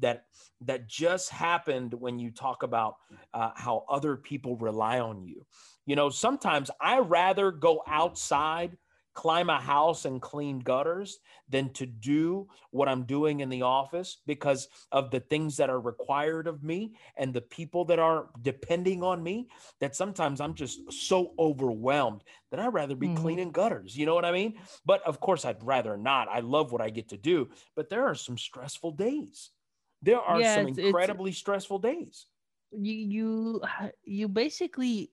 that 0.00 0.24
that 0.62 0.88
just 0.88 1.30
happened 1.30 1.92
when 1.94 2.18
you 2.18 2.30
talk 2.30 2.62
about 2.62 2.96
uh, 3.34 3.50
how 3.54 3.84
other 3.90 4.16
people 4.16 4.56
rely 4.56 5.00
on 5.00 5.22
you 5.22 5.44
you 5.86 5.96
know 5.96 6.10
sometimes 6.10 6.70
i 6.80 6.98
rather 6.98 7.50
go 7.50 7.82
outside 7.86 8.76
climb 9.14 9.48
a 9.48 9.58
house 9.58 10.04
and 10.04 10.20
clean 10.20 10.58
gutters 10.58 11.20
than 11.48 11.72
to 11.72 11.86
do 11.86 12.46
what 12.70 12.88
i'm 12.88 13.04
doing 13.04 13.40
in 13.40 13.48
the 13.48 13.62
office 13.62 14.18
because 14.26 14.68
of 14.92 15.10
the 15.10 15.20
things 15.20 15.56
that 15.56 15.70
are 15.70 15.80
required 15.80 16.46
of 16.46 16.62
me 16.62 16.94
and 17.16 17.32
the 17.32 17.40
people 17.40 17.86
that 17.86 17.98
are 17.98 18.26
depending 18.42 19.02
on 19.02 19.22
me 19.22 19.48
that 19.80 19.96
sometimes 19.96 20.40
i'm 20.40 20.54
just 20.54 20.92
so 20.92 21.32
overwhelmed 21.38 22.22
that 22.50 22.60
i'd 22.60 22.74
rather 22.74 22.94
be 22.94 23.08
mm-hmm. 23.08 23.22
cleaning 23.22 23.50
gutters 23.50 23.96
you 23.96 24.04
know 24.04 24.14
what 24.14 24.26
i 24.26 24.32
mean 24.32 24.54
but 24.84 25.02
of 25.06 25.18
course 25.18 25.46
i'd 25.46 25.62
rather 25.62 25.96
not 25.96 26.28
i 26.28 26.40
love 26.40 26.70
what 26.70 26.82
i 26.82 26.90
get 26.90 27.08
to 27.08 27.16
do 27.16 27.48
but 27.74 27.88
there 27.88 28.06
are 28.06 28.14
some 28.14 28.36
stressful 28.36 28.90
days 28.90 29.50
there 30.02 30.20
are 30.20 30.40
yeah, 30.40 30.56
some 30.56 30.68
it's, 30.68 30.78
incredibly 30.78 31.30
it's, 31.30 31.38
stressful 31.38 31.78
days. 31.78 32.26
You 32.72 32.92
you 32.92 33.62
you 34.04 34.28
basically 34.28 35.10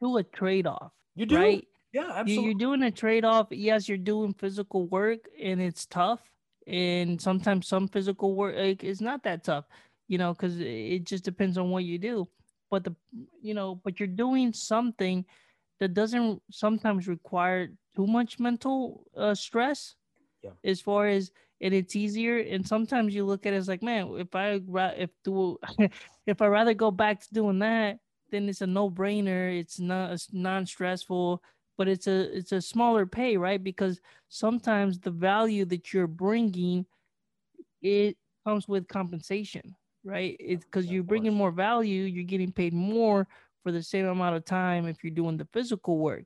do 0.00 0.16
a 0.16 0.22
trade 0.22 0.66
off. 0.66 0.92
You 1.14 1.26
do, 1.26 1.36
right? 1.36 1.68
Yeah, 1.92 2.10
absolutely. 2.14 2.44
You're 2.44 2.54
doing 2.54 2.82
a 2.82 2.90
trade 2.90 3.24
off. 3.24 3.48
Yes, 3.50 3.88
you're 3.88 3.98
doing 3.98 4.34
physical 4.34 4.86
work, 4.86 5.20
and 5.40 5.60
it's 5.60 5.86
tough. 5.86 6.20
And 6.66 7.20
sometimes 7.20 7.66
some 7.66 7.88
physical 7.88 8.34
work 8.34 8.54
like, 8.56 8.84
is 8.84 9.00
not 9.00 9.22
that 9.24 9.44
tough, 9.44 9.64
you 10.06 10.18
know, 10.18 10.34
because 10.34 10.60
it 10.60 11.04
just 11.04 11.24
depends 11.24 11.56
on 11.56 11.70
what 11.70 11.84
you 11.84 11.98
do. 11.98 12.28
But 12.70 12.84
the 12.84 12.94
you 13.40 13.54
know, 13.54 13.76
but 13.76 13.98
you're 13.98 14.06
doing 14.06 14.52
something 14.52 15.24
that 15.80 15.94
doesn't 15.94 16.42
sometimes 16.50 17.08
require 17.08 17.68
too 17.96 18.06
much 18.06 18.38
mental 18.38 19.06
uh, 19.16 19.34
stress. 19.34 19.94
Yeah. 20.42 20.50
As 20.62 20.80
far 20.80 21.08
as 21.08 21.32
and 21.60 21.74
it's 21.74 21.96
easier. 21.96 22.38
And 22.38 22.66
sometimes 22.66 23.14
you 23.14 23.24
look 23.24 23.46
at 23.46 23.52
it 23.52 23.56
as 23.56 23.68
like, 23.68 23.82
man, 23.82 24.14
if 24.18 24.34
I 24.34 24.60
if 24.96 25.10
do 25.24 25.58
if 26.26 26.42
I 26.42 26.46
rather 26.46 26.74
go 26.74 26.90
back 26.90 27.20
to 27.22 27.34
doing 27.34 27.58
that, 27.60 27.98
then 28.30 28.48
it's 28.48 28.60
a 28.60 28.66
no 28.66 28.90
brainer. 28.90 29.58
It's 29.58 29.78
not 29.78 30.12
it's 30.12 30.32
non 30.32 30.66
stressful, 30.66 31.42
but 31.76 31.88
it's 31.88 32.06
a 32.06 32.36
it's 32.36 32.52
a 32.52 32.60
smaller 32.60 33.06
pay, 33.06 33.36
right? 33.36 33.62
Because 33.62 34.00
sometimes 34.28 34.98
the 34.98 35.10
value 35.10 35.64
that 35.66 35.92
you're 35.92 36.06
bringing, 36.06 36.86
it 37.82 38.16
comes 38.46 38.68
with 38.68 38.88
compensation, 38.88 39.74
right? 40.04 40.36
It's 40.40 40.64
because 40.64 40.86
you're 40.86 41.02
bringing 41.02 41.34
more 41.34 41.52
value, 41.52 42.04
you're 42.04 42.24
getting 42.24 42.52
paid 42.52 42.72
more 42.72 43.26
for 43.62 43.72
the 43.72 43.82
same 43.82 44.06
amount 44.06 44.36
of 44.36 44.44
time 44.44 44.86
if 44.86 45.02
you're 45.02 45.10
doing 45.10 45.36
the 45.36 45.48
physical 45.52 45.98
work 45.98 46.24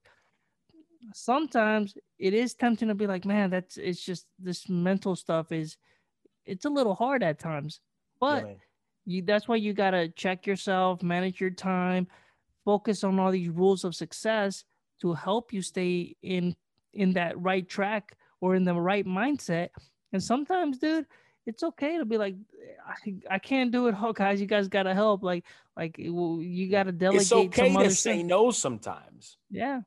sometimes 1.14 1.94
it 2.18 2.34
is 2.34 2.54
tempting 2.54 2.88
to 2.88 2.94
be 2.94 3.06
like, 3.06 3.24
man, 3.24 3.50
that's 3.50 3.76
it's 3.76 4.02
just 4.02 4.26
this 4.38 4.68
mental 4.68 5.16
stuff 5.16 5.52
is 5.52 5.76
it's 6.44 6.64
a 6.64 6.70
little 6.70 6.94
hard 6.94 7.22
at 7.22 7.38
times. 7.38 7.80
But 8.20 8.44
you 9.04 9.22
that's 9.22 9.48
why 9.48 9.56
you 9.56 9.72
gotta 9.72 10.08
check 10.08 10.46
yourself, 10.46 11.02
manage 11.02 11.40
your 11.40 11.50
time, 11.50 12.06
focus 12.64 13.04
on 13.04 13.18
all 13.18 13.30
these 13.30 13.48
rules 13.48 13.84
of 13.84 13.94
success 13.94 14.64
to 15.00 15.14
help 15.14 15.52
you 15.52 15.62
stay 15.62 16.16
in 16.22 16.54
in 16.92 17.14
that 17.14 17.40
right 17.40 17.68
track 17.68 18.16
or 18.40 18.54
in 18.54 18.64
the 18.64 18.74
right 18.74 19.06
mindset. 19.06 19.70
And 20.12 20.22
sometimes, 20.22 20.78
dude, 20.78 21.06
it's 21.46 21.62
okay 21.62 21.98
to 21.98 22.04
be 22.04 22.18
like, 22.18 22.36
I, 22.86 23.14
I 23.30 23.38
can't 23.38 23.72
do 23.72 23.86
it. 23.88 23.94
Oh, 24.00 24.12
guys, 24.12 24.40
you 24.40 24.46
guys 24.46 24.68
gotta 24.68 24.94
help. 24.94 25.22
Like, 25.22 25.44
like 25.76 25.96
you 25.98 26.70
gotta 26.70 26.92
delegate. 26.92 27.22
It's 27.22 27.32
okay 27.32 27.72
to 27.72 27.90
say 27.90 28.18
stuff. 28.18 28.26
no 28.26 28.50
sometimes. 28.50 29.38
Yeah, 29.50 29.80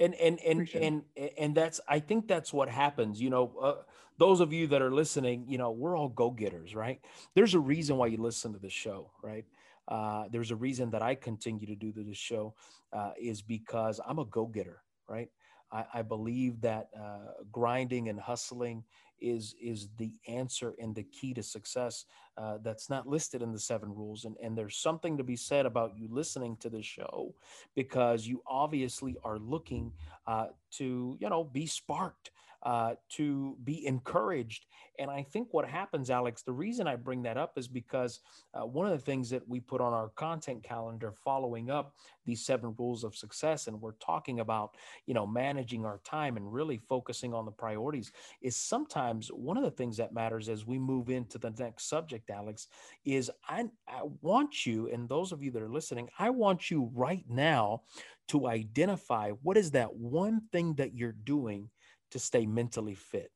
and 0.00 0.14
and 0.14 0.40
and 0.40 0.68
sure. 0.68 0.80
and 0.82 1.02
and 1.38 1.54
that's 1.54 1.80
i 1.88 1.98
think 1.98 2.26
that's 2.26 2.52
what 2.52 2.68
happens 2.68 3.20
you 3.20 3.30
know 3.30 3.52
uh, 3.60 3.74
those 4.18 4.40
of 4.40 4.52
you 4.52 4.66
that 4.68 4.82
are 4.82 4.92
listening 4.92 5.44
you 5.48 5.58
know 5.58 5.70
we're 5.70 5.96
all 5.96 6.08
go-getters 6.08 6.74
right? 6.74 7.00
There's 7.34 7.54
a 7.54 7.60
reason 7.60 7.96
why 7.96 8.08
you 8.08 8.18
listen 8.18 8.52
to 8.52 8.58
the 8.58 8.70
show 8.70 9.10
right? 9.22 9.44
Uh, 9.86 10.24
there's 10.30 10.50
a 10.50 10.56
reason 10.56 10.90
that 10.90 11.02
i 11.02 11.14
continue 11.14 11.66
to 11.66 11.74
do 11.74 11.92
this 11.92 12.16
show 12.16 12.54
uh, 12.92 13.10
is 13.20 13.42
because 13.42 14.00
i'm 14.06 14.18
a 14.18 14.24
go-getter 14.24 14.82
right? 15.08 15.28
I, 15.70 15.84
I 15.94 16.02
believe 16.02 16.60
that 16.62 16.88
uh, 16.98 17.42
grinding 17.52 18.08
and 18.08 18.18
hustling 18.18 18.84
is 19.20 19.54
is 19.60 19.88
the 19.96 20.12
answer 20.28 20.74
and 20.78 20.94
the 20.94 21.04
key 21.04 21.34
to 21.34 21.42
success 21.42 22.04
uh, 22.36 22.58
that's 22.62 22.90
not 22.90 23.06
listed 23.06 23.42
in 23.42 23.52
the 23.52 23.58
seven 23.58 23.94
rules. 23.94 24.24
And 24.24 24.36
and 24.42 24.56
there's 24.56 24.76
something 24.76 25.16
to 25.16 25.24
be 25.24 25.36
said 25.36 25.66
about 25.66 25.96
you 25.96 26.08
listening 26.10 26.56
to 26.58 26.70
the 26.70 26.82
show 26.82 27.34
because 27.74 28.26
you 28.26 28.42
obviously 28.46 29.16
are 29.24 29.38
looking 29.38 29.92
uh, 30.26 30.48
to 30.72 31.16
you 31.20 31.28
know 31.28 31.44
be 31.44 31.66
sparked 31.66 32.30
uh, 32.64 32.94
to 33.10 33.56
be 33.64 33.86
encouraged. 33.86 34.66
And 34.98 35.10
I 35.10 35.22
think 35.22 35.48
what 35.52 35.68
happens, 35.68 36.08
Alex, 36.08 36.42
the 36.42 36.52
reason 36.52 36.86
I 36.86 36.96
bring 36.96 37.22
that 37.22 37.36
up 37.36 37.58
is 37.58 37.68
because 37.68 38.20
uh, 38.54 38.64
one 38.64 38.86
of 38.86 38.92
the 38.92 39.04
things 39.04 39.28
that 39.30 39.46
we 39.48 39.60
put 39.60 39.80
on 39.80 39.92
our 39.92 40.08
content 40.10 40.62
calendar 40.62 41.12
following 41.12 41.68
up 41.68 41.94
these 42.24 42.46
seven 42.46 42.74
rules 42.78 43.04
of 43.04 43.16
success, 43.16 43.66
and 43.66 43.80
we're 43.80 43.92
talking 43.92 44.40
about, 44.40 44.76
you 45.06 45.12
know, 45.12 45.26
managing 45.26 45.84
our 45.84 46.00
time 46.04 46.36
and 46.36 46.52
really 46.52 46.78
focusing 46.78 47.34
on 47.34 47.44
the 47.44 47.50
priorities, 47.50 48.12
is 48.40 48.56
sometimes 48.56 49.28
one 49.28 49.56
of 49.56 49.64
the 49.64 49.70
things 49.70 49.96
that 49.96 50.14
matters 50.14 50.48
as 50.48 50.64
we 50.64 50.78
move 50.78 51.10
into 51.10 51.38
the 51.38 51.52
next 51.58 51.88
subject, 51.88 52.30
Alex, 52.30 52.68
is 53.04 53.30
I, 53.48 53.68
I 53.88 54.02
want 54.22 54.64
you, 54.64 54.88
and 54.90 55.08
those 55.08 55.32
of 55.32 55.42
you 55.42 55.50
that 55.50 55.62
are 55.62 55.68
listening, 55.68 56.08
I 56.18 56.30
want 56.30 56.70
you 56.70 56.90
right 56.94 57.24
now 57.28 57.82
to 58.28 58.46
identify 58.46 59.30
what 59.42 59.56
is 59.56 59.72
that 59.72 59.94
one 59.94 60.40
thing 60.52 60.74
that 60.74 60.94
you're 60.94 61.12
doing 61.12 61.68
to 62.14 62.20
stay 62.20 62.46
mentally 62.46 62.94
fit, 62.94 63.32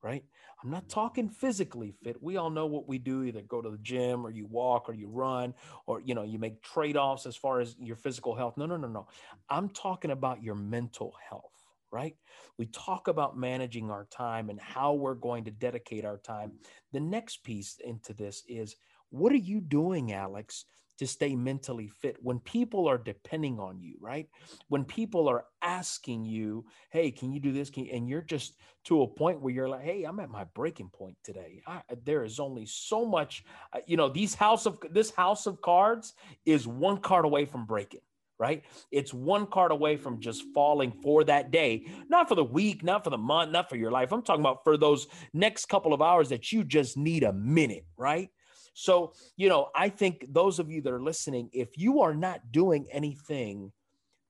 right? 0.00 0.24
I'm 0.62 0.70
not 0.70 0.88
talking 0.88 1.28
physically 1.28 1.92
fit. 2.04 2.22
We 2.22 2.36
all 2.36 2.50
know 2.50 2.66
what 2.66 2.86
we 2.86 2.98
do 2.98 3.24
either 3.24 3.42
go 3.42 3.60
to 3.60 3.68
the 3.68 3.78
gym 3.78 4.24
or 4.24 4.30
you 4.30 4.46
walk 4.46 4.88
or 4.88 4.94
you 4.94 5.08
run 5.08 5.54
or 5.86 6.00
you 6.00 6.14
know 6.14 6.22
you 6.22 6.38
make 6.38 6.62
trade-offs 6.62 7.26
as 7.26 7.34
far 7.36 7.58
as 7.58 7.74
your 7.80 7.96
physical 7.96 8.36
health. 8.36 8.56
No, 8.56 8.66
no, 8.66 8.76
no, 8.76 8.86
no. 8.86 9.08
I'm 9.50 9.68
talking 9.70 10.12
about 10.12 10.40
your 10.40 10.54
mental 10.54 11.14
health, 11.28 11.50
right? 11.90 12.14
We 12.58 12.66
talk 12.66 13.08
about 13.08 13.36
managing 13.36 13.90
our 13.90 14.06
time 14.08 14.50
and 14.50 14.60
how 14.60 14.94
we're 14.94 15.14
going 15.14 15.42
to 15.46 15.50
dedicate 15.50 16.04
our 16.04 16.18
time. 16.18 16.52
The 16.92 17.00
next 17.00 17.42
piece 17.42 17.76
into 17.84 18.14
this 18.14 18.44
is 18.46 18.76
what 19.10 19.32
are 19.32 19.36
you 19.36 19.60
doing, 19.60 20.12
Alex, 20.12 20.64
to 20.98 21.06
stay 21.06 21.34
mentally 21.34 21.88
fit 21.88 22.16
when 22.20 22.38
people 22.40 22.88
are 22.88 22.98
depending 22.98 23.58
on 23.58 23.80
you, 23.80 23.96
right? 24.00 24.28
When 24.68 24.84
people 24.84 25.28
are 25.28 25.44
asking 25.62 26.24
you, 26.24 26.64
hey, 26.90 27.10
can 27.10 27.32
you 27.32 27.40
do 27.40 27.52
this? 27.52 27.70
You? 27.74 27.88
and 27.92 28.08
you're 28.08 28.22
just 28.22 28.56
to 28.84 29.02
a 29.02 29.06
point 29.06 29.40
where 29.40 29.52
you're 29.52 29.68
like, 29.68 29.82
hey, 29.82 30.04
I'm 30.04 30.20
at 30.20 30.30
my 30.30 30.44
breaking 30.44 30.90
point 30.90 31.16
today. 31.22 31.62
I, 31.66 31.82
there 32.04 32.24
is 32.24 32.40
only 32.40 32.66
so 32.66 33.04
much, 33.04 33.44
uh, 33.72 33.78
you 33.86 33.96
know, 33.96 34.08
these 34.08 34.34
house 34.34 34.66
of 34.66 34.78
this 34.90 35.10
house 35.10 35.46
of 35.46 35.60
cards 35.60 36.14
is 36.44 36.66
one 36.66 36.98
card 36.98 37.24
away 37.24 37.44
from 37.44 37.66
breaking 37.66 38.00
right? 38.42 38.64
It's 38.90 39.14
one 39.14 39.46
card 39.46 39.70
away 39.70 39.96
from 39.96 40.18
just 40.18 40.42
falling 40.52 40.90
for 41.00 41.22
that 41.22 41.52
day, 41.52 41.86
not 42.08 42.28
for 42.28 42.34
the 42.34 42.42
week, 42.42 42.82
not 42.82 43.04
for 43.04 43.10
the 43.10 43.16
month, 43.16 43.52
not 43.52 43.70
for 43.70 43.76
your 43.76 43.92
life. 43.92 44.10
I'm 44.10 44.22
talking 44.22 44.42
about 44.42 44.64
for 44.64 44.76
those 44.76 45.06
next 45.32 45.66
couple 45.66 45.94
of 45.94 46.02
hours 46.02 46.30
that 46.30 46.50
you 46.50 46.64
just 46.64 46.96
need 46.96 47.22
a 47.22 47.32
minute, 47.32 47.86
right? 47.96 48.30
So, 48.74 49.12
you 49.36 49.48
know, 49.48 49.68
I 49.74 49.88
think 49.88 50.26
those 50.30 50.58
of 50.58 50.70
you 50.70 50.80
that 50.82 50.92
are 50.92 51.02
listening, 51.02 51.50
if 51.52 51.76
you 51.76 52.00
are 52.00 52.14
not 52.14 52.52
doing 52.52 52.86
anything 52.90 53.72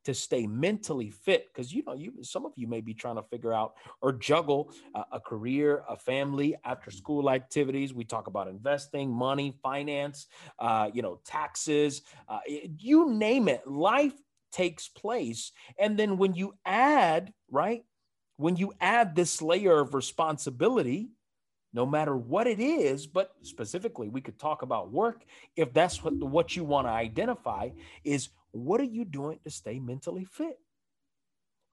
to 0.05 0.15
stay 0.15 0.47
mentally 0.47 1.11
fit, 1.11 1.47
because 1.53 1.73
you 1.73 1.83
know, 1.87 1.95
you 1.95 2.13
some 2.23 2.45
of 2.45 2.53
you 2.57 2.67
may 2.67 2.81
be 2.81 2.93
trying 2.93 3.17
to 3.17 3.23
figure 3.23 3.53
out 3.53 3.75
or 4.01 4.13
juggle 4.13 4.73
a, 4.95 5.05
a 5.13 5.21
career, 5.21 5.85
a 5.89 5.97
family, 5.97 6.57
after 6.65 6.91
school 6.91 7.31
activities. 7.31 7.95
We 7.95 8.05
talk 8.05 8.27
about 8.27 8.49
investing, 8.49 9.11
money, 9.11 9.55
finance, 9.63 10.27
uh, 10.59 10.91
you 10.93 11.03
know, 11.03 11.21
taxes, 11.25 12.03
uh, 12.29 12.41
you 12.49 13.11
name 13.11 13.49
it. 13.49 13.67
Life 13.67 14.15
takes 14.51 14.89
place, 14.89 15.53
and 15.79 15.97
then 15.97 16.19
when 16.19 16.35
you 16.35 16.55
add, 16.67 17.33
right, 17.51 17.85
when 18.39 18.57
you 18.57 18.73
add 18.81 19.15
this 19.15 19.41
layer 19.41 19.79
of 19.79 19.95
responsibility 19.95 21.11
no 21.73 21.87
matter 21.87 22.17
what 22.17 22.47
it 22.47 22.61
is, 22.61 23.07
but 23.07 23.33
specifically, 23.43 24.09
we 24.09 24.21
could 24.21 24.39
talk 24.39 24.63
about 24.63 24.93
work 24.93 25.25
if 25.57 25.73
that's 25.73 26.05
what, 26.05 26.15
what 26.15 26.55
you 26.55 26.65
want 26.65 26.87
to 26.87 26.91
identify 26.91 27.71
is 28.05 28.29
what 28.51 28.81
are 28.81 28.85
you 28.85 29.05
doing 29.05 29.39
to 29.45 29.51
stay 29.51 29.79
mentally 29.79 30.25
fit? 30.25 30.59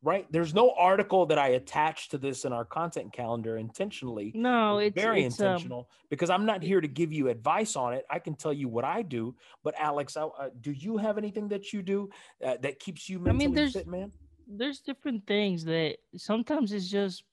Right? 0.02 0.26
There's 0.32 0.54
no 0.54 0.74
article 0.78 1.26
that 1.26 1.38
I 1.38 1.50
attach 1.50 2.08
to 2.10 2.18
this 2.18 2.46
in 2.46 2.54
our 2.54 2.64
content 2.64 3.12
calendar 3.12 3.58
intentionally. 3.58 4.32
No, 4.34 4.78
it's 4.78 4.96
very 4.96 5.26
it's, 5.26 5.42
um, 5.42 5.48
intentional 5.48 5.80
um, 5.80 5.86
because 6.10 6.30
I'm 6.30 6.46
not 6.46 6.64
here 6.64 6.80
to 6.80 6.88
give 6.88 7.12
you 7.12 7.28
advice 7.28 7.76
on 7.76 7.94
it. 7.94 8.06
I 8.10 8.20
can 8.20 8.36
tell 8.36 8.54
you 8.54 8.70
what 8.70 8.86
I 8.86 9.02
do, 9.02 9.36
but 9.62 9.76
Alex, 9.78 10.16
I, 10.16 10.22
uh, 10.22 10.50
do 10.62 10.72
you 10.72 10.96
have 10.96 11.18
anything 11.18 11.50
that 11.50 11.74
you 11.74 11.82
do 11.82 12.10
uh, 12.46 12.56
that 12.62 12.80
keeps 12.80 13.10
you 13.10 13.20
mentally 13.20 13.44
I 13.44 13.48
mean, 13.48 13.56
there's, 13.56 13.74
fit, 13.74 13.88
man? 13.88 14.14
There's 14.48 14.80
different 14.80 15.28
things 15.28 15.66
that 15.66 15.98
sometimes 16.16 16.72
it's 16.72 16.88
just 16.88 17.26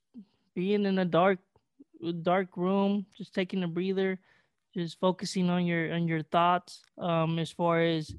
being 0.53 0.85
in 0.85 0.97
a 0.97 1.05
dark 1.05 1.37
dark 2.21 2.55
room, 2.57 3.05
just 3.15 3.33
taking 3.33 3.63
a 3.63 3.67
breather, 3.67 4.19
just 4.73 4.99
focusing 4.99 5.49
on 5.49 5.65
your 5.65 5.93
on 5.93 6.07
your 6.07 6.23
thoughts. 6.23 6.81
Um, 6.97 7.39
as 7.39 7.51
far 7.51 7.81
as 7.81 8.13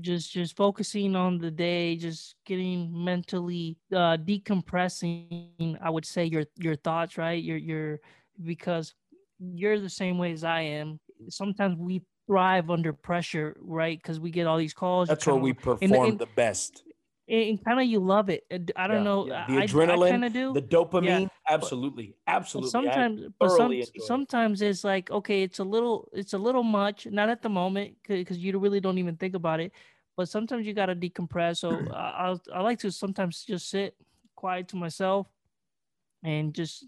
just 0.00 0.32
just 0.32 0.56
focusing 0.56 1.16
on 1.16 1.38
the 1.38 1.50
day, 1.50 1.96
just 1.96 2.36
getting 2.46 3.04
mentally 3.04 3.76
uh, 3.92 4.16
decompressing. 4.16 5.78
I 5.80 5.90
would 5.90 6.04
say 6.04 6.24
your 6.24 6.44
your 6.56 6.76
thoughts, 6.76 7.18
right? 7.18 7.42
Your 7.42 7.56
your 7.56 8.00
because 8.42 8.94
you're 9.38 9.80
the 9.80 9.90
same 9.90 10.18
way 10.18 10.32
as 10.32 10.44
I 10.44 10.60
am. 10.60 11.00
Sometimes 11.28 11.78
we 11.78 12.02
thrive 12.26 12.70
under 12.70 12.92
pressure, 12.92 13.56
right? 13.60 13.98
Because 14.00 14.20
we 14.20 14.30
get 14.30 14.46
all 14.46 14.58
these 14.58 14.74
calls. 14.74 15.08
That's 15.08 15.26
where 15.26 15.36
we 15.36 15.52
perform 15.52 15.92
and, 15.92 15.94
and, 15.94 16.18
the 16.18 16.26
best 16.26 16.84
and 17.28 17.62
kind 17.64 17.80
of 17.80 17.86
you 17.86 18.00
love 18.00 18.30
it. 18.30 18.44
I 18.76 18.86
don't 18.86 18.98
yeah, 18.98 19.02
know. 19.02 19.26
Yeah. 19.26 19.46
The 19.46 19.54
adrenaline, 19.54 20.10
kind 20.10 20.24
of 20.24 20.32
do. 20.32 20.52
The 20.52 20.62
dopamine, 20.62 21.22
yeah. 21.22 21.28
absolutely, 21.48 22.14
absolutely. 22.26 22.70
Sometimes, 22.70 23.22
but 23.38 23.50
some, 23.50 23.82
sometimes 23.98 24.62
it's 24.62 24.84
like 24.84 25.10
okay, 25.10 25.42
it's 25.42 25.58
a 25.58 25.64
little, 25.64 26.08
it's 26.12 26.32
a 26.32 26.38
little 26.38 26.62
much. 26.62 27.06
Not 27.06 27.28
at 27.28 27.42
the 27.42 27.48
moment 27.48 27.96
because 28.06 28.38
you 28.38 28.58
really 28.58 28.80
don't 28.80 28.98
even 28.98 29.16
think 29.16 29.34
about 29.34 29.60
it. 29.60 29.72
But 30.16 30.28
sometimes 30.28 30.66
you 30.66 30.72
gotta 30.72 30.96
decompress. 30.96 31.58
So 31.58 31.70
I, 31.94 32.36
I 32.52 32.60
like 32.62 32.78
to 32.80 32.90
sometimes 32.90 33.44
just 33.44 33.68
sit 33.68 33.94
quiet 34.34 34.68
to 34.68 34.76
myself 34.76 35.26
and 36.24 36.54
just 36.54 36.86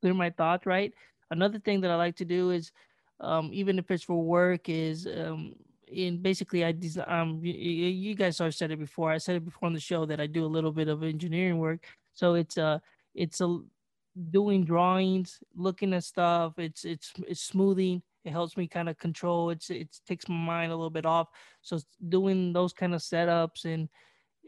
clear 0.00 0.14
my 0.14 0.30
thoughts. 0.30 0.66
Right. 0.66 0.94
Another 1.30 1.58
thing 1.58 1.80
that 1.80 1.90
I 1.90 1.96
like 1.96 2.16
to 2.16 2.24
do 2.24 2.50
is, 2.50 2.70
um, 3.20 3.50
even 3.52 3.78
if 3.78 3.90
it's 3.90 4.04
for 4.04 4.22
work, 4.22 4.68
is 4.68 5.06
um, 5.06 5.54
and 5.96 6.22
basically 6.22 6.64
I 6.64 6.72
design. 6.72 7.06
Um, 7.08 7.40
you, 7.42 7.52
you 7.52 8.14
guys 8.14 8.38
have 8.38 8.54
said 8.54 8.70
it 8.70 8.78
before. 8.78 9.10
I 9.10 9.18
said 9.18 9.36
it 9.36 9.44
before 9.44 9.66
on 9.66 9.72
the 9.72 9.80
show 9.80 10.04
that 10.06 10.20
I 10.20 10.26
do 10.26 10.44
a 10.44 10.46
little 10.46 10.72
bit 10.72 10.88
of 10.88 11.02
engineering 11.02 11.58
work. 11.58 11.86
So 12.14 12.34
it's 12.34 12.56
a, 12.56 12.64
uh, 12.64 12.78
it's 13.14 13.40
a 13.40 13.58
doing 14.30 14.64
drawings, 14.64 15.40
looking 15.54 15.94
at 15.94 16.04
stuff. 16.04 16.58
It's 16.58 16.84
it's 16.84 17.12
it's 17.26 17.40
smoothing. 17.40 18.02
It 18.24 18.30
helps 18.30 18.56
me 18.56 18.66
kind 18.66 18.88
of 18.88 18.98
control. 18.98 19.50
It's 19.50 19.70
it 19.70 19.88
takes 20.06 20.28
my 20.28 20.34
mind 20.34 20.72
a 20.72 20.76
little 20.76 20.90
bit 20.90 21.06
off. 21.06 21.28
So 21.62 21.78
doing 22.08 22.52
those 22.52 22.72
kind 22.72 22.94
of 22.94 23.00
setups 23.00 23.64
and 23.64 23.88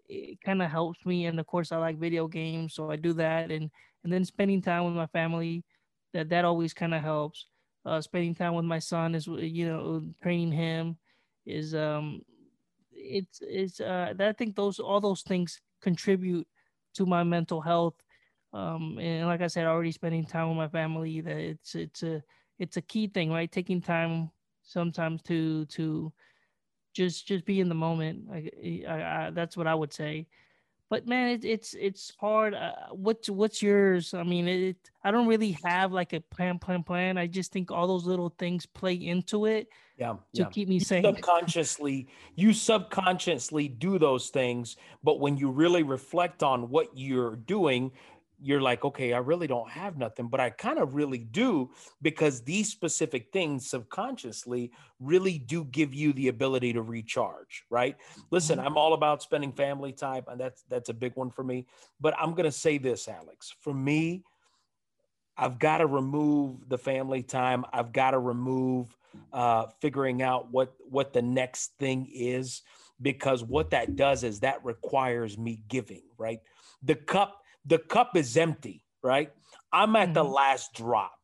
it 0.09 0.41
kind 0.41 0.63
of 0.63 0.71
helps 0.71 1.05
me. 1.05 1.27
And 1.27 1.39
of 1.41 1.47
course, 1.47 1.73
I 1.73 1.77
like 1.77 1.99
video 1.99 2.29
games, 2.29 2.75
so 2.75 2.91
I 2.91 2.97
do 2.97 3.13
that. 3.15 3.51
And 3.51 3.71
and 4.05 4.13
then 4.13 4.25
spending 4.25 4.63
time 4.63 4.85
with 4.85 4.95
my 4.95 5.07
family, 5.07 5.65
that 6.13 6.29
that 6.31 6.45
always 6.45 6.73
kind 6.73 6.95
of 6.95 7.03
helps. 7.03 7.47
Uh, 7.85 8.01
spending 8.01 8.35
time 8.35 8.55
with 8.55 8.65
my 8.65 8.81
son 8.81 9.15
is 9.15 9.27
you 9.27 9.67
know 9.67 10.03
training 10.21 10.51
him 10.51 10.97
is 11.47 11.75
um 11.75 12.23
it's 12.93 13.41
it's 13.43 13.81
uh 13.81 14.15
I 14.19 14.33
think 14.33 14.57
those 14.57 14.79
all 14.81 15.01
those 15.01 15.23
things 15.23 15.61
contribute 15.81 16.47
to 16.95 17.07
my 17.07 17.25
mental 17.25 17.61
health. 17.61 18.03
Um 18.53 18.99
and 18.99 19.27
like 19.27 19.41
I 19.43 19.49
said, 19.49 19.67
already 19.67 19.93
spending 19.93 20.25
time 20.27 20.49
with 20.49 20.57
my 20.57 20.69
family 20.69 21.21
that 21.21 21.37
it's 21.39 21.75
it's 21.75 22.03
a 22.03 22.23
it's 22.59 22.77
a 22.77 22.83
key 22.83 23.09
thing, 23.09 23.31
right? 23.31 23.51
Taking 23.51 23.81
time 23.83 24.31
sometimes 24.63 25.23
to 25.25 25.67
to 25.67 26.13
just 26.95 27.27
just 27.27 27.45
be 27.45 27.61
in 27.61 27.69
the 27.69 27.75
moment. 27.75 28.29
I, 28.33 28.51
I, 28.89 29.27
I 29.27 29.31
that's 29.31 29.57
what 29.57 29.67
I 29.67 29.75
would 29.75 29.93
say 29.93 30.29
but 30.89 31.07
man, 31.07 31.31
it, 31.31 31.45
it's 31.45 31.75
it's 31.75 32.13
hard. 32.19 32.55
Uh, 32.55 32.73
what's 32.93 33.29
what's 33.29 33.61
yours? 33.63 34.15
I 34.15 34.23
mean, 34.23 34.47
it. 34.47 34.77
I 35.03 35.11
don't 35.11 35.27
really 35.27 35.59
have 35.65 35.93
like 35.93 36.13
a 36.13 36.21
plan, 36.21 36.59
plan, 36.59 36.83
plan. 36.83 37.19
I 37.19 37.27
just 37.27 37.53
think 37.53 37.71
all 37.71 37.87
those 37.87 38.05
little 38.05 38.35
things 38.39 38.67
play 38.67 38.95
into 38.95 39.47
it. 39.47 39.69
Yeah, 39.99 40.13
to 40.13 40.43
yeah. 40.43 40.45
keep 40.47 40.69
me 40.69 40.79
sane. 40.79 41.03
Subconsciously, 41.03 42.09
you 42.35 42.53
subconsciously 42.53 43.69
do 43.69 43.99
those 43.99 44.29
things, 44.29 44.77
but 45.03 45.21
when 45.21 45.39
you 45.39 45.51
really 45.51 45.83
reflect 45.83 46.43
on 46.43 46.69
what 46.69 46.89
you're 46.95 47.37
doing, 47.37 47.93
you're 48.41 48.61
like, 48.61 48.85
okay, 48.85 49.13
I 49.13 49.19
really 49.19 49.47
don't 49.47 49.71
have 49.71 49.97
nothing, 49.97 50.29
but 50.29 50.41
I 50.41 50.51
kind 50.51 50.79
of 50.79 50.95
really 50.95 51.19
do 51.19 51.71
because 52.03 52.43
these 52.43 52.71
specific 52.71 53.33
things 53.33 53.69
subconsciously 53.69 54.73
really 55.01 55.39
do 55.39 55.65
give 55.65 55.95
you 55.95 56.13
the 56.13 56.29
ability 56.29 56.73
to 56.75 56.83
recharge, 56.83 57.65
right? 57.71 57.97
Listen, 58.31 58.59
mm-hmm. 58.59 58.67
I'm 58.67 58.77
all 58.77 58.95
about 58.95 59.23
spending 59.23 59.53
family 59.53 59.93
time, 59.93 60.25
and 60.29 60.39
that's 60.39 60.65
that's 60.69 60.89
a 60.89 60.95
big 60.95 61.13
one 61.15 61.31
for 61.31 61.45
me. 61.45 61.67
But 62.01 62.15
I'm 62.19 62.35
gonna 62.35 62.53
say 62.53 62.79
this, 62.79 63.09
Alex. 63.09 63.55
For 63.61 63.73
me, 63.73 64.23
I've 65.37 65.59
got 65.59 65.79
to 65.79 65.87
remove 65.87 66.69
the 66.69 66.79
family 66.79 67.23
time. 67.23 67.65
I've 67.73 67.93
got 67.93 68.13
to 68.13 68.19
remove 68.19 68.97
uh, 69.33 69.67
figuring 69.81 70.23
out 70.23 70.51
what 70.51 70.75
what 70.89 71.13
the 71.13 71.23
next 71.23 71.73
thing 71.79 72.09
is 72.13 72.63
because 73.01 73.43
what 73.45 73.71
that 73.71 73.97
does 73.97 74.25
is 74.25 74.41
that 74.41 74.65
requires 74.65 75.37
me 75.37 75.61
giving, 75.69 76.03
right? 76.19 76.41
The 76.83 76.95
cup 76.95 77.43
the 77.67 77.79
cup 77.79 78.17
is 78.17 78.37
empty, 78.37 78.85
right? 79.03 79.33
I'm 79.73 79.97
at 79.97 80.07
mm-hmm. 80.07 80.15
the 80.15 80.25
last 80.25 80.75
drop 80.75 81.17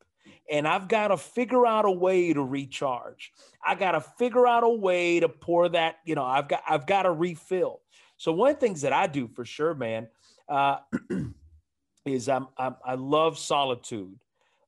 and 0.50 0.66
I've 0.66 0.88
got 0.88 1.08
to 1.08 1.16
figure 1.16 1.66
out 1.66 1.84
a 1.84 1.90
way 1.90 2.32
to 2.32 2.42
recharge. 2.42 3.32
I 3.64 3.74
got 3.74 3.92
to 3.92 4.00
figure 4.00 4.46
out 4.46 4.64
a 4.64 4.68
way 4.68 5.20
to 5.20 5.28
pour 5.28 5.68
that, 5.70 5.96
you 6.04 6.14
know, 6.14 6.24
I've 6.24 6.48
got 6.48 6.62
I've 6.68 6.86
got 6.86 7.02
to 7.02 7.12
refill. 7.12 7.80
So 8.16 8.32
one 8.32 8.50
of 8.50 8.56
the 8.56 8.60
things 8.60 8.82
that 8.82 8.92
I 8.92 9.06
do 9.06 9.28
for 9.28 9.44
sure, 9.44 9.74
man, 9.74 10.08
uh, 10.48 10.78
is 12.04 12.28
I'm, 12.28 12.48
I'm 12.58 12.76
I 12.84 12.94
love 12.94 13.38
solitude. 13.38 14.18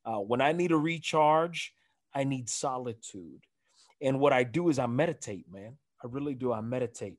Uh, 0.05 0.18
when 0.18 0.41
I 0.41 0.53
need 0.53 0.72
a 0.72 0.77
recharge, 0.77 1.75
I 2.14 2.25
need 2.25 2.49
solitude. 2.49 3.45
And 4.01 4.20
what 4.20 4.33
I 4.33 4.45
do 4.45 4.68
is 4.68 4.79
I 4.79 4.87
meditate, 4.87 5.47
man. 5.51 5.77
I 6.03 6.09
really 6.09 6.35
do. 6.35 6.53
I 6.53 6.61
meditate. 6.61 7.18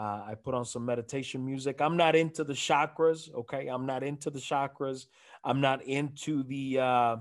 Uh, 0.00 0.24
I 0.28 0.34
put 0.34 0.54
on 0.54 0.64
some 0.64 0.86
meditation 0.86 1.44
music. 1.44 1.82
I'm 1.82 1.94
not 1.94 2.16
into 2.16 2.42
the 2.42 2.54
chakras. 2.54 3.30
Okay, 3.34 3.66
I'm 3.66 3.84
not 3.84 4.02
into 4.02 4.30
the 4.30 4.38
chakras. 4.38 5.04
I'm 5.44 5.60
not 5.60 5.82
into 5.84 6.42
the 6.42 6.78
uh, 6.78 7.16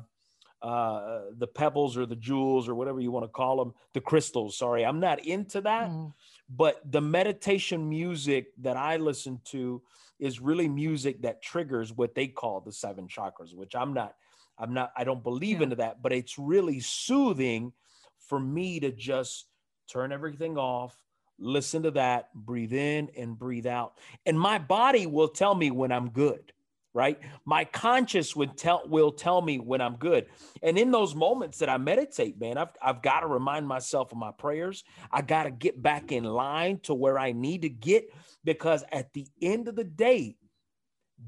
uh, 0.61 1.21
the 1.37 1.47
pebbles 1.47 1.97
or 1.97 2.05
the 2.05 2.15
jewels 2.15 2.69
or 2.69 2.75
whatever 2.75 3.01
you 3.01 3.11
want 3.11 3.25
to 3.25 3.29
call 3.29 3.57
them, 3.57 3.73
the 3.93 3.99
crystals. 3.99 4.57
Sorry, 4.57 4.85
I'm 4.85 5.01
not 5.01 5.25
into 5.25 5.59
that. 5.59 5.89
Mm. 5.89 6.13
But 6.49 6.79
the 6.89 7.01
meditation 7.01 7.89
music 7.89 8.47
that 8.59 8.77
I 8.77 8.95
listen 8.95 9.41
to 9.47 9.81
is 10.17 10.39
really 10.39 10.69
music 10.69 11.21
that 11.23 11.41
triggers 11.41 11.91
what 11.91 12.15
they 12.15 12.27
call 12.27 12.61
the 12.61 12.71
seven 12.71 13.09
chakras, 13.09 13.53
which 13.53 13.75
I'm 13.75 13.93
not. 13.93 14.15
I'm 14.57 14.73
not. 14.73 14.93
I 14.95 15.03
don't 15.03 15.23
believe 15.23 15.57
yeah. 15.57 15.63
into 15.63 15.75
that, 15.77 16.01
but 16.01 16.13
it's 16.13 16.39
really 16.39 16.79
soothing 16.79 17.73
for 18.19 18.39
me 18.39 18.79
to 18.79 18.91
just 18.93 19.47
turn 19.91 20.13
everything 20.13 20.57
off 20.57 20.95
listen 21.39 21.83
to 21.83 21.91
that, 21.91 22.33
breathe 22.33 22.73
in 22.73 23.09
and 23.17 23.37
breathe 23.37 23.67
out. 23.67 23.97
And 24.25 24.39
my 24.39 24.57
body 24.59 25.05
will 25.05 25.27
tell 25.27 25.55
me 25.55 25.71
when 25.71 25.91
I'm 25.91 26.09
good, 26.09 26.51
right? 26.93 27.19
My 27.45 27.65
conscious 27.65 28.35
would 28.35 28.57
tell 28.57 28.83
will 28.87 29.11
tell 29.11 29.41
me 29.41 29.59
when 29.59 29.81
I'm 29.81 29.95
good. 29.95 30.27
And 30.61 30.77
in 30.77 30.91
those 30.91 31.15
moments 31.15 31.59
that 31.59 31.69
I 31.69 31.77
meditate, 31.77 32.39
man, 32.39 32.57
I've 32.57 32.69
I've 32.81 33.01
got 33.01 33.21
to 33.21 33.27
remind 33.27 33.67
myself 33.67 34.11
of 34.11 34.17
my 34.17 34.31
prayers. 34.31 34.83
I 35.11 35.21
got 35.21 35.43
to 35.43 35.51
get 35.51 35.81
back 35.81 36.11
in 36.11 36.23
line 36.23 36.79
to 36.83 36.93
where 36.93 37.17
I 37.17 37.31
need 37.31 37.63
to 37.63 37.69
get 37.69 38.11
because 38.43 38.83
at 38.91 39.13
the 39.13 39.27
end 39.41 39.67
of 39.67 39.75
the 39.75 39.83
day, 39.83 40.35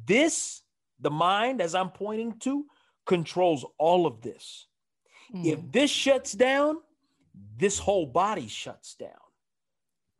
this 0.06 0.62
the 1.00 1.12
mind 1.12 1.62
as 1.62 1.76
I'm 1.76 1.90
pointing 1.90 2.38
to 2.40 2.66
controls 3.06 3.66
all 3.78 4.06
of 4.06 4.22
this. 4.22 4.68
Mm. 5.34 5.46
If 5.46 5.72
this 5.72 5.90
shuts 5.90 6.34
down, 6.34 6.78
this 7.58 7.80
whole 7.80 8.06
body 8.06 8.48
shuts 8.48 8.96
down. 8.96 9.10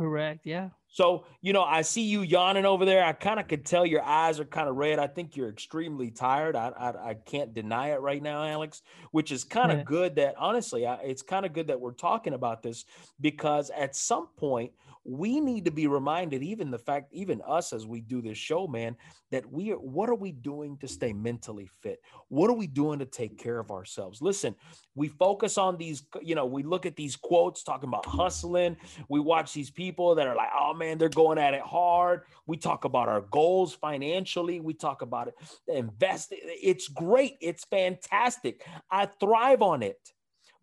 Correct. 0.02 0.48
Yeah. 0.48 0.70
So, 0.88 1.26
you 1.44 1.54
know, 1.54 1.62
I 1.62 1.84
see 1.84 2.02
you 2.02 2.24
yawning 2.24 2.66
over 2.66 2.86
there. 2.86 3.06
I 3.06 3.14
kind 3.14 3.40
of 3.40 3.48
could 3.48 3.66
tell 3.66 3.86
your 3.86 4.02
eyes 4.02 4.40
are 4.40 4.46
kind 4.46 4.68
of 4.68 4.78
red. 4.78 4.98
I 4.98 5.06
think 5.06 5.38
you're 5.38 5.48
extremely 5.48 6.10
tired. 6.10 6.56
I, 6.56 6.70
I, 6.70 7.10
I 7.10 7.14
can't 7.14 7.54
deny 7.54 7.92
it 7.92 8.02
right 8.02 8.22
now, 8.22 8.44
Alex, 8.44 8.82
which 9.12 9.32
is 9.32 9.44
kind 9.44 9.72
of 9.72 9.78
yeah. 9.78 9.84
good 9.84 10.16
that 10.16 10.34
honestly, 10.40 10.88
I, 10.88 10.96
it's 10.96 11.22
kind 11.22 11.46
of 11.46 11.54
good 11.54 11.68
that 11.68 11.80
we're 11.80 11.94
talking 11.94 12.34
about 12.34 12.64
this 12.64 12.86
because 13.22 13.70
at 13.70 13.96
some 13.96 14.28
point 14.38 14.72
we 15.04 15.40
need 15.40 15.66
to 15.66 15.72
be 15.72 15.88
reminded 15.88 16.44
even 16.44 16.72
the 16.72 16.78
fact 16.78 17.08
even 17.12 17.42
us 17.48 17.74
as 17.74 17.88
we 17.88 18.02
do 18.02 18.22
this 18.22 18.38
show 18.38 18.68
man 18.68 18.96
that 19.32 19.52
we 19.52 19.72
are 19.72 19.78
what 19.78 20.10
are 20.10 20.16
we 20.16 20.32
doing 20.32 20.78
to 20.78 20.88
stay 20.88 21.14
mentally 21.14 21.70
fit? 21.82 22.00
What 22.30 22.50
are 22.50 22.56
we 22.56 22.68
doing 22.68 23.00
to 23.00 23.06
take 23.06 23.38
care 23.38 23.60
of 23.60 23.72
ourselves? 23.72 24.22
Listen 24.22 24.56
we 24.96 25.08
focus 25.08 25.58
on 25.58 25.78
these 25.78 26.04
you 26.22 26.36
know 26.36 26.46
we 26.46 26.64
look 26.64 26.86
at 26.86 26.96
these 26.96 27.16
quotes 27.16 27.64
talking 27.64 27.88
about 27.88 28.06
hustling. 28.06 28.78
We 29.10 29.20
watch 29.20 29.54
these 29.54 29.72
people 29.72 30.16
that 30.16 30.28
are 30.28 30.36
like 30.36 30.50
oh 30.58 30.74
man 30.74 30.98
they're 30.98 31.10
going 31.10 31.38
at 31.38 31.54
it 31.54 31.62
hard. 31.62 32.22
We 32.46 32.58
talk 32.58 32.86
about 32.86 33.08
our 33.08 33.22
goals 33.22 33.74
financially. 33.74 34.60
We 34.60 34.74
talk 34.74 35.02
about 35.02 35.30
it 35.30 35.36
invest 35.68 36.30
it's 36.32 36.88
great. 36.88 37.38
It's 37.42 37.66
fantastic. 37.66 38.66
I 38.90 39.06
thrive 39.06 39.62
on 39.62 39.84
it 39.84 39.98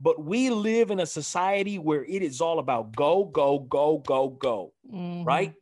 but 0.00 0.22
we 0.22 0.50
live 0.50 0.90
in 0.90 1.00
a 1.00 1.06
society 1.06 1.78
where 1.78 2.04
it 2.04 2.22
is 2.22 2.40
all 2.40 2.58
about 2.58 2.94
go, 2.94 3.24
go, 3.24 3.58
go, 3.58 3.98
go, 3.98 4.28
go, 4.30 4.72
mm-hmm. 4.92 5.24
right? 5.24 5.54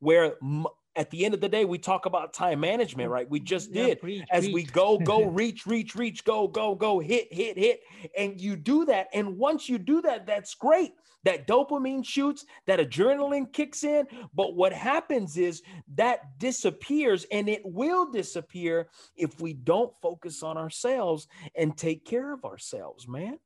Where 0.00 0.34
m- 0.42 0.66
at 0.96 1.10
the 1.10 1.24
end 1.24 1.32
of 1.32 1.40
the 1.40 1.48
day, 1.48 1.64
we 1.64 1.78
talk 1.78 2.06
about 2.06 2.32
time 2.32 2.58
management, 2.58 3.08
right? 3.08 3.30
We 3.30 3.38
just 3.38 3.72
yeah, 3.72 3.86
did 3.86 4.00
preach, 4.00 4.24
as 4.32 4.44
preach. 4.44 4.54
we 4.54 4.64
go, 4.64 4.98
go, 4.98 5.24
reach, 5.30 5.64
reach, 5.64 5.94
reach, 5.94 6.24
go, 6.24 6.48
go, 6.48 6.74
go, 6.74 6.98
hit, 6.98 7.32
hit, 7.32 7.56
hit. 7.56 7.82
And 8.16 8.40
you 8.40 8.56
do 8.56 8.84
that. 8.86 9.06
And 9.14 9.38
once 9.38 9.68
you 9.68 9.78
do 9.78 10.02
that, 10.02 10.26
that's 10.26 10.54
great. 10.54 10.92
That 11.22 11.46
dopamine 11.46 12.04
shoots, 12.04 12.44
that 12.66 12.80
adrenaline 12.80 13.52
kicks 13.52 13.84
in. 13.84 14.08
But 14.34 14.56
what 14.56 14.72
happens 14.72 15.36
is 15.36 15.62
that 15.94 16.38
disappears 16.38 17.26
and 17.30 17.48
it 17.48 17.62
will 17.64 18.10
disappear 18.10 18.88
if 19.14 19.40
we 19.40 19.52
don't 19.52 19.92
focus 20.02 20.42
on 20.42 20.56
ourselves 20.56 21.28
and 21.54 21.76
take 21.76 22.04
care 22.04 22.32
of 22.32 22.44
ourselves, 22.44 23.06
man. 23.06 23.38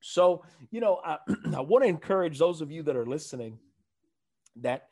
So, 0.00 0.44
you 0.70 0.80
know, 0.80 1.00
I, 1.04 1.18
I 1.56 1.60
want 1.60 1.84
to 1.84 1.88
encourage 1.88 2.38
those 2.38 2.60
of 2.60 2.70
you 2.70 2.82
that 2.84 2.96
are 2.96 3.06
listening 3.06 3.58
that 4.56 4.88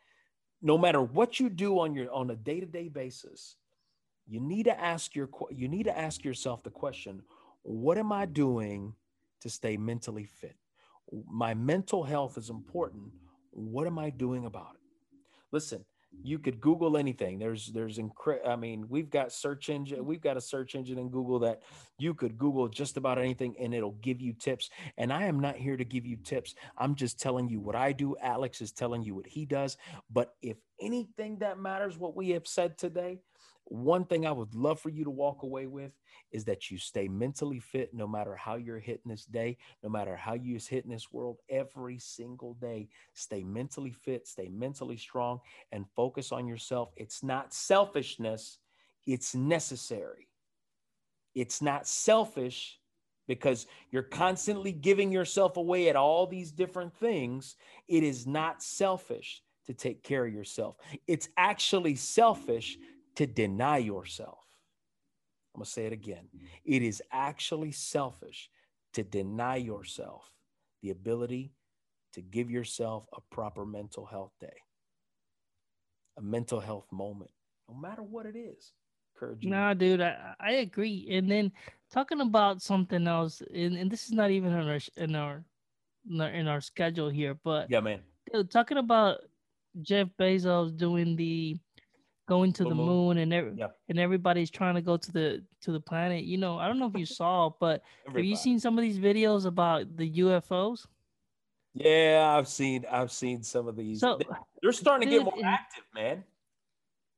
no 0.62 0.78
matter 0.78 1.02
what 1.02 1.38
you 1.40 1.48
do 1.48 1.78
on 1.80 1.94
your 1.94 2.12
on 2.12 2.30
a 2.30 2.36
day-to-day 2.36 2.88
basis, 2.88 3.56
you 4.26 4.40
need 4.40 4.64
to 4.64 4.78
ask 4.78 5.14
your 5.14 5.28
you 5.50 5.68
need 5.68 5.84
to 5.84 5.98
ask 5.98 6.24
yourself 6.24 6.62
the 6.62 6.70
question, 6.70 7.22
what 7.62 7.98
am 7.98 8.12
I 8.12 8.26
doing 8.26 8.94
to 9.40 9.50
stay 9.50 9.76
mentally 9.76 10.24
fit? 10.24 10.56
My 11.30 11.54
mental 11.54 12.02
health 12.02 12.36
is 12.36 12.50
important. 12.50 13.12
What 13.50 13.86
am 13.86 13.98
I 13.98 14.10
doing 14.10 14.44
about 14.44 14.74
it? 14.74 15.16
Listen, 15.52 15.84
you 16.22 16.38
could 16.38 16.60
google 16.60 16.96
anything. 16.96 17.38
There's 17.38 17.66
there's 17.68 17.98
incre- 17.98 18.46
i 18.46 18.56
mean 18.56 18.86
we've 18.88 19.10
got 19.10 19.32
search 19.32 19.68
engine 19.68 20.00
mm. 20.00 20.04
we've 20.04 20.20
got 20.20 20.36
a 20.36 20.40
search 20.40 20.74
engine 20.74 20.98
in 20.98 21.08
google 21.08 21.38
that 21.40 21.62
you 21.98 22.14
could 22.14 22.38
google 22.38 22.68
just 22.68 22.96
about 22.96 23.18
anything 23.18 23.54
and 23.60 23.74
it'll 23.74 23.98
give 24.02 24.20
you 24.20 24.32
tips. 24.32 24.70
And 24.96 25.12
i 25.12 25.24
am 25.24 25.40
not 25.40 25.56
here 25.56 25.76
to 25.76 25.84
give 25.84 26.06
you 26.06 26.16
tips. 26.16 26.54
I'm 26.76 26.94
just 26.94 27.20
telling 27.20 27.48
you 27.48 27.60
what 27.60 27.76
i 27.76 27.92
do. 27.92 28.16
Alex 28.20 28.60
is 28.60 28.72
telling 28.72 29.02
you 29.02 29.14
what 29.14 29.26
he 29.26 29.46
does. 29.46 29.76
But 30.10 30.34
if 30.42 30.56
anything 30.80 31.38
that 31.38 31.58
matters 31.58 31.98
what 31.98 32.16
we 32.16 32.30
have 32.30 32.46
said 32.46 32.78
today 32.78 33.18
one 33.70 34.04
thing 34.04 34.26
I 34.26 34.32
would 34.32 34.54
love 34.54 34.80
for 34.80 34.88
you 34.88 35.04
to 35.04 35.10
walk 35.10 35.42
away 35.42 35.66
with 35.66 35.92
is 36.32 36.44
that 36.44 36.70
you 36.70 36.78
stay 36.78 37.08
mentally 37.08 37.58
fit 37.58 37.92
no 37.92 38.06
matter 38.06 38.34
how 38.34 38.56
you're 38.56 38.78
hitting 38.78 39.10
this 39.10 39.24
day, 39.24 39.58
no 39.82 39.88
matter 39.88 40.16
how 40.16 40.34
you're 40.34 40.58
hitting 40.58 40.90
this 40.90 41.12
world 41.12 41.38
every 41.50 41.98
single 41.98 42.54
day. 42.54 42.88
Stay 43.14 43.44
mentally 43.44 43.92
fit, 43.92 44.26
stay 44.26 44.48
mentally 44.48 44.96
strong, 44.96 45.40
and 45.72 45.86
focus 45.94 46.32
on 46.32 46.46
yourself. 46.46 46.90
It's 46.96 47.22
not 47.22 47.52
selfishness, 47.52 48.58
it's 49.06 49.34
necessary. 49.34 50.28
It's 51.34 51.62
not 51.62 51.86
selfish 51.86 52.78
because 53.26 53.66
you're 53.90 54.02
constantly 54.02 54.72
giving 54.72 55.12
yourself 55.12 55.56
away 55.56 55.88
at 55.88 55.96
all 55.96 56.26
these 56.26 56.50
different 56.50 56.94
things. 56.96 57.56
It 57.86 58.02
is 58.02 58.26
not 58.26 58.62
selfish 58.62 59.42
to 59.66 59.74
take 59.74 60.02
care 60.02 60.24
of 60.26 60.32
yourself. 60.32 60.76
It's 61.06 61.28
actually 61.36 61.94
selfish 61.94 62.78
to 63.18 63.26
deny 63.26 63.78
yourself. 63.78 64.38
I'm 65.54 65.60
going 65.60 65.64
to 65.64 65.70
say 65.70 65.86
it 65.86 65.92
again. 65.92 66.28
Mm-hmm. 66.34 66.46
It 66.64 66.82
is 66.82 67.02
actually 67.10 67.72
selfish 67.72 68.48
to 68.94 69.02
deny 69.02 69.56
yourself 69.56 70.30
the 70.82 70.90
ability 70.90 71.52
to 72.12 72.22
give 72.22 72.48
yourself 72.48 73.06
a 73.12 73.20
proper 73.34 73.66
mental 73.66 74.06
health 74.06 74.30
day, 74.40 74.56
a 76.16 76.22
mental 76.22 76.60
health 76.60 76.86
moment, 76.92 77.32
no 77.68 77.74
matter 77.74 78.04
what 78.04 78.24
it 78.24 78.36
is. 78.36 78.72
Encourage 79.16 79.42
you. 79.42 79.50
Nah, 79.50 79.74
dude, 79.74 80.00
I, 80.00 80.34
I 80.38 80.52
agree. 80.52 81.08
And 81.10 81.28
then 81.28 81.50
talking 81.92 82.20
about 82.20 82.62
something 82.62 83.08
else, 83.08 83.42
and, 83.52 83.76
and 83.76 83.90
this 83.90 84.04
is 84.04 84.12
not 84.12 84.30
even 84.30 84.52
in 84.52 84.68
our 85.16 85.42
in 86.08 86.20
our 86.20 86.28
in 86.28 86.46
our 86.46 86.60
schedule 86.60 87.08
here, 87.08 87.36
but 87.42 87.68
yeah, 87.68 87.80
man. 87.80 88.00
Dude, 88.32 88.48
talking 88.48 88.78
about 88.78 89.18
Jeff 89.82 90.06
Bezos 90.20 90.76
doing 90.76 91.16
the 91.16 91.58
going 92.28 92.52
to 92.52 92.62
the, 92.62 92.68
the 92.68 92.74
moon. 92.74 92.86
moon, 92.86 93.18
and 93.18 93.32
every, 93.32 93.54
yeah. 93.56 93.68
and 93.88 93.98
everybody's 93.98 94.50
trying 94.50 94.74
to 94.74 94.82
go 94.82 94.96
to 94.96 95.12
the 95.12 95.42
to 95.62 95.72
the 95.72 95.80
planet. 95.80 96.24
You 96.24 96.36
know, 96.36 96.58
I 96.58 96.68
don't 96.68 96.78
know 96.78 96.86
if 96.86 96.96
you 96.96 97.06
saw, 97.20 97.50
but 97.58 97.82
have 98.06 98.24
you 98.24 98.36
seen 98.36 98.60
some 98.60 98.78
of 98.78 98.82
these 98.82 98.98
videos 98.98 99.46
about 99.46 99.96
the 99.96 100.10
UFOs? 100.18 100.86
Yeah, 101.74 102.34
I've 102.36 102.46
seen 102.46 102.84
I've 102.90 103.10
seen 103.10 103.42
some 103.42 103.66
of 103.66 103.76
these. 103.76 104.00
So, 104.00 104.18
They're 104.62 104.72
starting 104.72 105.08
dude, 105.08 105.20
to 105.20 105.30
get 105.30 105.36
more 105.36 105.44
active, 105.44 105.84
man. 105.94 106.22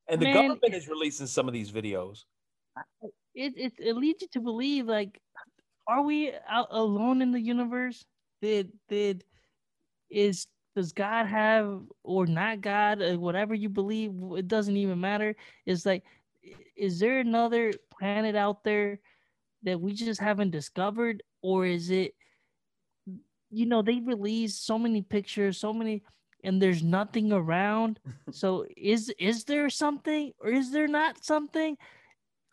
And 0.08 0.20
the 0.20 0.26
man, 0.26 0.34
government 0.34 0.74
is 0.74 0.88
releasing 0.88 1.26
some 1.26 1.48
of 1.48 1.54
these 1.54 1.70
videos. 1.70 2.24
It, 3.34 3.52
it 3.56 3.72
it 3.78 3.96
leads 3.96 4.22
you 4.22 4.28
to 4.32 4.40
believe 4.40 4.86
like, 4.86 5.20
are 5.86 6.02
we 6.02 6.32
out 6.48 6.68
alone 6.70 7.20
in 7.20 7.32
the 7.32 7.40
universe? 7.40 8.04
Did 8.40 8.72
did 8.88 9.24
is 10.08 10.46
does 10.76 10.92
God 10.92 11.26
have 11.26 11.82
or 12.02 12.26
not 12.26 12.60
God, 12.60 13.02
or 13.02 13.18
whatever 13.18 13.54
you 13.54 13.68
believe, 13.68 14.12
it 14.36 14.48
doesn't 14.48 14.76
even 14.76 15.00
matter. 15.00 15.34
It's 15.66 15.84
like, 15.84 16.04
is 16.76 16.98
there 16.98 17.20
another 17.20 17.72
planet 17.90 18.36
out 18.36 18.64
there 18.64 19.00
that 19.62 19.80
we 19.80 19.92
just 19.92 20.20
haven't 20.20 20.50
discovered, 20.50 21.22
or 21.42 21.66
is 21.66 21.90
it, 21.90 22.14
you 23.50 23.66
know, 23.66 23.82
they 23.82 24.00
release 24.00 24.56
so 24.56 24.78
many 24.78 25.02
pictures, 25.02 25.58
so 25.58 25.72
many, 25.72 26.02
and 26.44 26.62
there's 26.62 26.82
nothing 26.82 27.32
around. 27.32 27.98
so 28.30 28.64
is 28.76 29.12
is 29.18 29.44
there 29.44 29.68
something, 29.68 30.32
or 30.40 30.50
is 30.50 30.70
there 30.70 30.88
not 30.88 31.24
something? 31.24 31.76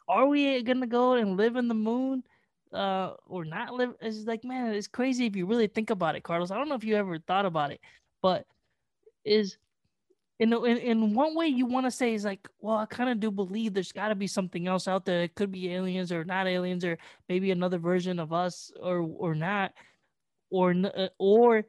Are 0.10 0.26
we 0.28 0.62
gonna 0.64 0.88
go 0.88 1.14
and 1.14 1.38
live 1.38 1.56
in 1.56 1.68
the 1.68 1.76
moon? 1.76 2.24
uh 2.74 3.14
or 3.28 3.46
not 3.46 3.74
live 3.74 3.94
it's 4.02 4.26
like 4.26 4.44
man 4.44 4.74
it's 4.74 4.88
crazy 4.88 5.26
if 5.26 5.36
you 5.36 5.46
really 5.46 5.68
think 5.68 5.90
about 5.90 6.16
it 6.16 6.24
carlos 6.24 6.52
i 6.52 6.58
don't 6.58 6.68
know 6.68 6.76
if 6.76 6.84
you 6.84 6.96
ever 6.96 7.18
thought 7.20 7.46
about 7.46 7.72
it 7.72 7.80
but 8.22 8.46
is 9.26 9.58
in, 10.40 10.54
in 10.54 10.78
in 10.78 11.14
one 11.14 11.36
way 11.36 11.48
you 11.48 11.66
want 11.66 11.86
to 11.86 11.92
say 11.92 12.14
is 12.14 12.24
like 12.24 12.48
well 12.60 12.78
i 12.78 12.86
kind 12.86 13.10
of 13.10 13.20
do 13.20 13.32
believe 13.32 13.74
there's 13.74 13.92
got 13.92 14.10
to 14.10 14.16
be 14.16 14.28
something 14.28 14.68
else 14.68 14.88
out 14.88 15.06
there. 15.06 15.24
It 15.24 15.36
could 15.36 15.52
be 15.52 15.74
aliens 15.74 16.12
or 16.12 16.24
not 16.24 16.48
aliens 16.48 16.86
or 16.86 16.98
maybe 17.28 17.52
another 17.52 17.80
version 17.80 18.20
of 18.20 18.32
us 18.34 18.72
or 18.80 19.00
or 19.00 19.36
not. 19.36 19.74
Or 20.50 20.72
uh, 20.72 21.10
or 21.18 21.66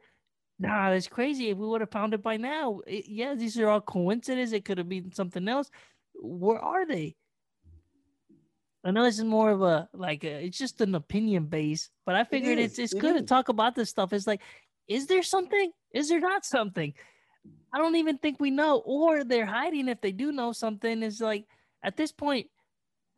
nah 0.59 0.91
that's 0.91 1.07
crazy. 1.07 1.49
If 1.49 1.57
we 1.57 1.67
would 1.67 1.81
have 1.81 1.91
found 1.91 2.13
it 2.13 2.21
by 2.21 2.37
now 2.37 2.81
it, 2.85 3.05
yeah 3.07 3.33
these 3.33 3.57
are 3.59 3.69
all 3.69 3.81
coincidences 3.81 4.53
it 4.53 4.65
could 4.65 4.77
have 4.77 4.89
been 4.89 5.11
something 5.11 5.47
else. 5.47 5.71
Where 6.13 6.59
are 6.59 6.85
they? 6.85 7.15
I 8.83 8.91
know 8.91 9.03
this 9.03 9.17
is 9.17 9.25
more 9.25 9.51
of 9.51 9.61
a 9.61 9.89
like 9.93 10.23
a, 10.23 10.45
it's 10.45 10.57
just 10.57 10.79
an 10.81 10.95
opinion 10.95 11.45
base, 11.45 11.89
but 12.05 12.15
I 12.15 12.23
figured 12.23 12.59
it 12.59 12.63
it's 12.63 12.79
it's 12.79 12.93
it 12.93 12.99
good 12.99 13.15
is. 13.15 13.21
to 13.23 13.27
talk 13.27 13.49
about 13.49 13.75
this 13.75 13.89
stuff. 13.89 14.13
It's 14.13 14.27
like, 14.27 14.41
is 14.89 15.05
there 15.05 15.23
something? 15.23 15.71
Is 15.93 16.09
there 16.09 16.19
not 16.19 16.43
something? 16.43 16.93
I 17.71 17.77
don't 17.77 17.95
even 17.95 18.17
think 18.17 18.39
we 18.39 18.49
know, 18.49 18.79
or 18.79 19.23
they're 19.23 19.45
hiding 19.45 19.87
if 19.87 20.01
they 20.01 20.11
do 20.11 20.31
know 20.31 20.51
something. 20.51 21.03
Is 21.03 21.21
like 21.21 21.45
at 21.83 21.95
this 21.95 22.11
point, 22.11 22.47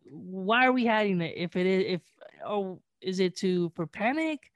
why 0.04 0.66
are 0.66 0.74
we 0.74 0.86
hiding 0.86 1.22
it? 1.22 1.34
If 1.38 1.56
it 1.56 1.66
is, 1.66 1.86
if 1.88 2.02
oh, 2.46 2.82
is 3.02 3.20
it 3.20 3.38
to 3.38 3.72
for 3.76 3.88
panic? 3.88 4.52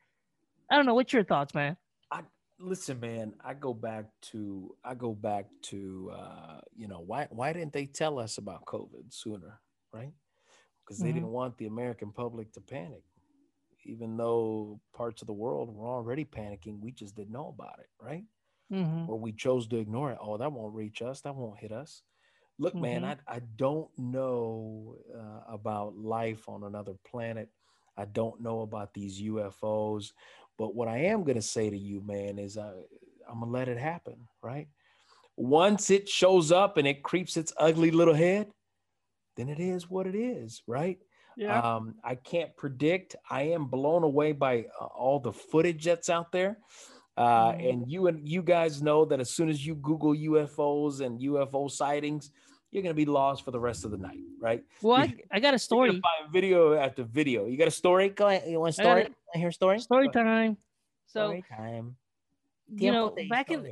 I 0.69 0.75
don't 0.75 0.85
know. 0.85 0.93
What's 0.93 1.13
your 1.13 1.23
thoughts, 1.23 1.53
man? 1.53 1.77
I 2.11 2.21
listen, 2.59 2.99
man. 2.99 3.33
I 3.43 3.53
go 3.53 3.73
back 3.73 4.05
to 4.33 4.75
I 4.83 4.93
go 4.93 5.13
back 5.13 5.45
to 5.63 6.11
uh, 6.13 6.59
you 6.75 6.89
know 6.89 7.01
why 7.05 7.27
why 7.29 7.53
didn't 7.53 7.73
they 7.73 7.85
tell 7.85 8.19
us 8.19 8.37
about 8.37 8.65
COVID 8.65 9.05
sooner, 9.09 9.61
right? 9.93 10.11
Because 10.83 10.99
they 10.99 11.07
mm-hmm. 11.07 11.19
didn't 11.19 11.31
want 11.31 11.57
the 11.57 11.67
American 11.67 12.11
public 12.11 12.51
to 12.53 12.61
panic, 12.61 13.03
even 13.85 14.17
though 14.17 14.79
parts 14.95 15.21
of 15.21 15.27
the 15.27 15.33
world 15.33 15.73
were 15.73 15.87
already 15.87 16.25
panicking. 16.25 16.79
We 16.81 16.91
just 16.91 17.15
didn't 17.15 17.33
know 17.33 17.53
about 17.55 17.79
it, 17.79 17.89
right? 18.01 18.23
mm-hmm. 18.71 19.09
or 19.09 19.19
we 19.19 19.31
chose 19.31 19.67
to 19.67 19.77
ignore 19.77 20.11
it. 20.11 20.17
Oh, 20.21 20.37
that 20.37 20.51
won't 20.51 20.75
reach 20.75 21.01
us. 21.01 21.21
That 21.21 21.35
won't 21.35 21.59
hit 21.59 21.71
us. 21.71 22.01
Look, 22.57 22.73
mm-hmm. 22.73 22.81
man, 22.81 23.03
I, 23.03 23.17
I 23.27 23.41
don't 23.55 23.89
know 23.97 24.95
uh, 25.13 25.53
about 25.53 25.97
life 25.97 26.47
on 26.47 26.63
another 26.63 26.93
planet. 27.09 27.49
I 27.97 28.05
don't 28.05 28.41
know 28.41 28.61
about 28.61 28.93
these 28.93 29.21
UFOs. 29.21 30.11
But 30.57 30.73
what 30.73 30.87
I 30.87 30.99
am 30.99 31.23
going 31.23 31.35
to 31.35 31.41
say 31.41 31.69
to 31.69 31.77
you, 31.77 32.01
man, 32.01 32.39
is 32.39 32.57
I, 32.57 32.69
I'm 33.29 33.39
going 33.39 33.51
to 33.51 33.57
let 33.57 33.67
it 33.67 33.77
happen, 33.77 34.27
right? 34.41 34.67
Once 35.35 35.89
it 35.89 36.07
shows 36.07 36.51
up 36.51 36.77
and 36.77 36.87
it 36.87 37.03
creeps 37.03 37.35
its 37.35 37.51
ugly 37.57 37.91
little 37.91 38.13
head, 38.13 38.47
then 39.35 39.49
it 39.49 39.59
is 39.59 39.89
what 39.89 40.07
it 40.07 40.15
is, 40.15 40.61
right? 40.65 40.97
Yeah. 41.37 41.59
Um, 41.59 41.95
I 42.03 42.15
can't 42.15 42.55
predict. 42.55 43.15
I 43.29 43.43
am 43.43 43.65
blown 43.65 44.03
away 44.03 44.31
by 44.31 44.65
uh, 44.79 44.85
all 44.85 45.19
the 45.19 45.33
footage 45.33 45.83
that's 45.83 46.09
out 46.09 46.31
there. 46.31 46.57
Uh, 47.17 47.53
mm-hmm. 47.53 47.67
and 47.67 47.91
you 47.91 48.07
and 48.07 48.27
you 48.27 48.41
guys 48.41 48.81
know 48.81 49.05
that 49.05 49.21
as 49.21 49.29
soon 49.29 49.47
as 49.47 49.65
you 49.65 49.75
Google 49.75 50.13
UFOs 50.13 50.99
and 50.99 51.19
UFO 51.21 51.71
sightings, 51.71 52.31
you're 52.71 52.83
gonna 52.83 52.93
be 52.93 53.05
lost 53.05 53.45
for 53.45 53.51
the 53.51 53.59
rest 53.59 53.85
of 53.85 53.91
the 53.91 53.97
night, 53.97 54.19
right? 54.41 54.63
Well, 54.81 54.97
I, 54.97 55.15
I 55.31 55.39
got 55.39 55.53
a 55.53 55.59
story. 55.59 55.91
Find 55.91 56.33
video 56.33 56.73
after 56.73 57.03
video. 57.03 57.45
You 57.45 57.57
got 57.57 57.69
a 57.69 57.71
story? 57.71 58.09
Go 58.09 58.27
ahead. 58.27 58.43
You 58.49 58.59
want 58.59 58.71
a 58.71 58.73
story? 58.73 59.03
I, 59.03 59.09
I 59.33 59.37
hear 59.37 59.47
a 59.47 59.53
story. 59.53 59.79
Story 59.79 60.09
time. 60.09 60.57
So 61.07 61.27
story 61.27 61.43
time. 61.49 61.95
You 62.67 62.91
know, 62.91 63.15
back 63.29 63.49
in 63.49 63.65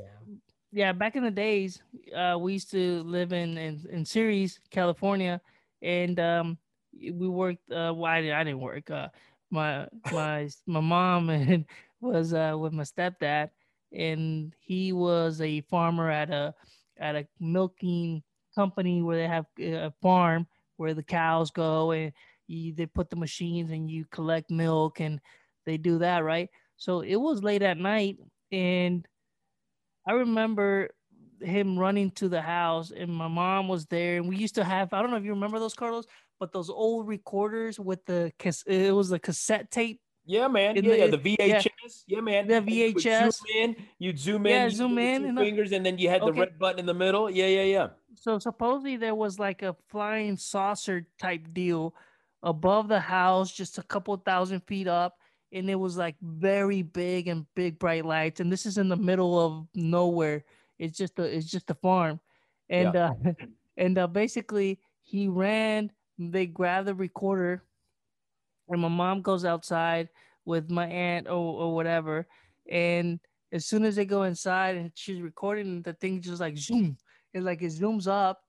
yeah, 0.72 0.94
back 0.94 1.18
in 1.18 1.24
the 1.24 1.32
days, 1.32 1.82
uh, 2.16 2.38
we 2.40 2.54
used 2.54 2.72
to 2.72 3.04
live 3.04 3.34
in 3.34 3.58
in, 3.58 3.86
in 3.92 4.06
Ceres, 4.06 4.60
California, 4.72 5.42
and 5.82 6.18
um, 6.22 6.58
we 6.94 7.28
worked. 7.28 7.70
Uh, 7.72 7.94
well, 7.96 8.06
I, 8.06 8.18
I 8.18 8.44
didn't 8.44 8.60
work. 8.60 8.90
Uh, 8.90 9.10
my 9.52 9.88
my 10.12 10.50
my 10.66 10.80
mom 10.80 11.30
and 11.30 11.66
was 12.02 12.34
uh, 12.34 12.56
with 12.60 12.74
my 12.74 12.84
stepdad, 12.84 13.50
and 13.92 14.54
he 14.60 14.94
was 14.94 15.42
a 15.42 15.62
farmer 15.62 16.10
at 16.10 16.30
a 16.30 16.54
at 16.98 17.16
a 17.16 17.28
milking 17.40 18.24
company 18.56 19.02
where 19.02 19.18
they 19.18 19.28
have 19.28 19.46
a 19.60 19.92
farm 20.02 20.48
where 20.78 20.94
the 20.94 21.04
cows 21.04 21.52
go 21.52 21.92
and 21.92 22.12
you, 22.48 22.74
they 22.74 22.86
put 22.86 23.10
the 23.10 23.16
machines 23.16 23.72
and 23.72 23.90
you 23.90 24.06
collect 24.12 24.52
milk 24.52 25.00
and 25.00 25.20
they 25.66 25.78
do 25.78 25.98
that 26.00 26.24
right. 26.24 26.50
So 26.78 27.02
it 27.02 27.16
was 27.16 27.44
late 27.44 27.62
at 27.62 27.78
night, 27.78 28.18
and 28.52 29.08
I 30.08 30.14
remember 30.14 30.90
him 31.40 31.78
running 31.78 32.12
to 32.12 32.30
the 32.30 32.42
house, 32.42 32.92
and 32.92 33.14
my 33.14 33.28
mom 33.28 33.68
was 33.68 33.86
there, 33.88 34.18
and 34.18 34.28
we 34.28 34.38
used 34.38 34.56
to 34.56 34.64
have 34.64 34.94
I 34.94 35.02
don't 35.02 35.12
know 35.12 35.18
if 35.18 35.24
you 35.24 35.32
remember 35.32 35.60
those 35.60 35.74
Carlos, 35.74 36.06
but 36.40 36.52
those 36.52 36.70
old 36.70 37.08
recorders 37.08 37.80
with 37.80 38.06
the 38.06 38.32
it 38.66 38.94
was 38.94 39.10
the 39.10 39.20
cassette 39.20 39.72
tape 39.72 40.00
yeah, 40.26 40.48
man. 40.48 40.76
Yeah, 40.76 40.82
the, 40.82 40.98
yeah, 40.98 41.08
the 41.08 41.18
VHS. 41.18 41.66
Yeah. 42.08 42.16
yeah, 42.16 42.22
man. 42.22 42.48
The 42.48 42.62
VHS. 42.62 43.34
Zoom 43.34 43.34
in. 43.56 43.76
You'd 44.00 44.18
zoom 44.18 44.46
in. 44.46 44.52
Yeah, 44.52 44.70
zoom 44.70 44.98
in. 44.98 45.26
And 45.26 45.38
fingers, 45.38 45.72
and 45.74 45.86
then 45.86 45.98
you 45.98 46.10
had 46.10 46.22
okay. 46.22 46.32
the 46.32 46.40
red 46.40 46.60
button 46.60 46.80
in 46.80 46.86
the 46.86 46.94
middle. 46.94 47.30
Yeah, 47.30 47.48
yeah, 47.48 47.64
yeah. 47.64 47.88
So 48.16 48.40
supposedly 48.40 48.96
there 48.96 49.16
was 49.16 49.38
like 49.38 49.64
a 49.64 49.76
flying 49.90 50.38
saucer 50.38 51.08
type 51.20 51.54
deal 51.54 51.94
above 52.42 52.88
the 52.88 53.00
house, 53.00 53.52
just 53.52 53.78
a 53.78 53.84
couple 53.84 54.16
thousand 54.18 54.62
feet 54.62 54.88
up, 54.88 55.18
and 55.52 55.70
it 55.70 55.76
was 55.76 55.98
like 55.98 56.16
very 56.22 56.84
big 56.84 57.28
and 57.28 57.46
big 57.54 57.78
bright 57.78 58.06
lights. 58.06 58.40
And 58.40 58.52
this 58.52 58.66
is 58.66 58.78
in 58.78 58.88
the 58.88 58.96
middle 58.96 59.40
of 59.40 59.68
nowhere. 59.76 60.46
It's 60.80 60.98
just 60.98 61.20
a 61.20 61.24
it's 61.24 61.52
just 61.52 61.70
a 61.70 61.76
farm, 61.76 62.20
and 62.70 62.94
yeah. 62.94 63.12
uh, 63.26 63.34
and 63.78 63.98
uh, 63.98 64.08
basically 64.08 64.80
he 65.02 65.28
ran. 65.28 65.92
They 66.18 66.46
grab 66.46 66.86
the 66.86 66.96
recorder 66.96 67.64
and 68.70 68.82
my 68.82 68.88
mom 68.88 69.22
goes 69.22 69.46
outside 69.46 70.10
with 70.46 70.70
my 70.70 70.88
aunt 70.88 71.28
or, 71.28 71.62
or 71.62 71.76
whatever. 71.76 72.28
And 72.70 73.20
as 73.52 73.66
soon 73.66 73.86
as 73.86 73.96
they 73.96 74.06
go 74.06 74.24
inside 74.24 74.76
and 74.76 74.92
she's 74.96 75.22
recording 75.22 75.82
the 75.82 75.94
thing 75.94 76.22
just 76.22 76.42
like 76.42 76.58
zoom 76.58 76.98
it 77.34 77.44
like 77.44 77.62
it 77.62 77.72
zooms 77.72 78.08
up 78.08 78.42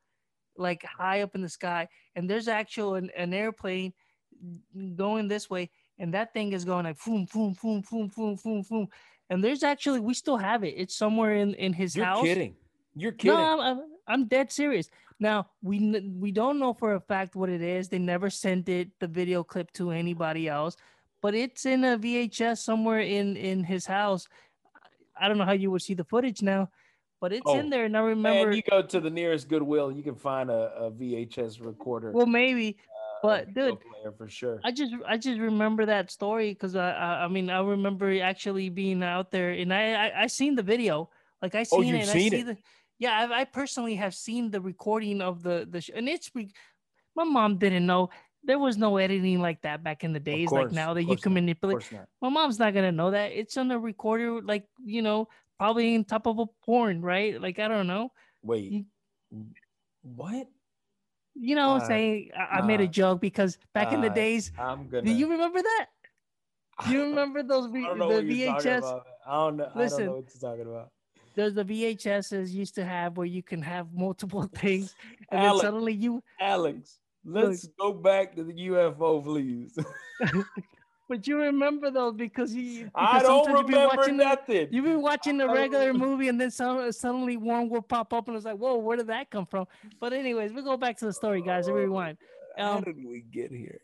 like 0.56 0.84
high 0.84 1.22
up 1.22 1.34
in 1.34 1.42
the 1.42 1.48
sky. 1.48 1.88
And 2.14 2.30
there's 2.30 2.48
actual 2.48 2.94
an, 2.94 3.10
an 3.16 3.34
airplane 3.34 3.92
going 4.96 5.28
this 5.28 5.48
way 5.50 5.70
and 5.98 6.14
that 6.14 6.32
thing 6.32 6.52
is 6.52 6.64
going 6.64 6.84
like 6.84 7.02
boom 7.04 7.26
boom 7.32 7.56
boom 7.60 7.82
boom 7.90 8.10
boom 8.14 8.38
boom 8.42 8.62
boom. 8.68 8.88
And 9.30 9.42
there's 9.42 9.62
actually 9.62 10.00
we 10.00 10.14
still 10.14 10.36
have 10.36 10.64
it. 10.64 10.74
It's 10.76 10.96
somewhere 10.96 11.34
in 11.34 11.54
in 11.54 11.72
his 11.72 11.94
house. 11.94 11.96
You're 11.96 12.06
house. 12.06 12.22
kidding. 12.24 12.56
You're 12.94 13.12
kidding. 13.12 13.36
No 13.36 13.60
I'm, 13.60 13.60
I'm, 13.60 13.82
I'm 14.06 14.26
dead 14.26 14.52
serious 14.52 14.88
now 15.20 15.48
we 15.62 16.00
we 16.18 16.32
don't 16.32 16.58
know 16.58 16.74
for 16.74 16.94
a 16.94 17.00
fact 17.00 17.36
what 17.36 17.48
it 17.48 17.62
is. 17.62 17.88
They 17.88 17.98
never 17.98 18.30
sent 18.30 18.68
it 18.68 18.90
the 19.00 19.06
video 19.06 19.44
clip 19.44 19.72
to 19.72 19.90
anybody 19.90 20.48
else, 20.48 20.76
but 21.22 21.34
it's 21.34 21.66
in 21.66 21.84
a 21.84 21.98
VHS 21.98 22.58
somewhere 22.58 23.00
in 23.00 23.36
in 23.36 23.64
his 23.64 23.86
house. 23.86 24.28
I 25.18 25.28
don't 25.28 25.38
know 25.38 25.44
how 25.44 25.52
you 25.52 25.70
would 25.70 25.82
see 25.82 25.94
the 25.94 26.04
footage 26.04 26.42
now, 26.42 26.70
but 27.20 27.32
it's 27.32 27.46
oh, 27.46 27.58
in 27.58 27.70
there. 27.70 27.84
And 27.84 27.96
I 27.96 28.00
remember 28.00 28.48
man, 28.48 28.56
you 28.56 28.62
go 28.68 28.82
to 28.82 29.00
the 29.00 29.10
nearest 29.10 29.48
Goodwill, 29.48 29.92
you 29.92 30.02
can 30.02 30.16
find 30.16 30.50
a, 30.50 30.72
a 30.76 30.90
VHS 30.90 31.64
recorder. 31.64 32.10
Well, 32.10 32.26
maybe, 32.26 32.76
uh, 32.80 33.18
but 33.22 33.54
dude, 33.54 33.78
for 34.18 34.28
sure. 34.28 34.60
I 34.64 34.72
just 34.72 34.92
I 35.06 35.16
just 35.16 35.38
remember 35.38 35.86
that 35.86 36.10
story 36.10 36.50
because 36.50 36.74
I, 36.74 36.90
I, 36.90 37.24
I 37.24 37.28
mean 37.28 37.50
I 37.50 37.60
remember 37.60 38.20
actually 38.20 38.68
being 38.68 39.02
out 39.04 39.30
there 39.30 39.50
and 39.50 39.72
I 39.72 40.08
I, 40.08 40.22
I 40.22 40.26
seen 40.26 40.56
the 40.56 40.62
video. 40.64 41.08
Like 41.40 41.54
I 41.54 41.64
oh, 41.72 41.82
seen 41.82 41.94
oh, 41.94 41.98
it. 41.98 42.06
Seen 42.08 42.26
I 42.26 42.28
see 42.30 42.40
it. 42.40 42.46
the 42.46 42.56
yeah, 42.98 43.26
I, 43.30 43.40
I, 43.40 43.44
personally 43.44 43.96
have 43.96 44.14
seen 44.14 44.50
the 44.50 44.60
recording 44.60 45.20
of 45.20 45.42
the 45.42 45.66
the 45.68 45.80
sh- 45.80 45.90
and 45.94 46.08
it's 46.08 46.30
re- 46.34 46.50
my 47.16 47.24
mom 47.24 47.58
didn't 47.58 47.86
know 47.86 48.10
there 48.44 48.58
was 48.58 48.76
no 48.76 48.96
editing 48.98 49.40
like 49.40 49.62
that 49.62 49.82
back 49.82 50.04
in 50.04 50.12
the 50.12 50.20
days 50.20 50.50
course, 50.50 50.64
like 50.64 50.72
now 50.72 50.94
that 50.94 51.04
you 51.04 51.16
can 51.16 51.32
manipulate. 51.34 51.90
My 52.20 52.28
mom's 52.28 52.58
not 52.58 52.74
gonna 52.74 52.92
know 52.92 53.10
that 53.10 53.32
it's 53.32 53.56
on 53.56 53.70
a 53.70 53.78
recorder, 53.78 54.40
like 54.42 54.66
you 54.84 55.02
know, 55.02 55.28
probably 55.58 55.94
in 55.94 56.04
top 56.04 56.26
of 56.26 56.38
a 56.38 56.46
porn, 56.64 57.00
right? 57.00 57.40
Like 57.40 57.58
I 57.58 57.68
don't 57.68 57.86
know. 57.86 58.10
Wait, 58.42 58.70
you, 58.70 58.84
what? 60.02 60.48
You 61.34 61.56
know, 61.56 61.76
uh, 61.76 61.80
saying 61.80 62.30
I, 62.36 62.58
I, 62.58 62.62
made 62.62 62.80
a 62.80 62.86
joke 62.86 63.20
because 63.20 63.58
back 63.72 63.88
uh, 63.88 63.96
in 63.96 64.02
the 64.02 64.10
uh, 64.10 64.14
days, 64.14 64.52
I'm 64.58 64.88
gonna. 64.88 65.02
Do 65.02 65.12
you 65.12 65.30
remember 65.30 65.62
that? 65.62 65.86
Do 66.86 66.92
you 66.92 67.02
remember 67.02 67.42
those 67.42 67.66
v- 67.66 67.82
the 67.82 68.22
VHS? 68.22 69.00
I 69.26 69.32
don't 69.32 69.56
know. 69.56 69.70
Listen, 69.74 69.94
I 69.94 69.98
don't 69.98 70.06
know 70.06 70.14
what 70.16 70.34
you're 70.34 70.50
talking 70.50 70.66
about 70.66 70.90
there's 71.34 71.54
the 71.54 71.64
VHSs 71.64 72.50
used 72.50 72.74
to 72.76 72.84
have 72.84 73.16
where 73.16 73.26
you 73.26 73.42
can 73.42 73.62
have 73.62 73.92
multiple 73.92 74.42
things, 74.54 74.94
and 75.30 75.40
Alex, 75.40 75.62
then 75.62 75.70
suddenly 75.72 75.92
you 75.92 76.22
Alex, 76.40 76.98
let's 77.24 77.64
look, 77.64 77.76
go 77.78 77.92
back 77.92 78.34
to 78.36 78.44
the 78.44 78.52
UFO, 78.52 79.22
please. 79.22 79.76
but 81.08 81.26
you 81.26 81.38
remember 81.38 81.90
those 81.90 82.14
because 82.14 82.54
you. 82.54 82.84
Because 82.84 82.94
I 82.96 83.22
don't 83.22 83.46
remember 83.48 83.96
watching 83.96 84.16
nothing. 84.16 84.68
The, 84.68 84.74
you've 84.74 84.84
been 84.84 85.02
watching 85.02 85.36
the 85.38 85.48
regular 85.48 85.92
movie, 85.92 86.28
and 86.28 86.40
then 86.40 86.50
some, 86.50 86.90
suddenly 86.92 87.36
one 87.36 87.68
will 87.68 87.82
pop 87.82 88.12
up, 88.12 88.28
and 88.28 88.36
it's 88.36 88.46
like, 88.46 88.56
"Whoa, 88.56 88.78
where 88.78 88.96
did 88.96 89.08
that 89.08 89.30
come 89.30 89.46
from?" 89.46 89.66
But 90.00 90.12
anyways, 90.12 90.52
we 90.52 90.62
go 90.62 90.76
back 90.76 90.96
to 90.98 91.06
the 91.06 91.12
story, 91.12 91.42
guys. 91.42 91.68
Oh, 91.68 91.72
rewind. 91.72 92.18
Um, 92.56 92.74
How 92.74 92.80
did 92.80 93.04
we 93.04 93.20
get 93.20 93.50
here? 93.50 93.80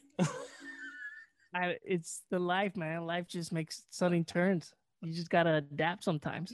I, 1.53 1.79
it's 1.85 2.23
the 2.31 2.39
life, 2.39 2.77
man. 2.77 3.07
Life 3.07 3.27
just 3.27 3.53
makes 3.53 3.83
sudden 3.91 4.25
turns. 4.25 4.73
You 5.03 5.13
just 5.13 5.31
gotta 5.31 5.55
adapt 5.55 6.05
sometimes. 6.05 6.53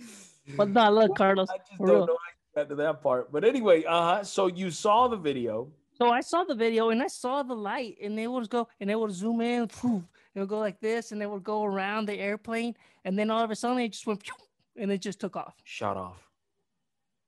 But 0.56 0.70
no, 0.70 0.90
look, 0.90 1.16
Carlos. 1.16 1.48
I 1.50 1.58
just 1.58 1.78
don't 1.78 1.88
real. 1.88 2.06
know 2.06 2.18
how 2.54 2.64
to 2.64 2.74
that 2.74 3.02
part. 3.02 3.32
But 3.32 3.44
anyway, 3.44 3.84
uh 3.84 4.16
huh. 4.16 4.24
So 4.24 4.46
you 4.46 4.70
saw 4.70 5.08
the 5.08 5.16
video. 5.16 5.70
So 5.98 6.10
I 6.10 6.20
saw 6.20 6.44
the 6.44 6.54
video 6.54 6.90
and 6.90 7.02
I 7.02 7.06
saw 7.06 7.42
the 7.42 7.54
light, 7.54 7.96
and 8.02 8.16
they 8.18 8.26
would 8.26 8.48
go 8.50 8.68
and 8.80 8.90
they 8.90 8.94
would 8.94 9.12
zoom 9.12 9.40
in, 9.40 9.66
poof, 9.66 10.02
it 10.34 10.40
would 10.40 10.48
go 10.48 10.58
like 10.58 10.78
this, 10.80 11.10
and 11.12 11.20
they 11.20 11.26
would 11.26 11.42
go 11.42 11.64
around 11.64 12.06
the 12.06 12.18
airplane, 12.18 12.74
and 13.04 13.18
then 13.18 13.30
all 13.30 13.42
of 13.42 13.50
a 13.50 13.56
sudden 13.56 13.78
it 13.78 13.92
just 13.92 14.06
went, 14.06 14.22
and 14.76 14.92
it 14.92 15.00
just 15.00 15.20
took 15.20 15.36
off. 15.36 15.54
Shot 15.64 15.96
off. 15.96 16.22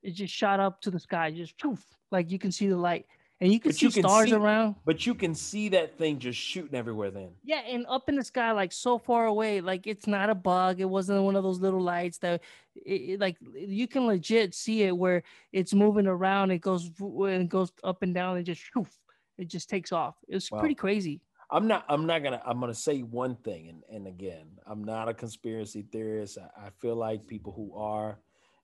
it 0.02 0.12
just 0.12 0.34
shot 0.34 0.60
up 0.60 0.80
to 0.82 0.90
the 0.90 1.00
sky, 1.00 1.30
just 1.30 1.58
poof, 1.58 1.84
like 2.10 2.30
you 2.30 2.38
can 2.38 2.52
see 2.52 2.68
the 2.68 2.76
light, 2.76 3.06
and 3.40 3.52
you 3.52 3.60
can 3.60 3.70
But 3.70 3.76
see 3.76 3.86
you 3.86 3.92
can 3.92 4.02
stars 4.02 4.28
see- 4.30 4.34
around. 4.34 4.74
But 4.84 5.06
you 5.06 5.14
can 5.14 5.34
see 5.34 5.68
that 5.70 5.96
thing 5.96 6.18
just 6.18 6.38
shooting 6.38 6.74
everywhere. 6.74 7.10
Then 7.10 7.30
Yeah, 7.44 7.60
and 7.60 7.86
up 7.88 8.08
in 8.08 8.16
the 8.16 8.24
sky, 8.24 8.50
like 8.52 8.72
so 8.72 8.98
far 8.98 9.26
away, 9.26 9.60
like 9.60 9.86
it's 9.86 10.06
not 10.06 10.30
a 10.30 10.34
bug. 10.34 10.80
It 10.80 10.84
wasn't 10.88 11.22
one 11.22 11.36
of 11.36 11.42
those 11.44 11.60
little 11.60 11.80
lights 11.80 12.18
that, 12.18 12.40
it, 12.74 12.90
it- 12.90 13.20
like 13.20 13.36
you 13.54 13.86
can 13.86 14.06
legit 14.06 14.54
see 14.54 14.82
it 14.82 14.96
where 14.96 15.22
it's 15.52 15.72
moving 15.74 16.06
around. 16.06 16.50
It 16.50 16.58
goes 16.60 16.84
v- 16.84 17.32
and 17.32 17.42
it 17.44 17.48
goes 17.48 17.72
up 17.84 18.02
and 18.02 18.12
down 18.14 18.36
and 18.36 18.46
just 18.46 18.62
poof, 18.72 18.90
it 19.38 19.48
just 19.48 19.68
takes 19.68 19.92
off. 19.92 20.16
It's 20.28 20.50
Wow. 20.50 20.60
pretty 20.60 20.74
crazy. 20.74 21.20
I'm 21.50 21.66
not. 21.66 21.86
I'm 21.88 22.04
not 22.04 22.22
gonna. 22.22 22.42
I'm 22.44 22.60
gonna 22.60 22.74
say 22.74 23.00
one 23.00 23.34
thing, 23.36 23.68
and 23.70 23.82
and 23.90 24.06
again, 24.06 24.48
I'm 24.66 24.84
not 24.84 25.08
a 25.08 25.14
conspiracy 25.14 25.80
theorist. 25.80 26.36
I, 26.36 26.66
I 26.66 26.70
feel 26.78 26.94
like 26.94 27.26
people 27.26 27.52
who 27.54 27.74
are, 27.74 28.18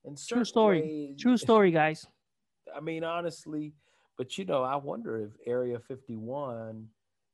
in 0.04 0.18
certain 0.18 0.44
story. 0.44 0.82
ways- 0.82 1.18
True 1.18 1.38
story, 1.38 1.70
guys. 1.70 2.06
I 2.76 2.80
mean, 2.80 3.02
honestly, 3.02 3.72
but 4.16 4.38
you 4.38 4.44
know, 4.44 4.62
I 4.62 4.76
wonder 4.76 5.20
if 5.20 5.30
Area 5.46 5.78
51 5.78 6.88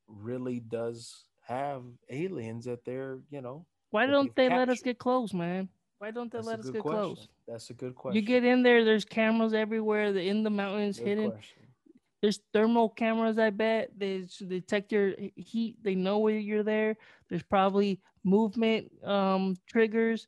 really 0.09 0.61
does 0.61 1.25
have 1.43 1.83
aliens 2.09 2.65
that 2.65 2.85
they're, 2.85 3.19
you 3.31 3.41
know. 3.41 3.67
Why 3.91 4.07
don't 4.07 4.35
they 4.37 4.49
let 4.49 4.69
us 4.69 4.83
get 4.83 4.99
close, 4.99 5.35
man? 5.35 5.69
Why 5.99 6.11
don't 6.11 6.31
they 6.33 6.39
That's 6.39 6.49
let 6.49 6.61
us 6.61 6.71
get 6.71 6.83
question. 6.83 7.01
close? 7.03 7.29
That's 7.47 7.71
a 7.71 7.75
good 7.75 7.95
question. 7.95 8.17
You 8.17 8.27
get 8.27 8.45
in 8.45 8.63
there, 8.63 8.85
there's 8.85 9.05
cameras 9.05 9.53
everywhere. 9.53 10.17
In 10.17 10.43
the 10.43 10.51
mountains, 10.51 10.99
Good 10.99 11.09
hidden. 11.09 11.31
question. 11.33 11.63
There's 12.23 12.41
thermal 12.53 12.91
cameras. 12.91 13.39
I 13.39 13.51
bet 13.51 13.91
they 13.97 14.27
detect 14.47 14.93
your 14.93 15.15
heat. 15.37 15.77
They 15.83 15.95
know 15.95 16.19
where 16.19 16.39
you're 16.39 16.63
there. 16.63 16.97
There's 17.29 17.43
probably 17.43 18.01
movement 18.25 18.91
um 19.05 19.57
triggers. 19.67 20.27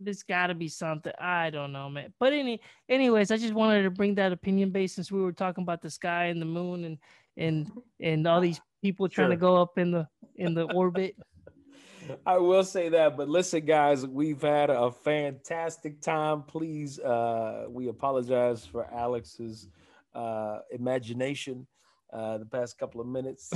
There's 0.00 0.22
got 0.22 0.48
to 0.48 0.54
be 0.54 0.68
something. 0.68 1.12
I 1.18 1.50
don't 1.50 1.72
know, 1.72 1.88
man. 1.88 2.12
But 2.18 2.32
any, 2.32 2.60
anyways, 2.88 3.30
I 3.30 3.36
just 3.36 3.54
wanted 3.54 3.82
to 3.82 3.90
bring 3.90 4.14
that 4.16 4.32
opinion 4.32 4.70
base 4.70 4.94
since 4.94 5.10
we 5.10 5.20
were 5.20 5.32
talking 5.32 5.62
about 5.62 5.82
the 5.82 5.90
sky 5.90 6.26
and 6.26 6.40
the 6.40 6.46
moon 6.46 6.84
and 6.84 6.98
and 7.36 7.70
and 8.00 8.26
all 8.26 8.40
these 8.40 8.60
people 8.82 9.08
trying 9.08 9.30
to 9.30 9.36
go 9.36 9.56
up 9.56 9.78
in 9.78 9.90
the 9.90 10.08
in 10.36 10.54
the 10.54 10.64
orbit. 10.72 11.16
I 12.26 12.36
will 12.36 12.64
say 12.64 12.90
that, 12.90 13.16
but 13.16 13.30
listen, 13.30 13.64
guys, 13.64 14.06
we've 14.06 14.42
had 14.42 14.68
a 14.68 14.90
fantastic 14.90 16.02
time. 16.02 16.42
Please, 16.42 16.98
uh, 16.98 17.64
we 17.70 17.88
apologize 17.88 18.66
for 18.66 18.86
Alex's 18.92 19.68
uh, 20.14 20.58
imagination 20.70 21.66
uh, 22.12 22.36
the 22.36 22.44
past 22.44 22.78
couple 22.78 23.00
of 23.00 23.06
minutes. 23.06 23.50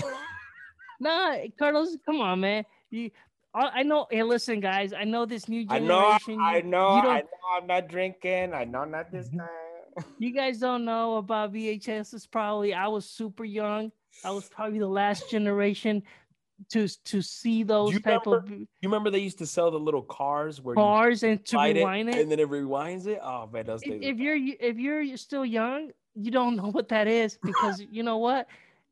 Nah, 1.01 1.37
Carlos, 1.59 1.97
come 2.05 2.21
on, 2.21 2.41
man. 2.41 2.65
You, 2.91 3.11
I 3.55 3.83
know. 3.83 4.07
Hey, 4.11 4.23
listen, 4.23 4.61
guys. 4.61 4.93
I 4.93 5.05
know 5.05 5.25
this 5.25 5.49
new 5.49 5.65
generation. 5.65 6.39
I 6.39 6.39
know, 6.39 6.43
I 6.43 6.57
you- 6.57 6.63
know, 6.65 6.97
You 6.97 7.03
don't, 7.03 7.11
I 7.11 7.21
know. 7.21 7.27
I'm 7.57 7.67
not 7.67 7.89
drinking. 7.89 8.55
I 8.55 8.65
know 8.65 8.85
not 8.85 9.11
this 9.11 9.29
mm-hmm. 9.29 9.39
time. 9.39 9.49
you 10.19 10.33
guys 10.33 10.59
don't 10.59 10.85
know 10.85 11.17
about 11.17 11.53
VHS. 11.53 12.15
It's 12.15 12.27
probably 12.27 12.75
I 12.75 12.89
was 12.89 13.09
super 13.09 13.45
young. 13.45 13.93
I 14.25 14.31
was 14.31 14.49
probably 14.49 14.79
the 14.79 14.87
last 14.89 15.31
generation 15.31 16.03
to 16.71 16.89
to 17.05 17.23
see 17.23 17.63
those 17.63 17.93
you 17.93 18.01
type 18.01 18.27
of 18.27 18.51
You 18.51 18.67
remember 18.83 19.11
they 19.11 19.21
used 19.21 19.39
to 19.39 19.47
sell 19.47 19.71
the 19.71 19.79
little 19.79 20.03
cars 20.03 20.61
where 20.61 20.75
cars 20.75 21.23
and 21.23 21.39
you 21.39 21.45
to 21.45 21.59
rewind 21.59 22.09
it, 22.09 22.17
it. 22.17 22.23
and 22.23 22.31
then 22.31 22.41
it 22.41 22.49
rewinds 22.49 23.07
it. 23.07 23.21
Oh 23.23 23.49
man, 23.53 23.67
those 23.67 23.83
If, 23.83 24.03
if 24.03 24.19
you're 24.19 24.37
if 24.37 24.77
you're 24.77 25.17
still 25.17 25.47
young, 25.47 25.93
you 26.15 26.31
don't 26.31 26.57
know 26.57 26.71
what 26.71 26.89
that 26.89 27.07
is 27.07 27.39
because 27.43 27.81
you 27.91 28.03
know 28.03 28.19
what? 28.19 28.49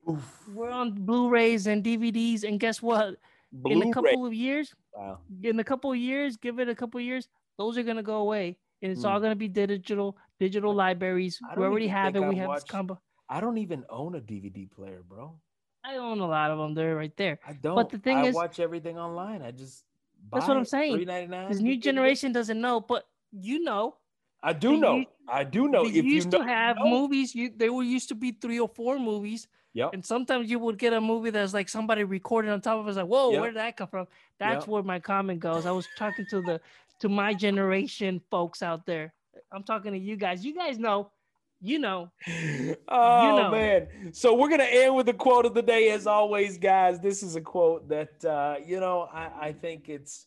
Oof. 0.09 0.49
We're 0.55 0.71
on 0.71 0.93
Blu-rays 0.93 1.67
and 1.67 1.83
DVDs, 1.83 2.45
and 2.45 2.61
guess 2.61 2.81
what? 2.81 3.17
In 3.65 3.83
a 3.83 3.93
couple 3.93 4.27
of 4.27 4.35
years, 4.35 4.75
Wow. 4.95 5.19
in 5.43 5.59
a 5.61 5.65
couple 5.65 5.93
of 5.93 5.99
years, 5.99 6.37
give 6.37 6.59
it 6.59 6.69
a 6.69 6.75
couple 6.75 6.99
of 6.99 7.05
years, 7.07 7.29
those 7.57 7.79
are 7.79 7.83
gonna 7.83 8.03
go 8.03 8.17
away, 8.17 8.57
and 8.83 8.93
it's 8.93 9.03
Hmm. 9.03 9.09
all 9.09 9.21
gonna 9.21 9.37
be 9.37 9.49
digital, 9.49 10.17
digital 10.39 10.75
libraries. 10.75 11.41
I 11.49 11.55
We 11.59 11.65
already 11.65 11.89
have 11.89 12.15
it. 12.15 12.21
think 12.21 12.33
We 12.35 12.41
I 12.41 12.45
have 12.45 12.55
this 12.55 12.65
combo. 12.65 13.01
I 13.29 13.41
don't 13.41 13.59
even 13.59 13.85
own 13.89 14.15
a 14.15 14.21
DVD 14.21 14.67
player, 14.67 15.03
bro. 15.03 15.39
I 15.85 15.97
own 15.97 16.19
a 16.21 16.27
lot 16.27 16.51
of 16.51 16.59
them. 16.59 16.75
They're 16.75 16.97
right 16.97 17.17
there. 17.17 17.39
I 17.47 17.53
don't. 17.55 17.77
But 17.77 17.91
the 17.91 17.99
thing 17.99 18.19
I 18.19 18.27
is- 18.27 18.35
watch 18.35 18.59
everything 18.61 18.99
online. 18.99 19.43
I 19.43 19.53
just. 19.53 19.85
That's 20.33 20.49
what 20.49 20.57
I'm 20.57 20.65
saying. 20.65 20.97
$3.99, 20.97 21.49
This 21.49 21.61
new 21.61 21.77
generation 21.77 22.33
doesn't 22.33 22.61
know, 22.61 22.81
but 22.81 23.07
you 23.31 23.61
know, 23.63 23.97
I 24.43 24.53
do 24.53 24.77
know. 24.77 24.97
used- 24.97 25.09
I 25.29 25.45
do 25.45 25.69
know. 25.69 25.85
they 25.85 25.99
If 25.99 26.05
you 26.05 26.13
used 26.15 26.33
know, 26.33 26.39
to 26.39 26.45
you 26.45 26.51
have 26.51 26.77
know. 26.79 26.87
movies. 26.89 27.35
You 27.35 27.51
there 27.51 27.73
were 27.73 27.85
used 27.85 28.09
to 28.09 28.15
be 28.17 28.33
three 28.33 28.59
or 28.59 28.69
four 28.69 28.99
movies, 28.99 29.47
Yep. 29.77 29.91
and 29.93 30.05
sometimes 30.05 30.51
you 30.51 30.59
would 30.59 30.79
get 30.79 30.93
a 30.95 31.01
movie 31.01 31.31
that's 31.31 31.53
like 31.53 31.69
somebody 31.69 32.03
recorded 32.03 32.51
on 32.51 32.61
top 32.63 32.79
of 32.81 32.89
us, 32.89 32.97
like, 32.97 33.07
whoa, 33.07 33.31
Yep. 33.33 33.41
where 33.41 33.51
did 33.51 33.57
that 33.59 33.77
come 33.77 33.89
from? 33.89 34.07
That's 34.39 34.63
Yep. 34.65 34.69
where 34.69 34.83
my 34.83 34.99
comment 34.99 35.39
goes. 35.41 35.67
I 35.67 35.71
was 35.73 35.87
talking 35.97 36.27
to 36.31 36.41
the 36.41 36.61
to 37.01 37.09
my 37.11 37.35
generation 37.35 38.21
folks 38.31 38.63
out 38.63 38.87
there. 38.87 39.13
I'm 39.53 39.63
talking 39.63 39.93
to 39.93 39.99
you 39.99 40.17
guys. 40.17 40.45
You 40.47 40.55
guys 40.55 40.79
know, 40.79 41.11
you 41.61 41.79
know. 41.79 42.11
oh 42.89 43.37
know. 43.37 43.51
man 43.51 43.89
so 44.13 44.35
we're 44.35 44.49
gonna 44.49 44.65
end 44.65 44.95
with 44.97 45.07
the 45.07 45.13
quote 45.13 45.45
of 45.47 45.55
the 45.55 45.63
day 45.63 45.91
as 45.91 46.07
always 46.07 46.57
guys 46.59 46.99
this 47.01 47.23
is 47.23 47.37
a 47.37 47.41
quote 47.41 47.87
that 47.89 48.25
uh 48.25 48.57
you 48.65 48.81
know 48.81 49.09
i 49.13 49.31
i 49.49 49.53
think 49.53 49.89
it's 49.89 50.27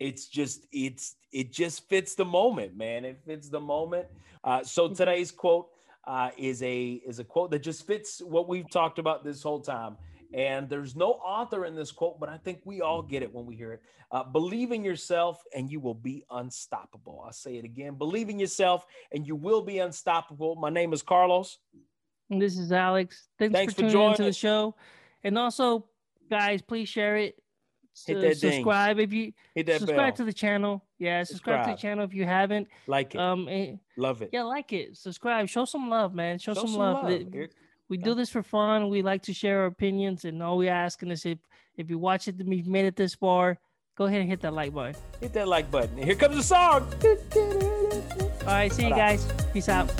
it's 0.00 0.26
just 0.26 0.66
it's 0.72 1.16
it 1.32 1.52
just 1.52 1.88
fits 1.88 2.14
the 2.14 2.24
moment 2.24 2.76
man 2.76 3.04
it 3.04 3.20
fits 3.26 3.48
the 3.48 3.60
moment 3.60 4.06
uh 4.44 4.62
so 4.62 4.88
today's 4.88 5.30
quote 5.30 5.68
uh 6.06 6.30
is 6.36 6.62
a 6.62 7.00
is 7.06 7.18
a 7.18 7.24
quote 7.24 7.50
that 7.50 7.60
just 7.60 7.86
fits 7.86 8.20
what 8.20 8.48
we've 8.48 8.70
talked 8.70 8.98
about 8.98 9.24
this 9.24 9.42
whole 9.42 9.60
time 9.60 9.96
and 10.34 10.68
there's 10.68 10.96
no 10.96 11.12
author 11.12 11.64
in 11.66 11.74
this 11.74 11.92
quote 11.92 12.18
but 12.18 12.28
i 12.28 12.36
think 12.38 12.60
we 12.64 12.80
all 12.80 13.02
get 13.02 13.22
it 13.22 13.32
when 13.32 13.46
we 13.46 13.54
hear 13.54 13.72
it 13.72 13.82
uh, 14.10 14.22
believe 14.22 14.72
in 14.72 14.84
yourself 14.84 15.42
and 15.54 15.70
you 15.70 15.78
will 15.80 15.94
be 15.94 16.24
unstoppable 16.30 17.22
i'll 17.24 17.32
say 17.32 17.56
it 17.56 17.64
again 17.64 17.94
believe 17.94 18.28
in 18.28 18.38
yourself 18.38 18.84
and 19.12 19.26
you 19.26 19.36
will 19.36 19.62
be 19.62 19.78
unstoppable 19.78 20.54
my 20.56 20.70
name 20.70 20.92
is 20.92 21.02
carlos 21.02 21.58
And 22.30 22.40
this 22.40 22.56
is 22.56 22.72
Alex. 22.72 23.28
Thanks, 23.38 23.52
Thanks 23.52 23.74
for 23.74 23.76
for 23.76 23.80
tuning 23.82 23.92
joining 23.92 24.10
into 24.12 24.24
the 24.24 24.32
show. 24.32 24.74
And 25.22 25.36
also, 25.36 25.84
guys, 26.30 26.62
please 26.62 26.88
share 26.88 27.16
it. 27.18 27.34
Hit 28.06 28.20
that 28.22 28.40
ding. 28.40 28.52
subscribe 28.52 28.98
if 28.98 29.12
you 29.12 29.32
hit 29.54 29.66
that 29.66 29.80
subscribe 29.80 29.98
bell 29.98 30.12
to 30.16 30.24
the 30.24 30.32
channel. 30.32 30.82
Yeah, 31.02 31.22
subscribe, 31.24 31.64
to 31.66 31.70
the 31.72 31.76
channel 31.76 32.04
if 32.04 32.14
you 32.14 32.24
haven't. 32.24 32.68
like 32.86 33.14
it 33.14 33.20
Um, 33.20 33.48
eh, 33.48 33.76
love 33.96 34.22
it 34.22 34.30
yeah, 34.32 34.44
like 34.44 34.72
it, 34.72 34.96
subscribe, 34.96 35.48
show 35.48 35.64
some 35.64 35.90
love, 35.90 36.14
man. 36.14 36.38
Show, 36.38 36.54
some, 36.54 36.72
love. 36.74 37.08
The- 37.08 37.26
Here- 37.32 37.50
We 37.88 37.98
do 37.98 38.14
this 38.14 38.30
for 38.30 38.42
fun. 38.42 38.88
We 38.88 39.02
like 39.02 39.22
to 39.28 39.34
share 39.34 39.60
our 39.60 39.66
opinions, 39.66 40.24
and 40.24 40.42
all 40.42 40.56
we're 40.56 40.72
asking 40.72 41.10
is 41.10 41.26
if 41.26 41.38
if 41.76 41.90
you 41.90 41.98
watch 41.98 42.28
it, 42.28 42.36
you've 42.38 42.66
made 42.78 42.86
it 42.86 42.96
this 42.96 43.14
far, 43.14 43.58
go 43.98 44.04
ahead 44.06 44.20
and 44.22 44.30
hit 44.30 44.40
that 44.42 44.54
like 44.54 44.72
button. 44.72 44.94
hit 45.20 45.32
that 45.34 45.48
like 45.48 45.70
button 45.70 45.98
here 45.98 46.14
comes 46.14 46.36
the 46.36 46.42
song 46.54 46.80
All 48.42 48.46
right, 48.60 48.72
see 48.72 48.84
you 48.88 48.94
guys. 48.94 49.26
Peace 49.52 49.68
out. 49.68 49.90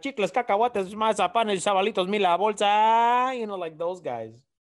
Chicles 0.00 0.32
cacahuates 0.32 0.94
mazapanes 0.94 1.62
chavalitos 1.64 2.08
mila 2.08 2.36
bolsa 2.38 3.32
you 3.38 3.46
know 3.46 3.56
like 3.56 3.76
those 3.76 4.00
guys 4.00 4.32